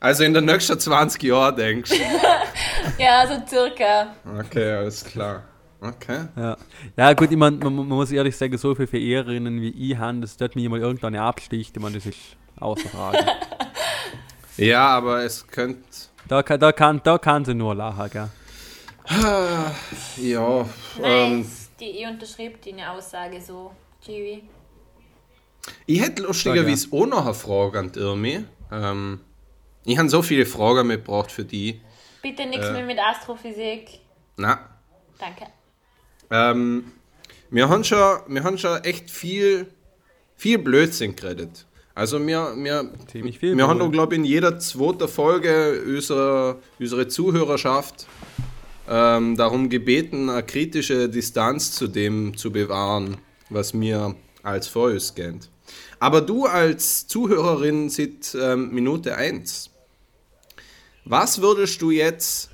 Also 0.00 0.24
in 0.24 0.32
den 0.32 0.44
nächsten 0.46 0.78
20 0.78 1.22
Jahren 1.24 1.54
denkst 1.56 1.90
du? 1.90 1.96
Ja, 2.98 3.26
so 3.26 3.34
circa. 3.46 4.14
Okay, 4.40 4.72
alles 4.72 5.04
klar. 5.04 5.42
Okay. 5.80 6.26
Ja, 6.36 6.56
ja 6.96 7.12
gut, 7.12 7.30
ich 7.30 7.36
mein, 7.36 7.58
man, 7.60 7.74
man 7.74 7.86
muss 7.88 8.10
ehrlich 8.10 8.36
sagen, 8.36 8.58
so 8.58 8.74
viele 8.74 8.88
Verehrerinnen 8.88 9.60
wie 9.60 9.68
ich 9.92 9.96
haben, 9.96 10.20
dass 10.20 10.36
dort 10.36 10.56
mir 10.56 10.68
mal 10.68 10.80
irgendwann 10.80 11.14
absticht, 11.14 11.76
ich 11.76 11.82
meine, 11.82 11.96
das 11.96 12.06
ist 12.06 12.18
außer 12.58 12.88
Frage. 12.88 13.18
Ja, 14.56 14.88
aber 14.88 15.22
es 15.22 15.46
könnte. 15.46 15.84
da, 16.26 16.42
kann, 16.42 16.58
da, 16.58 16.72
kann, 16.72 17.00
da 17.04 17.16
kann 17.16 17.44
sie 17.44 17.54
nur 17.54 17.76
lachen, 17.76 18.10
gell? 18.10 18.28
Ja. 20.16 20.66
Ähm, 21.00 21.38
Nice. 21.42 21.70
Die, 21.78 21.84
ich 21.90 22.06
unterschreibe 22.06 22.58
deine 22.64 22.90
Aussage 22.90 23.40
so, 23.40 23.70
Chiwi. 24.04 24.42
ich 25.86 26.00
hätte 26.02 26.22
lustigerweise 26.24 26.88
auch 26.90 27.06
noch 27.06 27.24
eine 27.24 27.34
Frage 27.34 27.78
an 27.78 27.92
die 27.92 28.00
Irmi. 28.00 28.44
Ähm, 28.72 29.20
ich 29.84 29.96
habe 29.96 30.08
so 30.08 30.22
viele 30.22 30.44
Fragen 30.44 30.88
mitgebracht 30.88 31.30
für 31.30 31.44
die. 31.44 31.80
Bitte 32.20 32.44
nichts 32.46 32.66
Äh. 32.66 32.72
mehr 32.72 32.84
mit 32.84 32.98
Astrophysik. 32.98 34.00
Na, 34.36 34.58
Danke. 35.20 35.46
Ähm, 36.30 36.92
wir, 37.50 37.68
haben 37.68 37.84
schon, 37.84 38.18
wir 38.28 38.44
haben 38.44 38.58
schon 38.58 38.82
echt 38.84 39.10
viel, 39.10 39.66
viel 40.36 40.58
Blödsinn 40.58 41.16
geredet. 41.16 41.66
Also 41.94 42.24
wir, 42.24 42.54
wir, 42.56 42.92
Ziemlich 43.10 43.40
viel 43.40 43.56
wir 43.56 43.66
haben, 43.66 43.80
wohl. 43.80 43.90
glaube 43.90 44.14
ich, 44.14 44.20
in 44.20 44.24
jeder 44.24 44.58
zweiten 44.60 45.08
Folge 45.08 45.82
unsere, 45.84 46.58
unsere 46.78 47.08
Zuhörerschaft 47.08 48.06
ähm, 48.88 49.36
darum 49.36 49.68
gebeten, 49.68 50.30
eine 50.30 50.44
kritische 50.44 51.08
Distanz 51.08 51.72
zu 51.72 51.88
dem 51.88 52.36
zu 52.36 52.52
bewahren, 52.52 53.16
was 53.50 53.74
mir 53.74 54.14
als 54.42 54.68
vor 54.68 54.90
uns 54.90 55.14
kennt. 55.14 55.50
Aber 55.98 56.20
du 56.20 56.46
als 56.46 57.06
Zuhörerin 57.06 57.90
seit 57.90 58.36
ähm, 58.40 58.70
Minute 58.70 59.16
1, 59.16 59.70
was 61.04 61.42
würdest 61.42 61.82
du 61.82 61.90
jetzt 61.90 62.50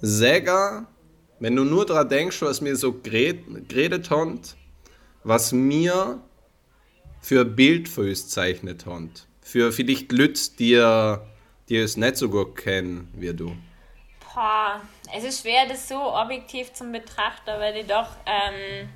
sagen, 0.00 0.86
wenn 1.38 1.56
du 1.56 1.64
nur 1.64 1.86
daran 1.86 2.08
denkst, 2.08 2.42
was 2.42 2.60
mir 2.60 2.76
so 2.76 2.90
gered- 2.90 3.68
geredet 3.68 4.10
haben, 4.10 4.40
was 5.24 5.52
mir 5.52 6.20
für 7.20 7.42
ein 7.42 7.56
Bild 7.56 7.88
für 7.88 8.02
uns 8.02 8.28
zeichnet 8.28 8.86
haben? 8.86 9.12
Für 9.42 9.72
vielleicht 9.72 10.12
Leute, 10.12 10.40
die, 10.58 11.16
die 11.68 11.76
es 11.76 11.96
nicht 11.96 12.16
so 12.16 12.28
gut 12.28 12.56
kennen 12.56 13.08
wie 13.14 13.32
du. 13.34 13.56
Boah, 14.34 14.80
es 15.16 15.24
ist 15.24 15.42
schwer, 15.42 15.66
das 15.68 15.88
so 15.88 15.96
objektiv 15.96 16.72
zum 16.72 16.92
Betrachter, 16.92 17.58
weil 17.58 17.76
ich 17.76 17.86
doch, 17.86 18.08
ähm, 18.26 18.88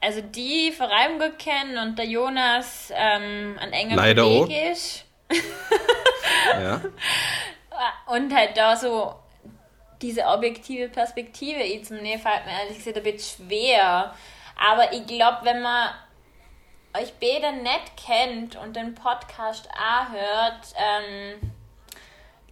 also 0.00 0.20
die 0.20 0.72
vor 0.72 0.90
allem 0.90 1.18
gut 1.18 1.38
kennen 1.38 1.78
und 1.78 1.98
der 1.98 2.06
Jonas 2.06 2.92
ähm, 2.94 3.56
ein 3.58 3.72
enger 3.72 3.96
Leider 3.96 4.22
Kollege 4.22 4.72
ist. 4.72 5.04
Ja? 6.60 6.82
Und 8.06 8.34
halt 8.34 8.56
da 8.56 8.76
so 8.76 9.14
diese 10.02 10.24
objektive 10.26 10.88
Perspektive 10.88 11.60
ich 11.62 11.84
zum 11.84 11.98
Nähe 11.98 12.18
fällt 12.18 12.46
mir 12.46 12.52
ehrlich 12.62 12.78
gesagt 12.78 12.96
ein 12.96 13.02
bisschen 13.02 13.46
schwer. 13.48 14.14
Aber 14.56 14.92
ich 14.92 15.06
glaube, 15.06 15.38
wenn 15.44 15.62
man 15.62 15.88
euch 16.96 17.12
beide 17.20 17.56
nicht 17.62 17.96
kennt 17.96 18.56
und 18.56 18.74
den 18.76 18.94
Podcast 18.94 19.68
auch 19.70 20.12
hört, 20.12 20.74
ähm, 20.76 21.50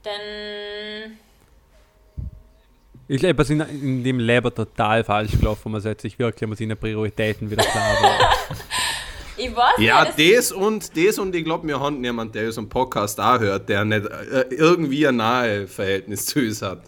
dann 0.03 1.19
Ich 3.09 3.19
glaube, 3.19 3.39
wir 3.39 3.45
sind 3.45 3.61
in 3.63 4.05
dem 4.05 4.19
Leben 4.21 4.55
total 4.55 5.03
falsch 5.05 5.33
gelaufen. 5.33 5.73
Man 5.73 5.81
setzt 5.81 6.03
sich 6.03 6.19
wirklich 6.19 6.49
mal 6.49 6.57
seine 6.57 6.77
Prioritäten 6.77 7.51
wieder 7.51 7.65
klar. 7.65 7.97
Ich 9.41 9.55
weiß 9.55 9.75
Ja, 9.79 10.05
nicht, 10.05 10.19
das- 10.19 10.49
das 10.49 10.53
und 10.53 10.97
das 10.97 11.17
und 11.21 11.33
ich 11.33 11.45
glaube, 11.45 11.69
wir 11.69 11.79
haben 11.79 12.03
jemanden, 12.03 12.33
der 12.33 12.47
unseren 12.47 12.69
Podcast 12.69 13.21
auch 13.21 13.39
hört, 13.39 13.69
der 13.69 13.85
nicht 13.85 14.05
äh, 14.05 14.47
irgendwie 14.51 15.07
ein 15.07 15.15
nahe 15.15 15.69
Verhältnis 15.69 16.27
zu 16.27 16.41
uns 16.41 16.61
hat. 16.61 16.81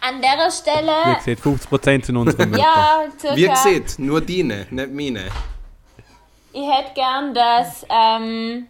An 0.00 0.20
der 0.20 0.46
wie 0.46 0.50
Stelle, 0.50 1.16
gesagt, 1.24 1.72
50% 1.72 2.04
sind 2.06 2.16
unsere 2.16 2.46
Mütter. 2.46 2.62
ja, 2.62 3.04
circa. 3.18 3.36
Wie 3.36 3.48
gesagt, 3.48 3.98
nur 3.98 4.20
deine, 4.20 4.66
nicht 4.70 4.92
meine. 4.92 5.24
Ich 6.52 6.68
hätte 6.70 6.92
gern, 6.94 7.32
dass, 7.34 7.86
ähm, 7.88 8.66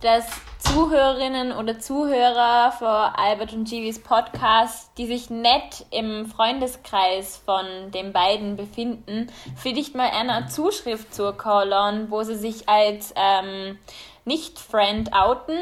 dass 0.00 0.26
Zuhörerinnen 0.58 1.52
oder 1.52 1.80
Zuhörer 1.80 2.72
von 2.72 2.86
Albert 2.86 3.52
und 3.52 3.68
Givis 3.68 3.98
Podcast, 3.98 4.90
die 4.96 5.06
sich 5.06 5.28
nicht 5.30 5.86
im 5.90 6.26
Freundeskreis 6.26 7.42
von 7.44 7.90
den 7.92 8.12
beiden 8.12 8.56
befinden, 8.56 9.30
vielleicht 9.56 9.94
mal 9.94 10.10
eine 10.10 10.46
Zuschrift 10.46 11.14
zukommen, 11.14 12.10
wo 12.10 12.22
sie 12.22 12.36
sich 12.36 12.68
als 12.68 13.12
ähm, 13.16 13.78
Nicht-Friend 14.24 15.12
outen. 15.12 15.58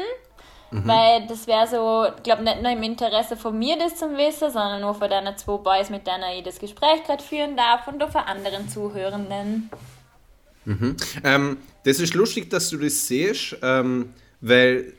Weil 0.71 1.27
das 1.27 1.47
wäre 1.47 1.67
so, 1.67 2.05
ich 2.15 2.23
glaube, 2.23 2.43
nicht 2.43 2.61
nur 2.61 2.71
im 2.71 2.81
Interesse 2.83 3.35
von 3.35 3.57
mir, 3.59 3.77
das 3.77 3.97
zu 3.97 4.05
wissen, 4.17 4.51
sondern 4.51 4.81
nur 4.81 4.95
von 4.95 5.09
deinen 5.09 5.37
zwei 5.37 5.57
Boys, 5.57 5.89
mit 5.89 6.07
denen 6.07 6.23
ich 6.37 6.43
das 6.43 6.59
Gespräch 6.59 7.03
gerade 7.05 7.21
führen 7.21 7.57
darf 7.57 7.87
und 7.87 8.01
auch 8.01 8.09
von 8.09 8.21
anderen 8.21 8.69
Zuhörenden. 8.69 9.69
Ähm, 11.23 11.57
das 11.83 11.99
ist 11.99 12.13
lustig, 12.13 12.49
dass 12.49 12.69
du 12.69 12.77
das 12.77 13.07
siehst, 13.07 13.57
ähm, 13.61 14.13
weil, 14.39 14.93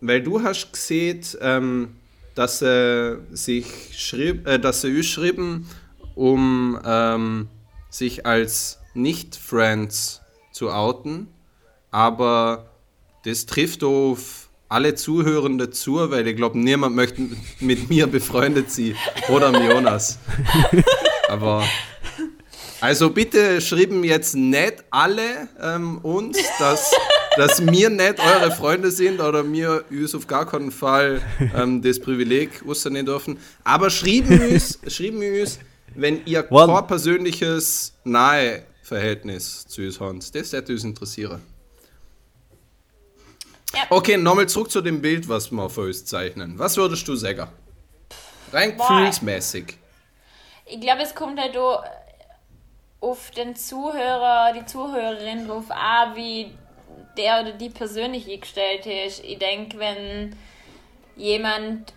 weil 0.00 0.22
du 0.22 0.42
hast 0.42 0.72
gesehen, 0.72 1.20
ähm, 1.40 1.96
dass 2.34 2.62
er 2.62 3.18
sich 3.32 3.66
schrieb, 3.92 4.46
äh, 4.46 4.58
dass 4.58 4.84
er 4.84 4.90
uns 4.90 5.06
schrieben, 5.06 5.68
um 6.14 6.80
ähm, 6.84 7.48
sich 7.90 8.24
als 8.24 8.78
Nicht-Friends 8.94 10.22
zu 10.52 10.70
outen, 10.70 11.28
aber 11.90 12.70
das 13.24 13.46
trifft 13.46 13.82
auf 13.82 14.45
alle 14.68 14.94
Zuhörende 14.94 15.70
zu, 15.70 16.10
weil 16.10 16.26
ich 16.26 16.36
glaube, 16.36 16.58
niemand 16.58 16.96
möchte 16.96 17.22
mit 17.60 17.88
mir 17.88 18.06
befreundet 18.06 18.70
sein 18.70 18.94
oder 19.28 19.48
am 19.48 19.62
Jonas. 19.62 20.18
Aber 21.28 21.64
also 22.80 23.10
bitte 23.10 23.60
schreiben 23.60 24.04
jetzt 24.04 24.34
nicht 24.34 24.84
alle 24.90 25.48
ähm, 25.60 25.98
uns, 25.98 26.38
dass, 26.58 26.92
dass 27.36 27.64
wir 27.64 27.90
nicht 27.90 28.20
eure 28.20 28.50
Freunde 28.50 28.90
sind 28.90 29.20
oder 29.20 29.50
wir 29.50 29.84
uns 29.90 30.14
auf 30.14 30.26
gar 30.26 30.46
keinen 30.46 30.70
Fall 30.70 31.22
ähm, 31.54 31.80
das 31.80 31.98
Privileg 31.98 32.62
ausnehmen 32.66 33.06
dürfen. 33.06 33.38
Aber 33.64 33.88
schreiben 33.88 34.40
uns, 34.40 34.78
schreiben 34.88 35.22
uns, 35.40 35.58
wenn 35.94 36.20
ihr 36.26 36.42
kein 36.42 36.86
persönliches 36.86 37.94
nahe 38.04 38.62
Verhältnis 38.82 39.66
zu 39.66 39.82
uns 39.82 39.98
habt. 39.98 40.34
Das 40.34 40.52
hätte 40.52 40.72
uns 40.72 40.84
interessieren. 40.84 41.40
Ja. 43.74 43.82
Okay, 43.90 44.16
nochmal 44.16 44.48
zurück 44.48 44.70
zu 44.70 44.80
dem 44.80 45.02
Bild, 45.02 45.28
was 45.28 45.50
wir 45.50 45.68
für 45.68 45.82
uns 45.82 46.04
zeichnen. 46.04 46.58
Was 46.58 46.76
würdest 46.76 47.06
du 47.08 47.16
sagen? 47.16 47.48
Rein 48.52 48.76
Boah. 48.76 48.88
gefühlsmäßig. 48.88 49.76
Ich 50.66 50.80
glaube, 50.80 51.02
es 51.02 51.14
kommt 51.14 51.40
halt 51.40 51.56
auch 51.56 51.84
auf 53.00 53.30
den 53.32 53.54
Zuhörer, 53.54 54.52
die 54.52 54.64
Zuhörerin 54.64 55.46
drauf 55.46 55.70
an, 55.70 56.16
wie 56.16 56.52
der 57.16 57.40
oder 57.40 57.52
die 57.52 57.70
persönlich 57.70 58.30
eingestellt 58.30 58.86
ist. 58.86 59.22
Ich 59.24 59.38
denke, 59.38 59.78
wenn 59.78 60.36
jemand 61.16 61.92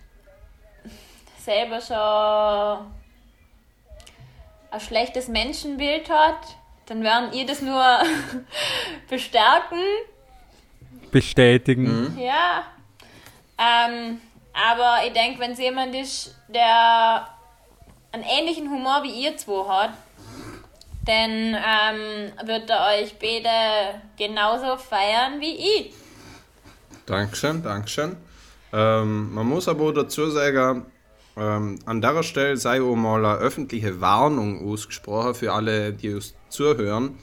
selber 1.38 1.80
schon 1.80 2.90
ein 4.70 4.80
schlechtes 4.80 5.28
Menschenbild 5.28 6.08
hat, 6.10 6.56
dann 6.86 7.02
werden 7.02 7.32
ihr 7.32 7.46
das 7.46 7.60
nur 7.60 7.84
bestärken. 9.08 9.78
Bestätigen. 11.10 12.16
Ja. 12.18 12.64
Ähm, 13.58 14.20
aber 14.52 15.06
ich 15.06 15.12
denke, 15.12 15.40
wenn 15.40 15.52
es 15.52 15.58
jemand 15.58 15.94
ist, 15.94 16.34
der 16.48 17.28
einen 18.12 18.24
ähnlichen 18.24 18.70
Humor 18.70 19.02
wie 19.02 19.24
ihr 19.24 19.36
zwei 19.36 19.68
hat, 19.68 19.90
dann 21.04 21.30
ähm, 21.30 22.32
wird 22.46 22.68
er 22.70 22.86
euch 22.94 23.18
beide 23.18 24.00
genauso 24.16 24.76
feiern 24.76 25.40
wie 25.40 25.56
ich. 25.56 25.92
Dankeschön, 27.06 27.62
Dankeschön. 27.62 28.16
Ähm, 28.72 29.34
man 29.34 29.46
muss 29.46 29.66
aber 29.68 29.88
auch 29.88 29.92
dazu 29.92 30.30
sagen, 30.30 30.86
ähm, 31.36 31.78
an 31.86 32.00
der 32.00 32.22
Stelle 32.22 32.56
sei 32.56 32.82
auch 32.82 32.94
mal 32.94 33.24
eine 33.24 33.38
öffentliche 33.38 34.00
Warnung 34.00 34.70
ausgesprochen 34.70 35.34
für 35.34 35.52
alle, 35.52 35.92
die 35.92 36.14
uns 36.14 36.34
zuhören. 36.48 37.18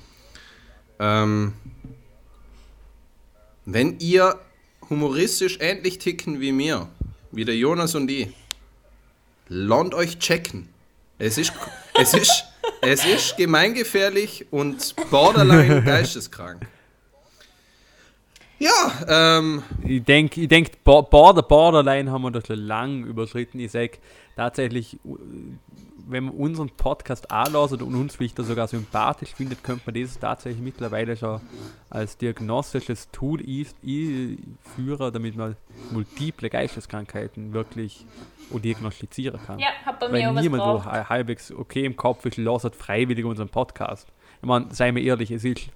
Ähm, 1.00 1.54
wenn 3.70 4.00
ihr 4.00 4.40
humoristisch 4.90 5.58
ähnlich 5.60 5.98
ticken 6.00 6.40
wie 6.40 6.54
mir, 6.54 6.88
wie 7.32 7.44
der 7.44 7.58
Jonas 7.58 7.96
und 7.96 8.10
ich, 8.10 8.30
lernt 9.50 9.94
euch 9.94 10.18
checken. 10.20 10.70
Es 11.20 11.38
ist, 11.38 11.52
es 12.00 12.14
ist, 12.14 12.46
es 12.82 13.06
ist 13.06 13.36
gemeingefährlich 13.38 14.46
und 14.52 14.96
borderline 15.12 15.84
geisteskrank. 15.86 16.66
Ja, 18.60 19.38
ähm, 19.38 19.62
Ich 19.86 20.02
denke, 20.04 20.42
ich 20.42 20.48
denk, 20.48 20.84
Bo- 20.84 21.04
Border, 21.04 21.44
Borderline 21.44 22.10
haben 22.10 22.22
wir 22.24 22.32
das 22.32 22.48
schon 22.48 22.60
lang 22.60 23.04
überschritten. 23.06 23.60
Ich 23.60 23.72
sage 23.72 23.98
tatsächlich, 24.36 24.98
wenn 26.10 26.26
man 26.26 26.34
unseren 26.36 26.70
Podcast 26.70 27.30
anlässt 27.32 27.74
und 27.74 27.96
uns 27.96 28.16
vielleicht 28.16 28.38
sogar 28.38 28.68
sympathisch 28.68 29.34
findet, 29.34 29.64
könnte 29.64 29.84
man 29.86 30.02
das 30.02 30.18
tatsächlich 30.20 30.62
mittlerweile 30.62 31.16
schon 31.18 31.42
als 31.90 32.18
diagnostisches 32.18 33.10
Tool 33.12 33.40
einführen, 33.42 35.14
damit 35.14 35.36
man 35.36 35.56
multiple 35.92 36.50
Geisteskrankheiten 36.50 37.54
wirklich 37.54 38.06
diagnostizieren 38.52 39.40
kann. 39.46 39.60
Ja, 39.60 39.68
hat 39.86 40.00
bei 40.00 40.08
mir 40.08 40.14
Weil 40.14 40.26
auch 40.28 40.36
was 40.36 40.42
niemand, 40.42 40.64
wo 40.64 40.86
halbwegs 40.86 41.52
okay 41.52 41.86
im 41.86 41.96
Kopf 41.96 42.26
ist, 42.26 42.38
lasst 42.38 42.76
freiwillig 42.76 43.26
unseren 43.26 43.50
Podcast. 43.50 44.08
Ich 44.42 44.48
meine, 44.48 44.74
seien 44.74 44.96
wir 44.96 45.04
ehrlich, 45.04 45.32
es 45.32 45.44
ist 45.44 45.70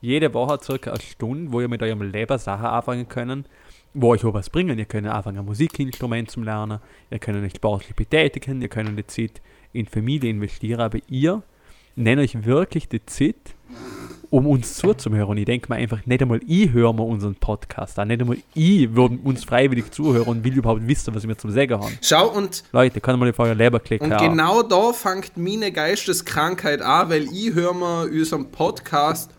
jede 0.00 0.32
Woche 0.34 0.58
circa 0.62 0.92
eine 0.92 1.00
Stunde, 1.00 1.52
wo 1.52 1.60
ihr 1.60 1.68
mit 1.68 1.82
eurem 1.82 2.02
Leben 2.02 2.38
Sachen 2.38 2.66
anfangen 2.66 3.08
können, 3.08 3.46
wo 3.92 4.08
euch 4.08 4.24
auch 4.24 4.34
was 4.34 4.50
bringen. 4.50 4.78
Ihr 4.78 4.84
könnt 4.84 5.06
anfangen, 5.06 5.38
ein 5.38 5.44
Musikinstrument 5.44 6.30
zu 6.30 6.40
lernen, 6.42 6.80
ihr 7.10 7.18
könnt 7.18 7.44
euch 7.44 7.54
sportlich 7.56 7.94
betätigen, 7.94 8.62
ihr 8.62 8.68
könnt 8.68 8.98
die 8.98 9.06
Zeit 9.06 9.40
in 9.74 9.86
Familie 9.86 10.30
investieren, 10.30 10.80
aber 10.80 10.98
ihr 11.08 11.42
nennt 11.96 12.20
euch 12.20 12.44
wirklich 12.44 12.88
die 12.88 13.04
Zeit, 13.04 13.54
um 14.30 14.46
uns 14.46 14.74
zuzuhören. 14.74 15.28
Und 15.28 15.36
ich 15.38 15.44
denke 15.44 15.72
mir 15.72 15.76
einfach, 15.76 16.04
nicht 16.06 16.22
einmal 16.22 16.40
ich 16.46 16.72
höre 16.72 16.92
mir 16.92 17.04
unseren 17.04 17.34
Podcast 17.34 17.98
an, 17.98 18.08
nicht 18.08 18.20
einmal 18.20 18.38
ich 18.54 18.94
würde 18.94 19.18
uns 19.22 19.44
freiwillig 19.44 19.92
zuhören 19.92 20.26
und 20.26 20.44
will 20.44 20.54
überhaupt 20.54 20.86
wissen, 20.86 21.14
was 21.14 21.26
wir 21.26 21.36
zum 21.36 21.50
Sagen 21.50 21.80
haben. 21.80 21.98
schau 22.02 22.28
und 22.30 22.64
Leute, 22.72 23.00
kann 23.00 23.18
mal 23.18 23.30
auf 23.30 23.38
euer 23.38 23.54
Leber 23.54 23.80
klicken. 23.80 24.10
Und 24.10 24.18
genau 24.18 24.62
da 24.62 24.92
fängt 24.92 25.36
meine 25.36 25.70
Geisteskrankheit 25.70 26.80
an, 26.82 27.10
weil 27.10 27.24
ich 27.24 27.54
höre 27.54 27.74
mir 27.74 28.10
unseren 28.10 28.50
Podcast 28.50 29.30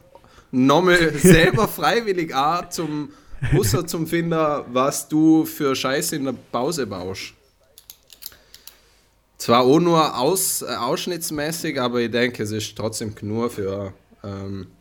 nochmal 0.51 1.13
selber 1.17 1.67
freiwillig 1.67 2.33
an, 2.36 2.71
zum 2.71 3.09
Busser 3.53 3.86
zum 3.86 4.07
Finden, 4.07 4.39
was 4.71 5.09
du 5.09 5.45
für 5.45 5.75
Scheiße 5.75 6.15
in 6.15 6.25
der 6.25 6.36
Pause 6.51 6.88
baust. 6.88 7.33
Zwar 9.46 9.62
auch 9.62 9.80
nur 9.80 10.18
aus, 10.18 10.64
äh, 10.64 10.66
ausschnittsmäßig, 10.66 11.80
aber 11.80 12.00
ich 12.00 12.10
denke, 12.10 12.41
es 12.41 12.50
ist 12.50 12.76
trotzdem 12.76 13.14
genug 13.14 13.52
für, 13.52 13.93
ähm, 14.24 14.72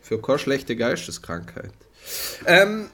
für 0.00 0.20
keine 0.20 0.40
schlechte 0.40 0.74
Geisteskrankheit. 0.74 1.70
Ähm, 2.44 2.88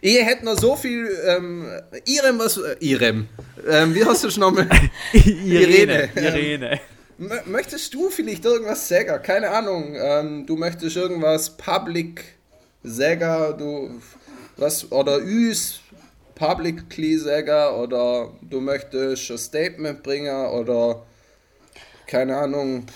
ich 0.00 0.16
hätte 0.24 0.46
noch 0.46 0.58
so 0.58 0.76
viel. 0.76 1.10
Ähm, 1.26 1.66
Irem, 2.06 2.38
was. 2.38 2.56
Äh, 2.56 2.76
Irem. 2.80 3.28
Ähm, 3.68 3.94
wie 3.94 4.02
hast 4.02 4.24
du 4.24 4.28
es 4.28 4.38
nochmal? 4.38 4.66
Irene. 5.12 6.08
Irene. 6.14 6.40
Irene. 6.40 6.80
Mö- 7.20 7.44
Möchtest 7.44 7.92
du 7.92 8.08
vielleicht 8.08 8.46
irgendwas 8.46 8.88
sagen? 8.88 9.22
Keine 9.22 9.50
Ahnung. 9.50 9.94
Ähm, 9.94 10.46
du 10.46 10.56
möchtest 10.56 10.96
irgendwas 10.96 11.54
public 11.54 12.24
sagen, 12.82 13.58
du 13.58 14.00
was 14.56 14.90
oder 14.90 15.18
üs 15.22 15.80
publicly 16.34 17.16
sagen 17.18 17.74
oder 17.76 18.30
du 18.42 18.60
möchtest 18.60 19.30
ein 19.30 19.38
Statement 19.38 20.02
bringen 20.02 20.46
oder 20.48 21.02
keine 22.06 22.36
Ahnung. 22.36 22.86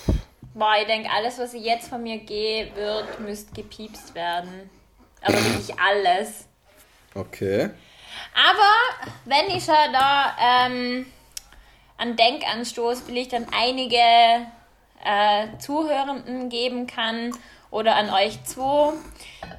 Boah, 0.55 0.75
ich 0.81 0.87
denke, 0.87 1.09
alles, 1.11 1.39
was 1.39 1.55
ich 1.55 1.65
jetzt 1.65 1.89
von 1.89 2.03
mir 2.03 2.19
gehe, 2.19 2.75
wird, 2.75 3.21
müsste 3.21 3.55
gepiepst 3.55 4.15
werden. 4.15 4.69
Aber 5.23 5.35
wirklich 5.45 5.79
alles. 5.79 6.47
Okay. 7.15 7.71
Aber 8.35 9.09
wenn 9.25 9.57
ich 9.57 9.65
schon 9.65 9.75
da 9.93 10.37
ähm, 10.41 11.07
einen 11.97 12.17
Denkanstoß 12.17 13.03
vielleicht 13.03 13.35
an 13.35 13.47
einige 13.53 13.99
äh, 15.05 15.59
Zuhörenden 15.59 16.49
geben 16.49 16.87
kann 16.87 17.33
oder 17.71 17.97
an 17.97 18.11
euch 18.11 18.43
zwei, 18.45 18.95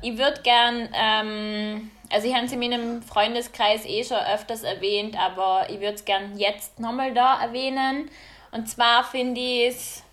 ich 0.01 0.17
würde 0.17 0.41
gern, 0.41 0.89
ähm, 0.93 1.91
also 2.11 2.27
ich 2.27 2.33
habe 2.33 2.45
es 2.45 2.51
in 2.51 2.59
meinem 2.59 3.01
Freundeskreis 3.03 3.85
eh 3.85 4.03
schon 4.03 4.17
öfters 4.17 4.63
erwähnt, 4.63 5.17
aber 5.17 5.69
ich 5.69 5.79
würde 5.79 5.93
es 5.93 6.05
gern 6.05 6.37
jetzt 6.37 6.79
nochmal 6.79 7.13
da 7.13 7.41
erwähnen. 7.41 8.09
Und 8.51 8.67
zwar 8.67 9.03
finde 9.03 9.39
ich 9.39 9.67
es 9.67 10.03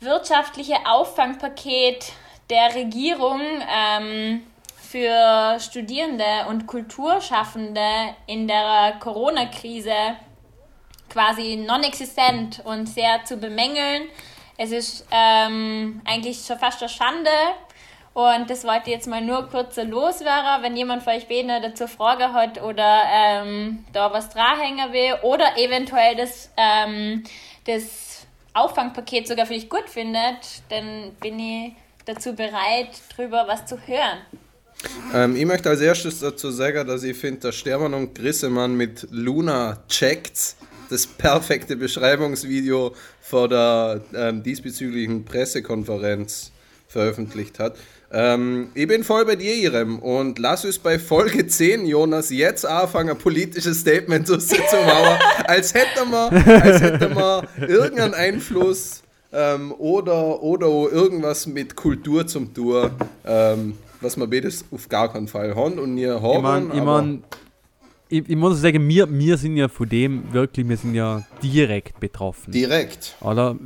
wirtschaftliche 0.00 0.76
Auffangpaket 0.84 2.12
der 2.50 2.74
Regierung 2.74 3.40
ähm, 3.72 4.42
für 4.76 5.58
Studierende 5.60 6.46
und 6.48 6.66
Kulturschaffende 6.66 8.14
in 8.26 8.46
der 8.46 8.96
Corona-Krise 9.00 10.16
quasi 11.08 11.56
non-existent 11.56 12.60
und 12.64 12.86
sehr 12.86 13.24
zu 13.24 13.36
bemängeln. 13.36 14.08
Es 14.58 14.70
ist 14.70 15.06
ähm, 15.10 16.02
eigentlich 16.04 16.44
schon 16.44 16.58
fast 16.58 16.82
eine 16.82 16.88
Schande. 16.88 17.30
Und 18.14 18.50
das 18.50 18.64
wollte 18.64 18.82
ich 18.86 18.92
jetzt 18.92 19.06
mal 19.06 19.22
nur 19.22 19.48
kurz 19.48 19.76
loswerden. 19.76 20.62
Wenn 20.62 20.76
jemand 20.76 21.06
euch 21.06 21.28
beiden 21.28 21.62
dazu 21.62 21.86
Frage 21.86 22.32
hat 22.32 22.62
oder 22.62 23.02
ähm, 23.10 23.84
da 23.92 24.12
was 24.12 24.28
dranhängen 24.28 24.92
will 24.92 25.14
oder 25.22 25.56
eventuell 25.56 26.16
das, 26.16 26.50
ähm, 26.56 27.24
das 27.66 28.26
Auffangpaket 28.52 29.26
sogar 29.26 29.46
vielleicht 29.46 29.70
gut 29.70 29.88
findet, 29.88 30.62
dann 30.68 31.12
bin 31.20 31.38
ich 31.38 31.72
dazu 32.04 32.34
bereit, 32.34 32.90
drüber 33.16 33.44
was 33.46 33.64
zu 33.64 33.78
hören. 33.86 34.18
Ähm, 35.14 35.36
ich 35.36 35.46
möchte 35.46 35.70
als 35.70 35.80
erstes 35.80 36.20
dazu 36.20 36.50
sagen, 36.50 36.86
dass 36.86 37.02
ich 37.04 37.16
finde, 37.16 37.40
dass 37.40 37.56
Stermann 37.56 37.94
und 37.94 38.14
Grissemann 38.14 38.74
mit 38.74 39.06
Luna 39.10 39.78
checkt 39.88 40.56
das 40.90 41.06
perfekte 41.06 41.76
Beschreibungsvideo 41.76 42.94
vor 43.20 43.48
der 43.48 44.02
ähm, 44.14 44.42
diesbezüglichen 44.42 45.24
Pressekonferenz 45.24 46.52
veröffentlicht 46.88 47.58
hat. 47.58 47.76
Ähm, 48.14 48.68
ich 48.74 48.86
bin 48.86 49.04
voll 49.04 49.24
bei 49.24 49.36
dir, 49.36 49.54
Irem, 49.54 49.98
und 49.98 50.38
lass 50.38 50.66
uns 50.66 50.78
bei 50.78 50.98
Folge 50.98 51.46
10, 51.46 51.86
Jonas, 51.86 52.28
jetzt 52.28 52.66
anfangen, 52.66 53.10
ein 53.10 53.18
politisches 53.18 53.80
Statement 53.80 54.26
zu 54.26 54.34
machen, 54.36 55.18
als 55.44 55.72
hätte 55.72 56.04
man, 56.04 56.34
als 56.34 56.82
hätte 56.82 57.08
man 57.08 57.46
irgendeinen 57.66 58.12
Einfluss 58.12 59.02
ähm, 59.32 59.72
oder, 59.78 60.42
oder 60.42 60.66
irgendwas 60.66 61.46
mit 61.46 61.74
Kultur 61.74 62.26
zum 62.26 62.52
Tour, 62.52 62.90
ähm, 63.24 63.78
was 64.02 64.18
wir 64.18 64.26
beides 64.26 64.64
auf 64.70 64.90
gar 64.90 65.10
keinen 65.10 65.28
Fall 65.28 65.56
haben 65.56 65.78
und 65.78 65.94
nie 65.94 66.06
haben. 66.06 66.36
Ich, 66.36 66.42
mein, 66.42 66.70
ich, 66.74 66.82
mein, 66.82 67.24
ich, 68.10 68.28
ich 68.28 68.36
muss 68.36 68.60
sagen, 68.60 68.86
wir, 68.88 69.10
wir 69.10 69.38
sind 69.38 69.56
ja 69.56 69.68
von 69.68 69.88
dem 69.88 70.30
wirklich, 70.34 70.68
wir 70.68 70.76
sind 70.76 70.94
ja 70.94 71.22
direkt 71.42 71.98
betroffen. 71.98 72.52
Direkt. 72.52 73.16
Oder? 73.22 73.56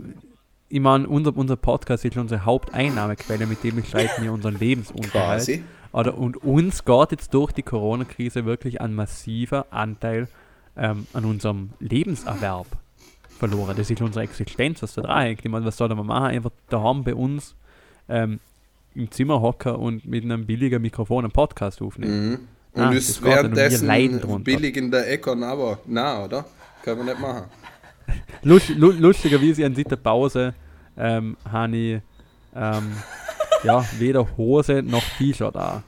Ich 0.69 0.81
meine, 0.81 1.07
unser, 1.07 1.37
unser 1.37 1.57
Podcast 1.57 2.05
ist 2.05 2.17
unsere 2.17 2.45
Haupteinnahmequelle, 2.45 3.47
mit 3.47 3.63
dem 3.63 3.77
bestreiten 3.77 4.25
wir 4.25 4.33
unseren 4.33 4.59
Lebensunterhalt. 4.59 5.41
Quasi. 5.41 5.65
Oder, 5.93 6.19
und 6.19 6.37
uns 6.43 6.85
geht 6.85 7.13
jetzt 7.13 7.33
durch 7.33 7.53
die 7.53 7.63
Corona-Krise 7.63 8.45
wirklich 8.45 8.81
ein 8.81 8.93
massiver 8.93 9.67
Anteil 9.71 10.29
ähm, 10.77 11.07
an 11.13 11.25
unserem 11.25 11.71
Lebenserwerb 11.79 12.67
verloren. 13.39 13.77
Das 13.77 13.91
ist 13.91 14.03
unsere 14.03 14.25
Existenz, 14.25 14.83
was 14.83 14.95
da 14.95 15.03
dran. 15.03 15.27
Ich 15.29 15.45
meine, 15.45 15.65
was 15.65 15.77
soll 15.77 15.89
man 15.89 16.07
machen? 16.07 16.27
Einfach 16.27 16.51
daheim 16.69 17.05
bei 17.05 17.15
uns 17.15 17.55
ähm, 18.09 18.41
im 18.95 19.11
Zimmer 19.11 19.41
hocken 19.41 19.77
und 19.77 20.05
mit 20.05 20.25
einem 20.25 20.47
billigen 20.47 20.83
Mikrofon 20.83 21.25
einen 21.25 21.33
Podcast 21.33 21.81
aufnehmen. 21.81 22.31
Mhm. 22.31 22.39
Und 22.73 22.83
Ah, 22.83 22.91
ist 22.93 23.23
währenddessen 23.23 23.89
billig 24.45 24.77
in 24.77 24.91
der 24.91 25.11
Econ, 25.11 25.43
aber 25.43 25.79
na, 25.87 26.25
oder? 26.25 26.45
Können 26.83 27.07
wir 27.07 27.15
nicht 27.15 27.21
machen. 27.21 27.45
Lust, 28.43 28.69
lu, 28.71 28.93
lustigerweise 28.93 29.67
an 29.67 29.75
der 29.75 29.97
Pause 29.97 30.55
ähm, 30.97 31.37
habe 31.51 31.77
ich 31.77 32.01
ähm, 32.55 32.97
ja, 33.63 33.85
weder 33.99 34.27
Hose 34.37 34.83
noch 34.83 35.03
T-Shirt 35.19 35.57
an. 35.57 35.83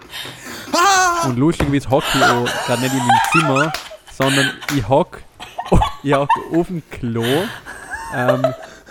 Und 1.25 1.39
lustigerweise 1.39 1.89
hocke 1.91 2.07
ich 2.15 2.25
auch 2.25 2.67
gerade 2.67 2.83
nicht 2.83 2.93
in 2.93 2.99
meinem 2.99 3.21
Zimmer, 3.33 3.73
sondern 4.13 4.51
ich 4.77 4.89
hocke 4.89 5.21
hock 5.71 6.29
auf 6.53 6.67
dem 6.67 6.83
Klo 6.91 7.25
ähm, 8.15 8.43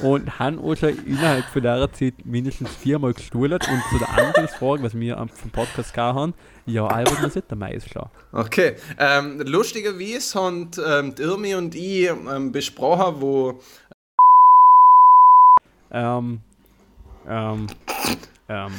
und 0.01 0.39
haben 0.39 0.59
auch 0.59 0.75
schon 0.75 0.97
innerhalb 1.05 1.45
von 1.45 1.61
der 1.61 1.91
Zeit 1.93 2.13
mindestens 2.25 2.69
viermal 2.75 3.13
gestuhlt 3.13 3.67
und 3.67 3.83
zu 3.89 3.97
der 3.99 4.09
Antrittsfrage, 4.09 4.83
was 4.83 4.99
wir 4.99 5.17
am 5.17 5.29
vom 5.29 5.51
Podcast 5.51 5.93
gehabt 5.93 6.17
haben, 6.17 6.33
ja, 6.65 6.85
Albert 6.85 7.21
nicht 7.35 7.49
der 7.49 7.57
Mais 7.57 7.85
schlagen. 7.87 8.11
Okay, 8.31 8.75
ähm, 8.99 9.41
lustigerweise 9.41 10.39
haben 10.39 10.71
ähm, 10.85 11.15
Irmi 11.17 11.55
und 11.55 11.75
ich 11.75 12.09
ähm, 12.09 12.51
besprochen, 12.51 13.21
wo 13.21 13.59
Ähm, 15.91 16.41
ähm, 17.27 17.67
ähm, 18.49 18.71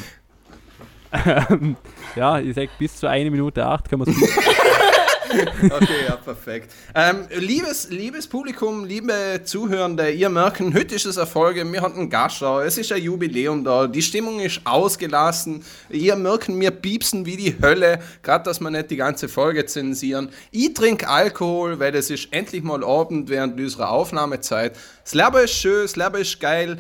ja, 2.17 2.39
ich 2.39 2.55
sag 2.55 2.69
bis 2.79 2.97
zu 2.97 3.09
eine 3.09 3.31
Minute 3.31 3.65
acht 3.65 3.89
können 3.89 4.05
wir 4.05 4.13
es 4.13 4.19
Okay, 5.71 6.07
ja, 6.09 6.17
perfekt. 6.17 6.73
Ähm, 6.95 7.27
liebes, 7.31 7.91
liebes 7.91 8.27
Publikum, 8.27 8.85
liebe 8.85 9.41
Zuhörende, 9.45 10.11
ihr 10.11 10.29
merken, 10.29 10.75
heute 10.75 10.95
ist 10.95 11.07
es 11.07 11.17
Erfolge, 11.17 11.71
wir 11.71 11.83
hatten 11.83 12.09
da, 12.11 12.65
es 12.65 12.79
ist 12.79 12.93
ein 12.93 13.03
Jubiläum 13.03 13.65
da, 13.65 13.87
die 13.87 14.03
Stimmung 14.03 14.41
ist 14.41 14.61
ausgelassen, 14.65 15.65
ihr 15.91 16.17
merken, 16.17 16.59
wir 16.61 16.71
piepsen 16.71 17.27
wie 17.27 17.37
die 17.37 17.57
Hölle, 17.61 18.01
gerade 18.23 18.45
dass 18.45 18.61
wir 18.61 18.71
nicht 18.71 18.91
die 18.91 18.97
ganze 18.97 19.29
Folge 19.29 19.67
zensieren. 19.67 20.31
Ich 20.51 20.75
trinke 20.75 21.09
Alkohol, 21.09 21.79
weil 21.79 21.95
es 21.95 22.11
ist 22.11 22.29
endlich 22.33 22.63
mal 22.63 22.85
Abend 22.85 23.29
während 23.29 23.59
unserer 23.61 23.91
Aufnahmezeit. 23.91 24.77
Das 25.05 25.15
Leben 25.15 25.45
ist 25.45 25.55
schön, 25.55 25.83
das 25.83 25.97
Leben 25.97 26.17
ist 26.17 26.41
geil, 26.41 26.79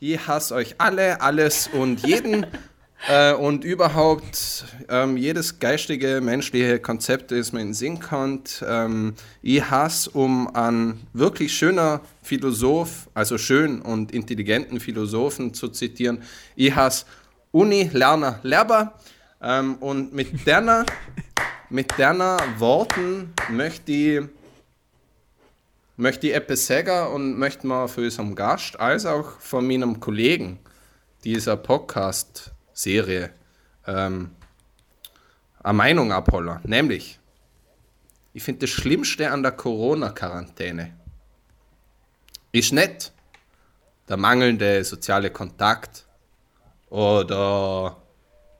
ich 0.00 0.26
hasse 0.28 0.54
euch 0.54 0.76
alle, 0.78 1.20
alles 1.20 1.68
und 1.72 2.06
jeden. 2.06 2.46
Äh, 3.06 3.32
und 3.34 3.64
überhaupt 3.64 4.64
ähm, 4.88 5.16
jedes 5.16 5.60
geistige, 5.60 6.20
menschliche 6.20 6.80
Konzept, 6.80 7.30
das 7.30 7.52
man 7.52 7.62
in 7.62 7.68
den 7.68 7.74
Sinn 7.74 8.00
kommt. 8.00 8.64
Ähm, 8.66 9.14
ich 9.40 9.70
hasse, 9.70 10.10
um 10.10 10.52
einen 10.54 11.06
wirklich 11.12 11.52
schöner 11.54 12.00
Philosoph, 12.22 13.08
also 13.14 13.38
schön 13.38 13.80
und 13.80 14.12
intelligenten 14.12 14.80
Philosophen 14.80 15.54
zu 15.54 15.68
zitieren, 15.68 16.22
ich 16.56 16.74
hasse 16.74 17.06
Uni, 17.52 17.88
Lerner, 17.92 18.40
Lehrer. 18.42 18.94
Ähm, 19.40 19.76
und 19.76 20.12
mit 20.12 20.44
derner, 20.44 20.84
mit 21.70 21.96
derner 21.98 22.38
Worten 22.58 23.32
möchte 23.48 23.92
ich, 23.92 24.22
möchte 25.96 26.26
ich 26.26 26.34
etwas 26.34 26.66
sagen 26.66 27.14
und 27.14 27.38
möchte 27.38 27.64
mal 27.66 27.86
für 27.86 28.02
unseren 28.02 28.34
Gast 28.34 28.78
als 28.80 29.06
auch 29.06 29.38
von 29.40 29.66
meinem 29.66 30.00
Kollegen 30.00 30.58
dieser 31.24 31.56
Podcast 31.56 32.52
Serie 32.78 33.30
ähm, 33.86 34.30
eine 35.62 35.72
Meinung 35.72 36.12
abholen. 36.12 36.60
Nämlich, 36.62 37.18
ich 38.32 38.42
finde 38.42 38.60
das 38.60 38.70
Schlimmste 38.70 39.30
an 39.30 39.42
der 39.42 39.52
Corona-Quarantäne 39.52 40.94
ist 42.52 42.72
nicht 42.72 43.12
der 44.08 44.16
mangelnde 44.16 44.84
soziale 44.84 45.30
Kontakt 45.30 46.06
oder 46.88 47.96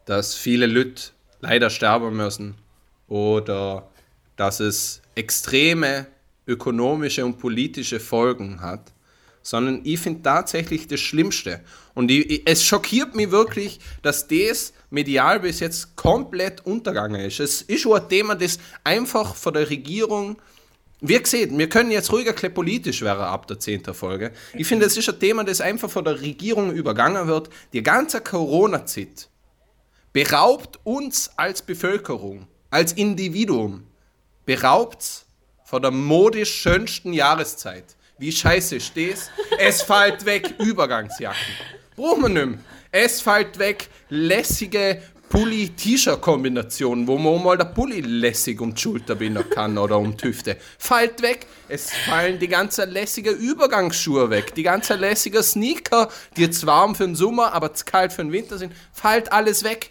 dass 0.04 0.34
viele 0.34 0.66
Leute 0.66 1.10
leider 1.40 1.70
sterben 1.70 2.16
müssen 2.16 2.56
oder 3.06 3.88
dass 4.36 4.60
es 4.60 5.00
extreme 5.14 6.06
ökonomische 6.46 7.24
und 7.24 7.38
politische 7.38 8.00
Folgen 8.00 8.60
hat, 8.60 8.92
sondern 9.48 9.80
ich 9.84 9.98
finde 9.98 10.22
tatsächlich 10.22 10.88
das 10.88 11.00
Schlimmste. 11.00 11.60
Und 11.94 12.10
ich, 12.10 12.42
es 12.44 12.62
schockiert 12.62 13.14
mich 13.14 13.30
wirklich, 13.30 13.80
dass 14.02 14.28
das 14.28 14.74
medial 14.90 15.40
bis 15.40 15.60
jetzt 15.60 15.96
komplett 15.96 16.66
untergegangen 16.66 17.22
ist. 17.22 17.40
Es 17.40 17.62
ist 17.62 17.80
schon 17.80 17.98
ein 17.98 18.06
Thema, 18.10 18.34
das 18.34 18.58
einfach 18.84 19.34
von 19.34 19.54
der 19.54 19.70
Regierung. 19.70 20.36
Wir 21.00 21.20
gesehen, 21.20 21.56
wir 21.56 21.70
können 21.70 21.90
jetzt 21.90 22.12
ruhiger 22.12 22.34
politisch 22.50 23.00
werden 23.00 23.22
ab 23.22 23.46
der 23.46 23.58
10. 23.58 23.84
Folge. 23.94 24.32
Ich 24.52 24.66
finde, 24.66 24.84
es 24.84 24.98
ist 24.98 25.08
ein 25.08 25.18
Thema, 25.18 25.44
das 25.44 25.62
einfach 25.62 25.88
von 25.88 26.04
der 26.04 26.20
Regierung 26.20 26.70
übergangen 26.70 27.26
wird. 27.26 27.48
Die 27.72 27.82
ganze 27.82 28.20
Corona-Zeit 28.20 29.30
beraubt 30.12 30.78
uns 30.84 31.30
als 31.36 31.62
Bevölkerung, 31.62 32.48
als 32.68 32.92
Individuum, 32.92 33.84
beraubt 34.44 35.24
von 35.64 35.80
der 35.80 35.90
modisch 35.90 36.52
schönsten 36.54 37.14
Jahreszeit. 37.14 37.96
Wie 38.18 38.32
scheiße 38.32 38.78
das? 38.78 39.30
Es 39.58 39.82
fällt 39.82 40.24
weg 40.24 40.54
Übergangsjacken. 40.58 41.38
Brauchen 41.94 42.34
wir 42.34 42.46
nicht. 42.46 42.58
Es 42.90 43.20
fällt 43.20 43.58
weg 43.60 43.88
lässige 44.08 45.00
Pulli-T-Shirt-Kombinationen, 45.28 47.06
wo 47.06 47.16
man 47.16 47.44
mal 47.44 47.56
der 47.56 47.66
Pulli 47.66 48.00
lässig 48.00 48.60
um 48.60 48.74
die 48.74 48.80
Schulter 48.80 49.14
binden 49.14 49.48
kann 49.50 49.78
oder 49.78 49.98
um 49.98 50.16
die 50.16 50.26
Hüfte. 50.26 50.56
Fällt 50.78 51.22
weg. 51.22 51.46
Es 51.68 51.92
fallen 51.92 52.40
die 52.40 52.48
ganzen 52.48 52.90
lässige 52.90 53.30
Übergangsschuhe 53.30 54.30
weg. 54.30 54.52
Die 54.56 54.64
ganzen 54.64 54.98
lässige 54.98 55.42
Sneaker, 55.44 56.08
die 56.36 56.42
jetzt 56.42 56.66
warm 56.66 56.96
für 56.96 57.04
den 57.04 57.14
Sommer, 57.14 57.52
aber 57.52 57.72
zu 57.74 57.84
kalt 57.84 58.12
für 58.12 58.22
den 58.22 58.32
Winter 58.32 58.58
sind. 58.58 58.72
Fällt 58.92 59.30
alles 59.30 59.62
weg. 59.62 59.90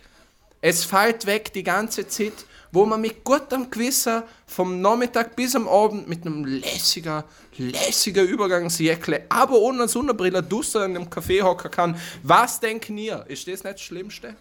Es 0.60 0.84
fällt 0.84 1.28
weg 1.28 1.54
die 1.54 1.64
ganze 1.64 2.08
Zeit, 2.08 2.34
wo 2.72 2.86
man 2.86 3.02
mit 3.02 3.24
gutem 3.24 3.70
Gewissen 3.70 4.24
vom 4.46 4.82
Nachmittag 4.82 5.36
bis 5.36 5.56
am 5.56 5.68
Abend 5.68 6.08
mit 6.08 6.26
einem 6.26 6.46
lässiger, 6.46 7.26
lässiger 7.58 8.24
Übergangsjäckle, 8.24 9.26
aber 9.30 9.60
ohne 9.60 9.88
Sonnenbrille 9.88 10.44
duster 10.44 10.86
in 10.86 10.96
einem 10.96 11.10
Café 11.10 11.42
hocken 11.42 11.72
kann. 11.72 12.02
Was 12.24 12.60
denken 12.60 12.98
ihr? 12.98 13.26
Ist 13.28 13.48
das 13.48 13.64
nicht 13.64 13.76
das 13.76 13.82
Schlimmste? 13.82 14.36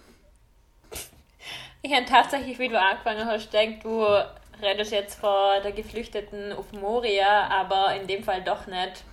Ich 1.83 1.93
habe 1.93 2.05
tatsächlich, 2.05 2.59
wie 2.59 2.69
du 2.69 2.81
angefangen 2.81 3.27
hast, 3.27 3.51
gedacht, 3.51 3.85
du 3.85 4.05
redest 4.61 4.93
jetzt 4.93 5.21
vor 5.21 5.61
der 5.63 5.73
Geflüchteten 5.73 6.53
auf 6.53 6.73
Moria, 6.73 7.49
aber 7.49 7.95
in 7.95 8.07
dem 8.07 8.25
Fall 8.25 8.43
doch 8.43 8.67
nicht. 8.67 9.05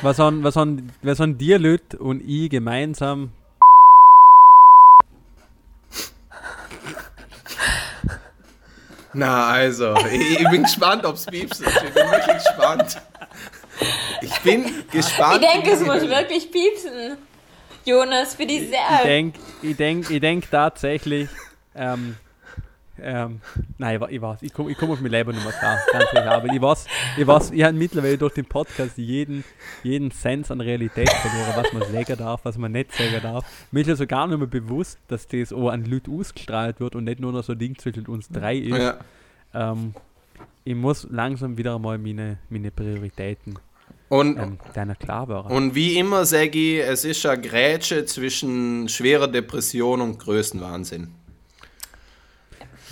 Was 0.00 0.18
haben, 0.18 0.42
was 0.44 0.56
haben, 0.56 0.92
was 1.02 1.20
haben 1.20 1.38
dir 1.38 1.58
Leute 1.58 1.98
und 1.98 2.22
ich 2.26 2.50
gemeinsam? 2.50 3.32
Na, 9.14 9.48
also, 9.48 9.94
ich, 10.10 10.40
ich 10.40 10.48
bin 10.48 10.62
gespannt, 10.62 11.04
ob 11.04 11.16
es 11.16 11.26
piepst. 11.26 11.60
Ich 11.60 11.80
bin 11.80 11.94
wirklich 11.94 12.36
gespannt. 12.44 13.02
Ich 14.20 14.40
bin 14.40 14.84
gespannt. 14.90 15.42
Ich 15.42 15.50
denke, 15.50 15.70
es 15.72 15.80
muss 15.80 16.02
wirklich 16.02 16.50
piepsen. 16.50 17.18
Jonas, 17.84 18.34
für 18.34 18.46
die 18.46 18.58
Ich 18.58 18.68
sehr. 18.68 19.02
denke 19.04 19.40
ich 19.60 19.76
denk, 19.76 20.08
ich 20.08 20.20
denk 20.20 20.50
tatsächlich, 20.50 21.28
ähm, 21.74 22.16
ähm, 23.00 23.40
nein, 23.78 24.00
ich, 24.02 24.08
ich 24.10 24.22
weiß, 24.22 24.42
ich 24.42 24.52
komme 24.52 24.74
komm 24.74 24.90
auf 24.90 25.00
mein 25.00 25.10
Leben 25.10 25.32
nicht 25.32 25.44
mehr 25.44 25.52
klar, 25.52 25.78
ganz 25.92 26.04
ehrlich, 26.12 26.30
aber 26.30 26.52
ich 26.52 26.60
weiß, 26.60 26.86
ich 27.16 27.26
weiß, 27.26 27.50
ich 27.52 27.62
habe 27.62 27.72
mittlerweile 27.72 28.18
durch 28.18 28.34
den 28.34 28.44
Podcast 28.44 28.98
jeden, 28.98 29.44
jeden 29.82 30.10
Sense 30.10 30.52
an 30.52 30.60
Realität 30.60 31.08
verloren, 31.10 31.52
was 31.56 31.72
man 31.72 31.92
sagen 31.92 32.18
darf, 32.18 32.44
was 32.44 32.58
man 32.58 32.72
nicht 32.72 32.92
sagen 32.92 33.20
darf. 33.22 33.44
Mir 33.70 33.80
ist 33.80 33.88
ja 33.88 33.96
sogar 33.96 34.26
nicht 34.26 34.38
mehr 34.38 34.46
bewusst, 34.46 34.98
dass 35.08 35.26
das 35.26 35.52
auch 35.52 35.70
an 35.70 35.84
Leute 35.86 36.10
ausgestrahlt 36.10 36.80
wird 36.80 36.94
und 36.94 37.04
nicht 37.04 37.20
nur 37.20 37.32
noch 37.32 37.42
so 37.42 37.52
ein 37.52 37.58
Ding 37.58 37.78
zwischen 37.78 38.06
uns 38.06 38.28
drei 38.28 38.56
ist. 38.56 38.76
Ja. 38.78 38.98
Ähm, 39.54 39.94
ich 40.64 40.74
muss 40.74 41.06
langsam 41.10 41.56
wieder 41.56 41.78
mal 41.78 41.98
meine, 41.98 42.38
meine 42.50 42.70
Prioritäten 42.70 43.58
Und, 44.10 44.38
ähm, 44.38 44.58
deiner 44.74 44.94
klar 44.94 45.28
werden. 45.28 45.50
und 45.50 45.74
wie 45.74 45.98
immer 45.98 46.24
sage 46.24 46.58
ich, 46.58 46.80
es 46.80 47.04
ist 47.04 47.24
eine 47.26 47.40
Grätsche 47.40 48.04
zwischen 48.04 48.88
schwerer 48.88 49.28
Depression 49.28 50.00
und 50.02 50.18
Größenwahnsinn. 50.18 51.14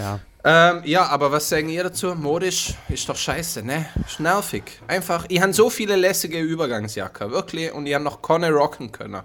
Ja. 0.01 0.19
Ähm, 0.43 0.81
ja, 0.85 1.07
aber 1.07 1.31
was 1.31 1.49
sagen 1.51 1.69
ihr 1.69 1.83
dazu? 1.85 2.15
Modisch 2.15 2.73
ist 2.89 3.07
doch 3.09 3.17
scheiße, 3.17 3.63
ne? 3.63 3.87
Ist 4.07 4.21
nervig. 4.21 4.81
Einfach, 4.89 5.27
ich 5.29 5.39
habe 5.41 5.53
so 5.53 5.69
viele 5.69 5.97
lässige 5.97 6.41
Übergangsjacken, 6.41 7.31
wirklich, 7.31 7.71
und 7.73 7.85
ich 7.87 7.93
habe 7.95 8.05
noch 8.05 8.23
keine 8.23 8.51
rocken 8.51 8.91
können. 8.91 9.23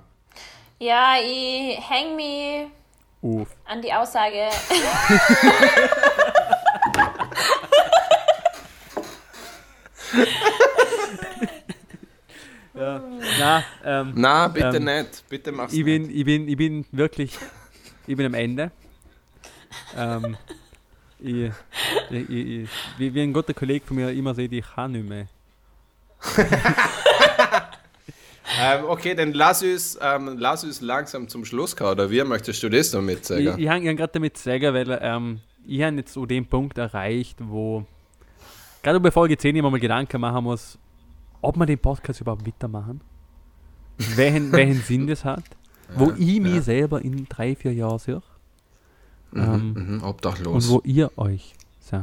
Ja, 0.80 1.14
ich 1.26 1.80
häng 1.90 2.18
mich 2.18 2.68
Uff. 3.22 3.48
an 3.66 3.82
die 3.82 3.94
Aussage. 3.94 4.50
Ja. 12.74 13.02
Na, 13.40 13.64
ähm, 13.86 14.12
Na, 14.16 14.48
bitte 14.50 14.78
Ähm, 14.78 14.84
nicht. 14.84 15.24
Bitte 15.30 15.52
mach's 15.52 15.72
ich 15.72 15.84
nicht. 15.84 15.86
bin, 15.86 16.10
ich 16.10 16.26
bin, 16.26 16.48
ich 16.48 16.58
bin 16.58 16.86
wirklich, 16.92 17.38
ich 18.06 18.18
bin 18.18 18.26
am 18.26 18.34
Ende. 18.34 18.72
Ähm, 19.98 20.36
ich, 21.26 21.52
ich, 22.10 22.30
ich, 22.30 22.70
wie, 22.98 23.14
wie 23.14 23.22
ein 23.22 23.34
guter 23.34 23.54
Kollege 23.54 23.86
von 23.86 23.98
mir 23.98 24.12
immer 24.12 24.34
sagt, 24.34 24.52
ich 24.52 24.66
kann 24.66 24.92
nicht 24.92 25.08
mehr. 25.08 25.28
Ähm, 28.60 28.86
okay, 28.88 29.16
dann 29.16 29.34
lass 29.34 29.64
uns, 29.64 29.98
ähm, 30.02 30.38
lass 30.38 30.64
uns 30.64 30.80
langsam 30.82 31.28
zum 31.28 31.46
Schluss 31.46 31.76
kommen, 31.76 31.92
oder 31.92 32.10
wie 32.10 32.24
möchtest 32.24 32.62
du 32.64 32.70
das 32.70 32.92
damit 32.92 33.20
Ich, 33.20 33.26
sagen? 33.26 33.60
ich 33.60 33.68
habe 33.68 33.96
gerade 33.96 34.14
damit 34.14 34.38
sagen, 34.38 34.74
weil 34.74 35.00
ähm, 35.02 35.40
ich 35.66 35.82
habe 35.82 35.98
jetzt 35.98 36.14
so 36.14 36.26
den 36.26 36.46
Punkt 36.46 36.78
erreicht, 36.78 37.38
wo 37.42 37.86
gerade 38.84 39.00
bei 39.00 39.12
Folge 39.12 39.38
10 39.38 39.56
immer 39.56 39.72
mal 39.72 39.80
Gedanken 39.80 40.22
machen 40.22 40.44
muss, 40.44 40.78
ob 41.42 41.58
wir 41.58 41.66
den 41.66 41.80
Podcast 41.80 42.22
überhaupt 42.22 42.46
weitermachen. 42.46 43.02
welchen, 43.98 44.52
welchen 44.52 44.82
Sinn 44.82 45.08
das 45.08 45.26
hat. 45.26 45.44
wo 45.96 46.12
ich 46.18 46.40
mich 46.40 46.56
ja. 46.56 46.62
selber 46.62 47.02
in 47.02 47.28
drei, 47.28 47.56
vier 47.56 47.74
Jahren 47.74 48.00
sehe. 48.00 48.22
Ähm, 49.36 49.74
Mhm, 49.98 50.04
obdachlos. 50.04 50.66
und 50.68 50.72
wo 50.72 50.82
ihr 50.86 51.12
euch 51.18 51.54
seht. 51.82 52.02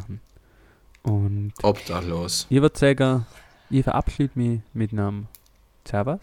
Und 1.03 1.53
Obdachlos. 1.63 2.47
ich 2.51 2.61
würde 2.61 2.79
sagen, 2.79 3.27
ich 3.71 3.83
verabschiede 3.85 4.31
mich 4.35 4.61
mit 4.75 4.93
einem 4.93 5.27
Servus 5.89 6.21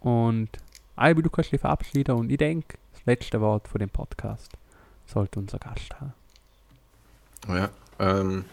und 0.00 0.48
Albi, 0.96 1.22
du 1.22 1.30
kannst 1.30 1.52
dich 1.52 1.60
verabschieden 1.60 2.12
und 2.16 2.30
ich 2.30 2.38
denke, 2.38 2.76
das 2.92 3.02
letzte 3.06 3.40
Wort 3.40 3.66
von 3.68 3.78
dem 3.80 3.88
Podcast 3.88 4.50
sollte 5.06 5.38
unser 5.40 5.58
Gast 5.58 5.94
haben. 6.00 6.12
Ja. 7.48 7.70
Ähm, 8.00 8.44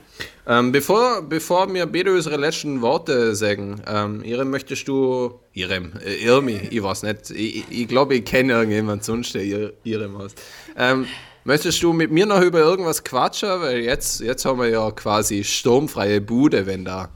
ähm, 0.47 0.71
bevor, 0.71 1.21
bevor 1.21 1.71
wir 1.71 1.85
beide 1.85 2.11
unsere 2.11 2.37
letzten 2.37 2.81
Worte 2.81 3.35
sagen, 3.35 3.79
ähm, 3.85 4.23
Irem, 4.23 4.49
möchtest 4.49 4.87
du, 4.87 5.39
Irem, 5.53 5.93
äh, 6.03 6.15
Irmi, 6.25 6.53
ich 6.71 6.81
weiß 6.81 7.03
nicht, 7.03 7.29
ich, 7.29 7.69
ich 7.69 7.87
glaube, 7.87 8.15
ich 8.15 8.25
kenne 8.25 8.53
irgendjemand 8.53 9.03
sonst, 9.03 9.35
der 9.35 9.43
Ir- 9.43 9.73
Irem 9.83 10.17
heißt. 10.17 10.41
Ähm, 10.77 11.05
möchtest 11.45 11.81
du 11.81 11.93
mit 11.93 12.11
mir 12.11 12.25
noch 12.25 12.41
über 12.41 12.59
irgendwas 12.59 13.03
quatschen? 13.03 13.61
Weil 13.61 13.79
jetzt, 13.79 14.19
jetzt 14.19 14.43
haben 14.43 14.59
wir 14.59 14.69
ja 14.69 14.91
quasi 14.91 15.43
sturmfreie 15.43 16.19
Bude, 16.19 16.65
wenn 16.65 16.83
da 16.83 17.09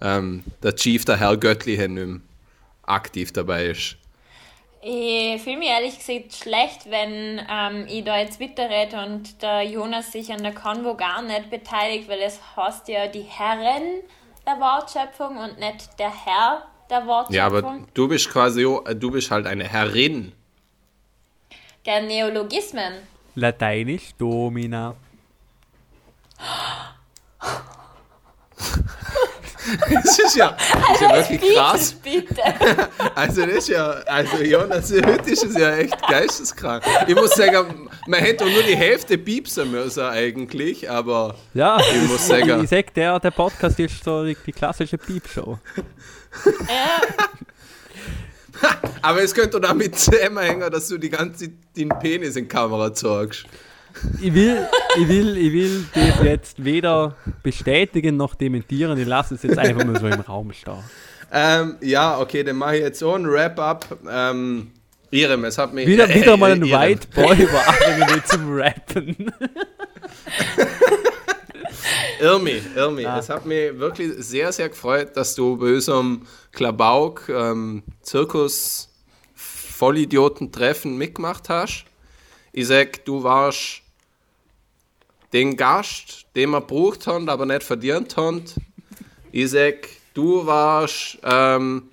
ähm, 0.00 0.42
der 0.62 0.74
Chief, 0.74 1.04
der 1.04 1.18
Herr 1.18 1.36
Göttliche, 1.36 1.88
nicht 1.88 2.06
mehr 2.06 2.20
aktiv 2.86 3.32
dabei 3.32 3.66
ist. 3.66 3.96
Ich 4.82 5.40
fühle 5.42 5.56
mich 5.58 5.68
ehrlich 5.68 5.98
gesagt 5.98 6.34
schlecht, 6.34 6.90
wenn 6.90 7.40
ähm, 7.50 7.86
ich 7.88 8.04
da 8.04 8.18
jetzt 8.18 8.38
weiterrede 8.38 9.02
und 9.02 9.40
der 9.40 9.62
Jonas 9.62 10.12
sich 10.12 10.30
an 10.30 10.42
der 10.42 10.52
Konvo 10.52 10.94
gar 10.94 11.22
nicht 11.22 11.48
beteiligt, 11.48 12.06
weil 12.08 12.20
es 12.20 12.38
heißt 12.54 12.88
ja 12.88 13.06
die 13.06 13.22
Herren 13.22 14.02
der 14.46 14.60
Wortschöpfung 14.60 15.38
und 15.38 15.58
nicht 15.58 15.98
der 15.98 16.12
Herr 16.12 16.64
der 16.90 17.06
Wortschöpfung. 17.06 17.34
Ja, 17.34 17.46
aber 17.46 17.78
du 17.94 18.08
bist 18.08 18.28
quasi, 18.28 18.62
du 18.62 19.10
bist 19.10 19.30
halt 19.30 19.46
eine 19.46 19.64
Herrin. 19.64 20.32
der 21.86 22.02
Neologismen. 22.02 23.13
Lateinisch 23.34 24.14
Domina. 24.18 24.94
Das 29.90 30.18
ist 30.18 30.36
ja, 30.36 30.50
das 30.50 30.90
ist 30.92 31.00
ja 31.00 31.16
wirklich 31.16 31.54
krass. 31.54 31.96
Also 33.14 33.46
das 33.46 33.54
ist 33.56 33.68
ja, 33.68 33.90
also 34.06 34.42
Jonas, 34.42 34.92
heute 34.92 35.30
ist 35.30 35.44
es 35.44 35.56
ja 35.56 35.76
echt 35.76 35.96
geisteskrank. 36.06 36.84
Ich 37.06 37.14
muss 37.14 37.30
sagen, 37.30 37.88
man 38.06 38.20
hätte 38.20 38.44
auch 38.44 38.48
nur 38.50 38.62
die 38.62 38.76
Hälfte 38.76 39.16
piepsen 39.16 39.70
müssen 39.70 40.02
eigentlich, 40.04 40.90
aber 40.90 41.34
Ja, 41.54 41.78
ich 41.80 42.08
muss 42.08 42.26
sagen, 42.26 42.62
ich 42.64 42.70
sag, 42.70 42.92
der, 42.94 43.18
der 43.20 43.30
Podcast 43.30 43.78
ist 43.78 44.04
so 44.04 44.24
die, 44.24 44.36
die 44.44 44.52
klassische 44.52 44.98
Piepshow. 44.98 45.58
ja, 46.68 47.00
aber 49.02 49.22
es 49.22 49.34
könnte 49.34 49.60
damit 49.60 49.98
zusammenhängen, 49.98 50.70
dass 50.70 50.88
du 50.88 50.98
die 50.98 51.10
ganze 51.10 51.44
Zeit 51.44 51.52
den 51.76 51.88
Penis 51.88 52.36
in 52.36 52.44
die 52.44 52.48
Kamera 52.48 52.92
zeigst. 52.92 53.44
Ich 54.20 54.34
will, 54.34 54.66
ich 54.98 55.08
will, 55.08 55.36
ich 55.36 55.52
will 55.52 55.84
das 55.94 56.22
jetzt 56.24 56.64
weder 56.64 57.16
bestätigen 57.42 58.16
noch 58.16 58.34
dementieren. 58.34 58.98
Ich 58.98 59.06
lasse 59.06 59.34
es 59.36 59.42
jetzt 59.42 59.58
einfach 59.58 59.84
mal 59.84 59.98
so 60.00 60.06
im 60.06 60.20
Raum 60.20 60.52
stehen. 60.52 60.82
Ähm, 61.32 61.76
ja, 61.80 62.18
okay, 62.18 62.42
dann 62.42 62.56
mache 62.56 62.76
ich 62.76 62.82
jetzt 62.82 62.98
so 62.98 63.12
ein 63.12 63.30
Wrap-up. 63.30 63.98
Ähm, 64.08 64.72
Irem, 65.10 65.44
es 65.44 65.58
hat 65.58 65.72
mich... 65.72 65.86
Wieder, 65.86 66.10
äh, 66.10 66.14
wieder 66.14 66.36
mal 66.36 66.52
ein 66.52 66.62
äh, 66.62 66.68
Irem. 66.68 66.80
White 66.80 67.08
Boy 67.14 67.48
war 67.52 68.24
zum 68.24 68.52
Rappen. 68.52 69.16
Irmi, 72.24 72.62
Irmi, 72.74 73.02
Ja. 73.02 73.18
es 73.18 73.28
hat 73.28 73.44
mich 73.44 73.78
wirklich 73.78 74.12
sehr, 74.16 74.50
sehr 74.50 74.70
gefreut, 74.70 75.14
dass 75.14 75.34
du 75.34 75.56
bei 75.58 75.74
unserem 75.74 76.22
Klabauk 76.52 77.28
ähm, 77.28 77.82
Zirkus 78.00 78.88
Vollidioten-Treffen 79.34 80.96
mitgemacht 80.96 81.48
hast. 81.50 81.84
Ich 82.52 82.68
sag, 82.68 83.04
du 83.04 83.22
warst 83.22 83.82
den 85.34 85.56
Gast, 85.56 86.26
den 86.34 86.50
wir 86.50 86.60
gebraucht 86.60 87.06
haben, 87.06 87.28
aber 87.28 87.44
nicht 87.44 87.62
verdient 87.62 88.16
haben. 88.16 88.44
Ich 89.30 89.50
sag, 89.50 89.88
du 90.14 90.46
warst, 90.46 91.18
ähm, 91.24 91.88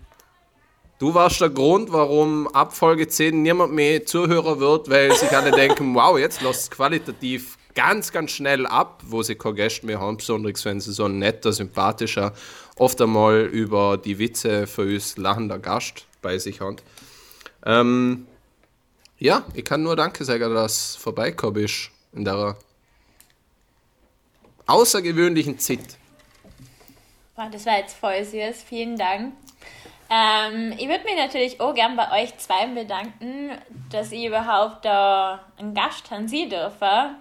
du 1.00 1.14
warst 1.14 1.42
der 1.42 1.50
Grund, 1.50 1.92
warum 1.92 2.48
ab 2.50 2.74
Folge 2.74 3.08
10 3.08 3.42
niemand 3.42 3.74
mehr 3.74 4.06
Zuhörer 4.06 4.60
wird, 4.62 4.90
weil 4.90 5.14
sich 5.14 5.32
alle 5.32 5.52
denken, 5.52 5.94
wow, 5.94 6.18
jetzt 6.18 6.42
lässt 6.42 6.62
es 6.62 6.72
qualitativ 6.72 7.58
ganz, 7.76 8.12
ganz 8.12 8.32
schnell 8.32 8.66
ab, 8.66 9.02
wo 9.06 9.24
sie 9.24 9.36
keine 9.36 9.56
Gäste 9.56 9.86
mehr 9.86 10.00
haben, 10.00 10.18
besonders 10.18 10.66
wenn 10.66 10.80
sie 10.80 10.94
so 10.94 11.06
ein 11.06 11.20
netter, 11.20 11.54
sympathischer, 11.54 12.34
oft 12.76 13.02
einmal 13.02 13.42
über 13.42 13.98
die 13.98 14.20
Witze 14.20 14.68
für 14.68 14.84
uns 14.84 15.18
lachender 15.18 15.60
Gast 15.60 16.06
bei 16.22 16.38
sich 16.38 16.62
haben. 16.62 16.78
Ähm, 17.66 18.28
ja, 19.18 19.44
ich 19.54 19.66
kann 19.66 19.84
nur 19.84 19.96
Danke 19.96 20.26
sagen, 20.26 20.54
dass 20.54 20.96
du 20.96 21.00
vorbeigekommen 21.02 21.62
bist 21.62 21.92
in 22.14 22.26
der 22.26 22.58
außergewöhnlichen 24.66 25.60
Zeit. 25.60 25.98
Boah, 27.36 27.50
das 27.52 27.66
war 27.66 27.78
jetzt 27.78 27.96
voll 27.96 28.24
süß. 28.24 28.64
Vielen 28.68 28.98
Dank. 28.98 29.34
Ähm, 30.10 30.74
ich 30.78 30.88
würde 30.90 31.04
mich 31.06 31.16
natürlich 31.16 31.62
auch 31.62 31.74
gern 31.74 31.96
bei 31.96 32.24
euch 32.24 32.38
zwei 32.38 32.68
bedanken, 32.68 33.52
dass 33.90 34.12
ich 34.12 34.26
überhaupt 34.26 34.84
da 34.84 35.40
einen 35.58 35.74
Gast 35.74 36.12
haben 36.12 36.28
Sie 36.28 36.50
dürfen. 36.50 37.16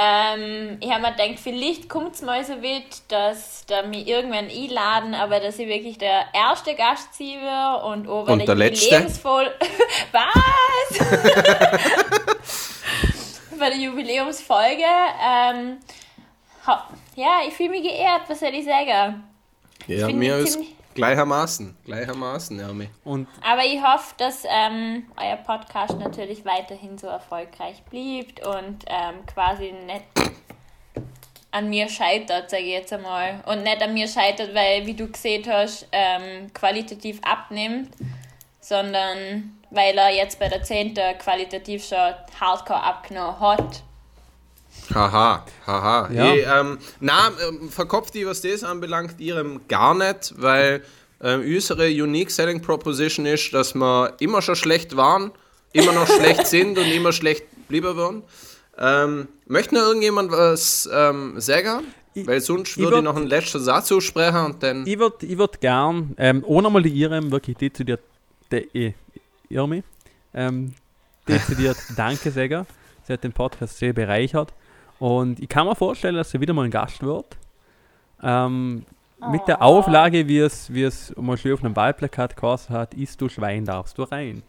Ähm, 0.00 0.76
ich 0.80 0.92
habe 0.92 1.02
mir 1.02 1.10
gedacht, 1.10 1.40
vielleicht 1.42 1.88
kommt 1.88 2.14
es 2.14 2.22
mal 2.22 2.44
so 2.44 2.62
weit, 2.62 3.02
dass 3.08 3.66
da 3.66 3.82
mich 3.82 4.06
irgendwann 4.06 4.48
einladen, 4.48 5.12
aber 5.14 5.40
dass 5.40 5.58
ich 5.58 5.66
wirklich 5.66 5.98
der 5.98 6.26
erste 6.32 6.76
Gast 6.76 7.14
sein 7.14 7.40
will 7.40 7.82
und 7.82 8.06
bei 8.06 8.32
Und 8.32 8.46
der 8.46 8.54
letzte? 8.54 8.84
Jubiläumsvoll 8.86 9.50
Was? 10.12 10.98
bei 13.58 13.70
der 13.70 13.78
Jubiläumsfolge. 13.78 14.84
Ähm, 14.84 15.78
ja, 17.16 17.40
ich 17.48 17.54
fühle 17.54 17.70
mich 17.70 17.82
geehrt, 17.82 18.22
was 18.28 18.38
soll 18.38 18.54
ich 18.54 18.64
sagen? 18.64 19.24
Ja, 19.88 20.08
mir 20.10 20.36
ist 20.36 20.60
gleichermaßen, 20.98 21.76
gleichermaßen, 21.84 22.58
ja, 22.58 22.72
mir. 22.72 22.88
Und 23.04 23.28
Aber 23.42 23.64
ich 23.64 23.82
hoffe, 23.82 24.14
dass 24.18 24.44
ähm, 24.48 25.06
euer 25.16 25.36
Podcast 25.36 25.98
natürlich 25.98 26.44
weiterhin 26.44 26.98
so 26.98 27.06
erfolgreich 27.06 27.82
bleibt 27.84 28.46
und 28.46 28.84
ähm, 28.86 29.24
quasi 29.26 29.72
nicht 29.72 30.04
an 31.50 31.70
mir 31.70 31.88
scheitert, 31.88 32.50
sage 32.50 32.64
ich 32.64 32.72
jetzt 32.72 32.92
einmal. 32.92 33.42
Und 33.46 33.62
nicht 33.62 33.82
an 33.82 33.94
mir 33.94 34.08
scheitert, 34.08 34.54
weil, 34.54 34.86
wie 34.86 34.94
du 34.94 35.10
gesehen 35.10 35.44
hast, 35.48 35.86
ähm, 35.92 36.52
qualitativ 36.52 37.20
abnimmt, 37.22 37.90
sondern 38.60 39.58
weil 39.70 39.96
er 39.96 40.14
jetzt 40.14 40.38
bei 40.38 40.48
der 40.48 40.62
10. 40.62 40.94
qualitativ 41.18 41.86
schon 41.86 42.14
hardcore 42.40 42.82
abgenommen 42.82 43.40
hat. 43.40 43.82
Haha, 44.94 45.44
haha. 45.66 46.10
Ja. 46.12 46.34
Ich, 46.34 46.44
ähm, 46.46 46.78
na, 47.00 47.30
ähm, 47.46 47.68
verkopft 47.70 48.14
die, 48.14 48.26
was 48.26 48.40
das 48.40 48.64
anbelangt, 48.64 49.20
ihrem 49.20 49.60
gar 49.68 49.94
nicht, 49.94 50.34
weil 50.36 50.82
ähm, 51.22 51.40
unsere 51.40 51.86
Unique 51.88 52.30
Selling 52.30 52.62
Proposition 52.62 53.26
ist, 53.26 53.52
dass 53.52 53.74
wir 53.74 54.14
immer 54.20 54.40
schon 54.42 54.56
schlecht 54.56 54.96
waren, 54.96 55.30
immer 55.72 55.92
noch 55.92 56.06
schlecht 56.06 56.46
sind 56.54 56.78
und 56.78 56.86
immer 56.86 57.12
schlecht 57.12 57.44
bleiben 57.68 57.96
würden. 57.96 58.22
Ähm, 58.78 59.28
möchte 59.46 59.74
noch 59.74 59.82
irgendjemand 59.82 60.30
was 60.30 60.88
ähm, 60.92 61.34
sagen? 61.40 61.84
Ich- 62.14 62.26
Weil 62.26 62.40
sonst 62.40 62.70
ich 62.70 62.76
würde 62.78 62.96
ich 62.96 63.00
würd- 63.00 63.04
noch 63.04 63.16
einen 63.16 63.26
letzten 63.26 63.60
Satz 63.60 63.92
aussprechen 63.92 64.44
und 64.46 64.62
dann. 64.62 64.86
ich 64.86 64.98
würde 64.98 65.26
ich 65.26 65.36
würd 65.36 65.60
gern, 65.60 66.14
ähm, 66.16 66.42
ohne 66.46 66.70
mal 66.70 66.82
die 66.82 66.96
Irem 67.00 67.30
wirklich 67.30 67.56
dezidiert, 67.56 68.00
de, 68.50 68.66
eh, 68.74 68.94
Irmi, 69.50 69.82
ähm, 70.32 70.72
dezidiert 71.26 71.76
Danke 71.96 72.30
sagen. 72.30 72.66
Sie 73.06 73.12
hat 73.12 73.24
den 73.24 73.32
Podcast 73.32 73.78
sehr 73.78 73.92
bereichert. 73.92 74.52
Und 74.98 75.40
ich 75.40 75.48
kann 75.48 75.66
mir 75.66 75.74
vorstellen, 75.74 76.16
dass 76.16 76.30
sie 76.30 76.40
wieder 76.40 76.54
mal 76.54 76.64
ein 76.64 76.70
Gast 76.70 77.02
wird. 77.02 77.36
Ähm, 78.22 78.84
mit 79.30 79.46
der 79.48 79.62
Auflage, 79.62 80.28
wie 80.28 80.38
es, 80.38 80.72
wie 80.72 80.84
es 80.84 81.14
mal 81.16 81.36
schön 81.36 81.54
auf 81.54 81.64
einem 81.64 81.74
Wahlplakat 81.74 82.36
geheißen 82.36 82.74
hat, 82.74 82.94
isst 82.94 83.20
du 83.20 83.28
Schwein, 83.28 83.64
darfst 83.64 83.98
du 83.98 84.04
rein. 84.04 84.42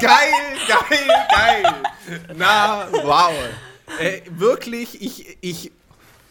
Geil, 0.00 0.32
geil, 0.68 1.08
geil. 1.30 1.74
Na, 2.34 2.86
wow. 3.02 3.32
Äh, 3.98 4.22
wirklich, 4.30 5.00
ich, 5.02 5.38
ich 5.40 5.72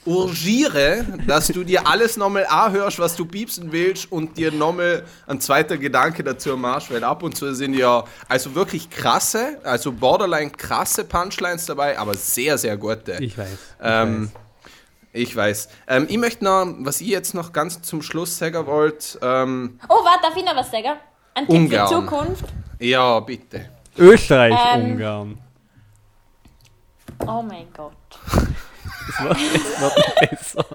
urgiere, 0.05 1.05
dass 1.27 1.47
du 1.47 1.63
dir 1.63 1.85
alles 1.87 2.17
nochmal 2.17 2.45
anhörst, 2.47 2.97
was 2.99 3.15
du 3.15 3.25
piepsen 3.25 3.71
willst 3.71 4.11
und 4.11 4.37
dir 4.37 4.51
nochmal 4.51 5.03
ein 5.27 5.39
zweiter 5.39 5.77
Gedanke 5.77 6.23
dazu 6.23 6.57
machst, 6.57 6.91
weil 6.91 7.03
ab 7.03 7.21
und 7.23 7.35
zu 7.37 7.53
sind 7.53 7.73
ja 7.75 8.03
also 8.27 8.55
wirklich 8.55 8.89
krasse, 8.89 9.59
also 9.63 9.91
borderline 9.91 10.49
krasse 10.49 11.03
Punchlines 11.05 11.65
dabei, 11.67 11.97
aber 11.99 12.15
sehr, 12.15 12.57
sehr 12.57 12.77
gute. 12.77 13.17
Ich 13.19 13.37
weiß. 13.37 13.47
Ich 13.51 13.57
Ähm, 13.81 14.31
weiß. 14.33 14.41
ich 15.13 15.35
weiß. 15.35 15.69
Ähm, 15.87 16.05
ich 16.09 16.17
möchte 16.17 16.43
noch, 16.45 16.65
was 16.79 16.99
ich 17.01 17.07
jetzt 17.07 17.33
noch 17.35 17.53
ganz 17.53 17.81
zum 17.83 18.01
Schluss 18.01 18.37
sagen 18.37 18.65
wollte, 18.65 19.19
ähm, 19.21 19.79
Oh, 19.87 20.03
warte, 20.03 20.23
darf 20.23 20.35
ich 20.35 20.43
noch 20.45 20.55
was 20.55 20.71
sagen? 20.71 20.97
Ein 21.35 21.45
Tipp 21.45 21.55
Ungarn. 21.55 21.87
für 21.87 21.93
Zukunft. 21.95 22.45
ja, 22.79 23.19
bitte. 23.19 23.69
Österreich, 23.97 24.57
ähm, 24.73 24.91
Ungarn. 24.93 25.37
Oh 27.27 27.41
mein 27.43 27.67
Gott. 27.75 27.93
Es 29.09 29.23
wird, 29.23 29.37
es 29.37 29.53
wird 29.53 29.81
noch 29.81 29.95
besser. 30.29 30.65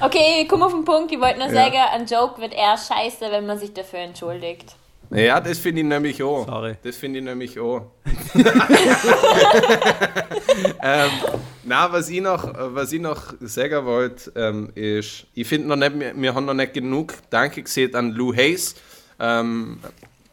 Okay, 0.00 0.42
ich 0.42 0.48
komme 0.48 0.66
auf 0.66 0.72
den 0.72 0.84
Punkt. 0.84 1.10
Ich 1.12 1.18
wollte 1.20 1.38
nur 1.38 1.48
Ja. 1.48 1.64
sagen, 1.64 1.76
ein 1.92 2.06
Joke 2.06 2.40
wird 2.40 2.54
eher 2.54 2.76
scheiße, 2.78 3.30
wenn 3.30 3.46
man 3.46 3.58
sich 3.58 3.72
dafür 3.74 3.98
entschuldigt. 4.00 4.76
Ja, 5.10 5.40
das 5.40 5.58
finde 5.58 5.80
ich 5.80 5.86
nämlich 5.86 6.22
auch. 6.22 6.46
Sorry. 6.46 6.74
Das 6.82 6.96
finde 6.96 7.18
ich 7.18 7.24
nämlich 7.24 7.58
auch. 7.58 7.86
ähm, 10.82 11.10
na, 11.64 11.90
was 11.92 12.08
ich 12.10 12.20
noch, 12.20 12.46
was 12.74 12.92
ich 12.92 13.00
noch 13.00 13.32
sagen 13.40 13.86
wollte, 13.86 14.30
ähm, 14.36 14.70
ist, 14.74 15.26
ich 15.34 15.48
finde 15.48 15.68
noch 15.68 15.76
nicht, 15.76 15.98
wir, 15.98 16.12
wir 16.14 16.34
haben 16.34 16.44
noch 16.44 16.54
nicht 16.54 16.74
genug 16.74 17.14
Danke 17.30 17.62
gesehen 17.62 17.94
an 17.94 18.10
Lou 18.12 18.34
Hayes, 18.34 18.74
ähm, 19.18 19.80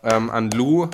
ähm, 0.04 0.30
an 0.30 0.52
Lou, 0.52 0.89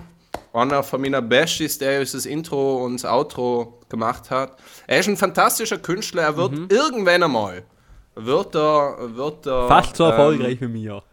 einer 0.53 0.83
von 0.83 1.01
meiner 1.01 1.21
Besties, 1.21 1.77
der 1.77 2.01
uns 2.01 2.11
das 2.11 2.25
Intro 2.25 2.83
und 2.83 3.01
das 3.01 3.05
Outro 3.05 3.79
gemacht 3.89 4.29
hat. 4.29 4.57
Er 4.87 4.99
ist 4.99 5.07
ein 5.07 5.17
fantastischer 5.17 5.77
Künstler, 5.77 6.23
er 6.23 6.37
wird 6.37 6.71
irgendwann 6.71 7.23
einmal, 7.23 7.63
wird 8.15 8.55
er, 8.55 8.97
wird 9.15 9.47
er, 9.47 9.67
Fast 9.67 9.95
so 9.95 10.05
ähm, 10.05 10.11
erfolgreich 10.11 10.61
wie 10.61 10.67
mir. 10.67 11.03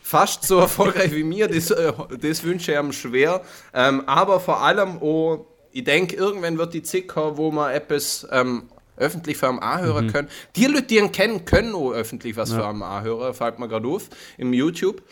fast 0.00 0.44
so 0.44 0.58
erfolgreich 0.58 1.12
wie 1.12 1.24
mir, 1.24 1.48
das, 1.48 1.70
äh, 1.70 1.92
das 2.20 2.42
wünsche 2.44 2.72
ich 2.72 2.78
ihm 2.78 2.92
schwer. 2.92 3.42
Ähm, 3.74 4.02
aber 4.06 4.40
vor 4.40 4.60
allem 4.60 4.98
auch, 5.02 5.46
ich 5.72 5.84
denke, 5.84 6.16
irgendwann 6.16 6.58
wird 6.58 6.74
die 6.74 7.06
kommen, 7.06 7.36
wo 7.36 7.50
man 7.50 7.72
etwas 7.72 8.26
ähm, 8.30 8.64
öffentlich 8.96 9.36
für 9.36 9.48
einen 9.48 9.58
anhören 9.60 10.12
können. 10.12 10.28
Die 10.56 10.66
Leute, 10.66 10.82
die 10.82 10.98
ihn 10.98 11.10
kennen, 11.10 11.44
können 11.44 11.74
auch 11.74 11.92
öffentlich 11.92 12.36
was 12.36 12.52
für 12.52 12.66
einen 12.66 12.82
anhören, 12.82 13.34
fällt 13.34 13.58
mir 13.58 13.68
gerade 13.68 13.88
auf, 13.88 14.08
im 14.36 14.52
YouTube. 14.52 15.02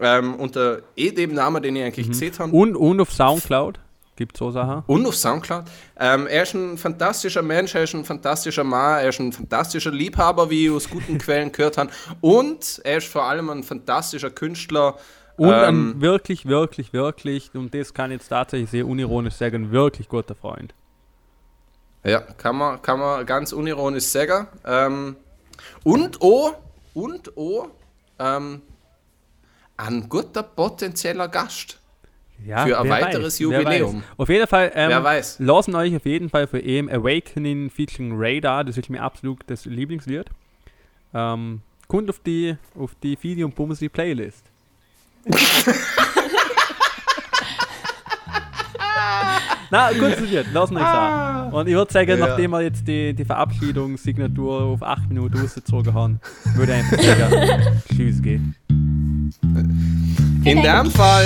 Ähm, 0.00 0.34
unter 0.34 0.80
eh 0.96 1.10
dem 1.10 1.34
Namen, 1.34 1.62
den 1.62 1.76
ich 1.76 1.84
eigentlich 1.84 2.08
gesehen 2.08 2.32
habe. 2.38 2.52
Und, 2.52 2.76
und 2.76 3.00
auf 3.00 3.12
Soundcloud 3.12 3.80
gibt 4.16 4.34
es 4.34 4.38
so 4.38 4.50
Sachen. 4.50 4.82
Und 4.86 5.06
auf 5.06 5.14
Soundcloud. 5.14 5.64
Ähm, 5.98 6.26
er 6.26 6.42
ist 6.42 6.54
ein 6.54 6.78
fantastischer 6.78 7.42
Mensch, 7.42 7.74
er 7.74 7.84
ist 7.84 7.94
ein 7.94 8.04
fantastischer 8.04 8.64
Mann, 8.64 9.00
er 9.00 9.10
ist 9.10 9.20
ein 9.20 9.32
fantastischer 9.32 9.92
Liebhaber, 9.92 10.50
wie 10.50 10.66
ich 10.66 10.72
aus 10.72 10.90
guten 10.90 11.18
Quellen 11.18 11.52
gehört 11.52 11.78
habe. 11.78 11.90
Und 12.20 12.80
er 12.84 12.98
ist 12.98 13.08
vor 13.08 13.24
allem 13.24 13.50
ein 13.50 13.62
fantastischer 13.62 14.30
Künstler. 14.30 14.96
Und 15.36 15.52
ähm, 15.52 15.90
ein 15.90 16.00
wirklich, 16.00 16.46
wirklich, 16.46 16.92
wirklich, 16.92 17.50
und 17.54 17.74
das 17.74 17.92
kann 17.92 18.10
ich 18.10 18.18
jetzt 18.18 18.28
tatsächlich 18.28 18.70
sehr 18.70 18.86
unironisch 18.86 19.34
sagen, 19.34 19.66
ein 19.66 19.70
wirklich 19.70 20.08
guter 20.08 20.34
Freund. 20.34 20.74
Ja, 22.04 22.20
kann 22.20 22.56
man, 22.56 22.80
kann 22.80 22.98
man 22.98 23.26
ganz 23.26 23.52
unironisch 23.52 24.04
sagen. 24.04 24.46
Ähm, 24.64 25.16
und 25.84 26.22
auch, 26.22 26.54
und 26.94 27.36
auch, 27.36 27.68
ähm, 28.18 28.62
ein 29.76 30.08
guter 30.08 30.42
potenzieller 30.42 31.28
Gast. 31.28 31.78
Ja, 32.44 32.66
Für 32.66 32.80
ein 32.80 32.88
weiteres 32.88 33.34
weiß, 33.34 33.38
Jubiläum. 33.38 34.02
Auf 34.18 34.28
jeden 34.28 34.46
Fall, 34.46 34.70
ähm, 34.74 34.90
Wer 34.90 35.04
weiß. 35.04 35.36
lassen 35.38 35.74
euch 35.74 35.96
auf 35.96 36.04
jeden 36.04 36.28
Fall 36.28 36.46
für 36.46 36.62
EM 36.62 36.88
Awakening 36.88 37.70
featuring 37.70 38.12
Radar, 38.14 38.64
das 38.64 38.76
ist 38.76 38.90
mir 38.90 39.02
absolut 39.02 39.40
das 39.46 39.64
Lieblingslied. 39.64 40.26
Ähm, 41.14 41.62
kommt 41.88 42.10
auf 42.10 42.20
die, 42.20 42.56
auf 42.78 42.94
die 43.02 43.16
Video 43.22 43.46
und 43.46 43.54
Bumsi 43.54 43.88
Playlist. 43.88 44.44
Na, 49.70 49.90
gutes 49.92 50.20
Lied, 50.20 50.46
lassen 50.52 50.76
euch 50.76 50.82
sagen. 50.82 51.52
Und 51.52 51.68
ich 51.68 51.74
würde 51.74 51.92
sagen, 51.92 52.10
Ja. 52.18 52.26
nachdem 52.26 52.50
wir 52.52 52.62
jetzt 52.62 52.86
die, 52.86 53.14
die 53.14 53.24
Verabschiedungssignatur 53.24 54.62
auf 54.62 54.82
8 54.82 55.08
Minuten 55.08 55.42
ausgezogen 55.42 55.92
haben, 55.94 56.20
würde 56.54 56.72
ich 56.72 56.78
einfach 56.78 57.02
sagen, 57.02 57.82
Tschüss 57.94 58.22
gehen. 58.22 58.54
In 60.44 60.62
dem 60.62 60.90
Fall 60.90 61.24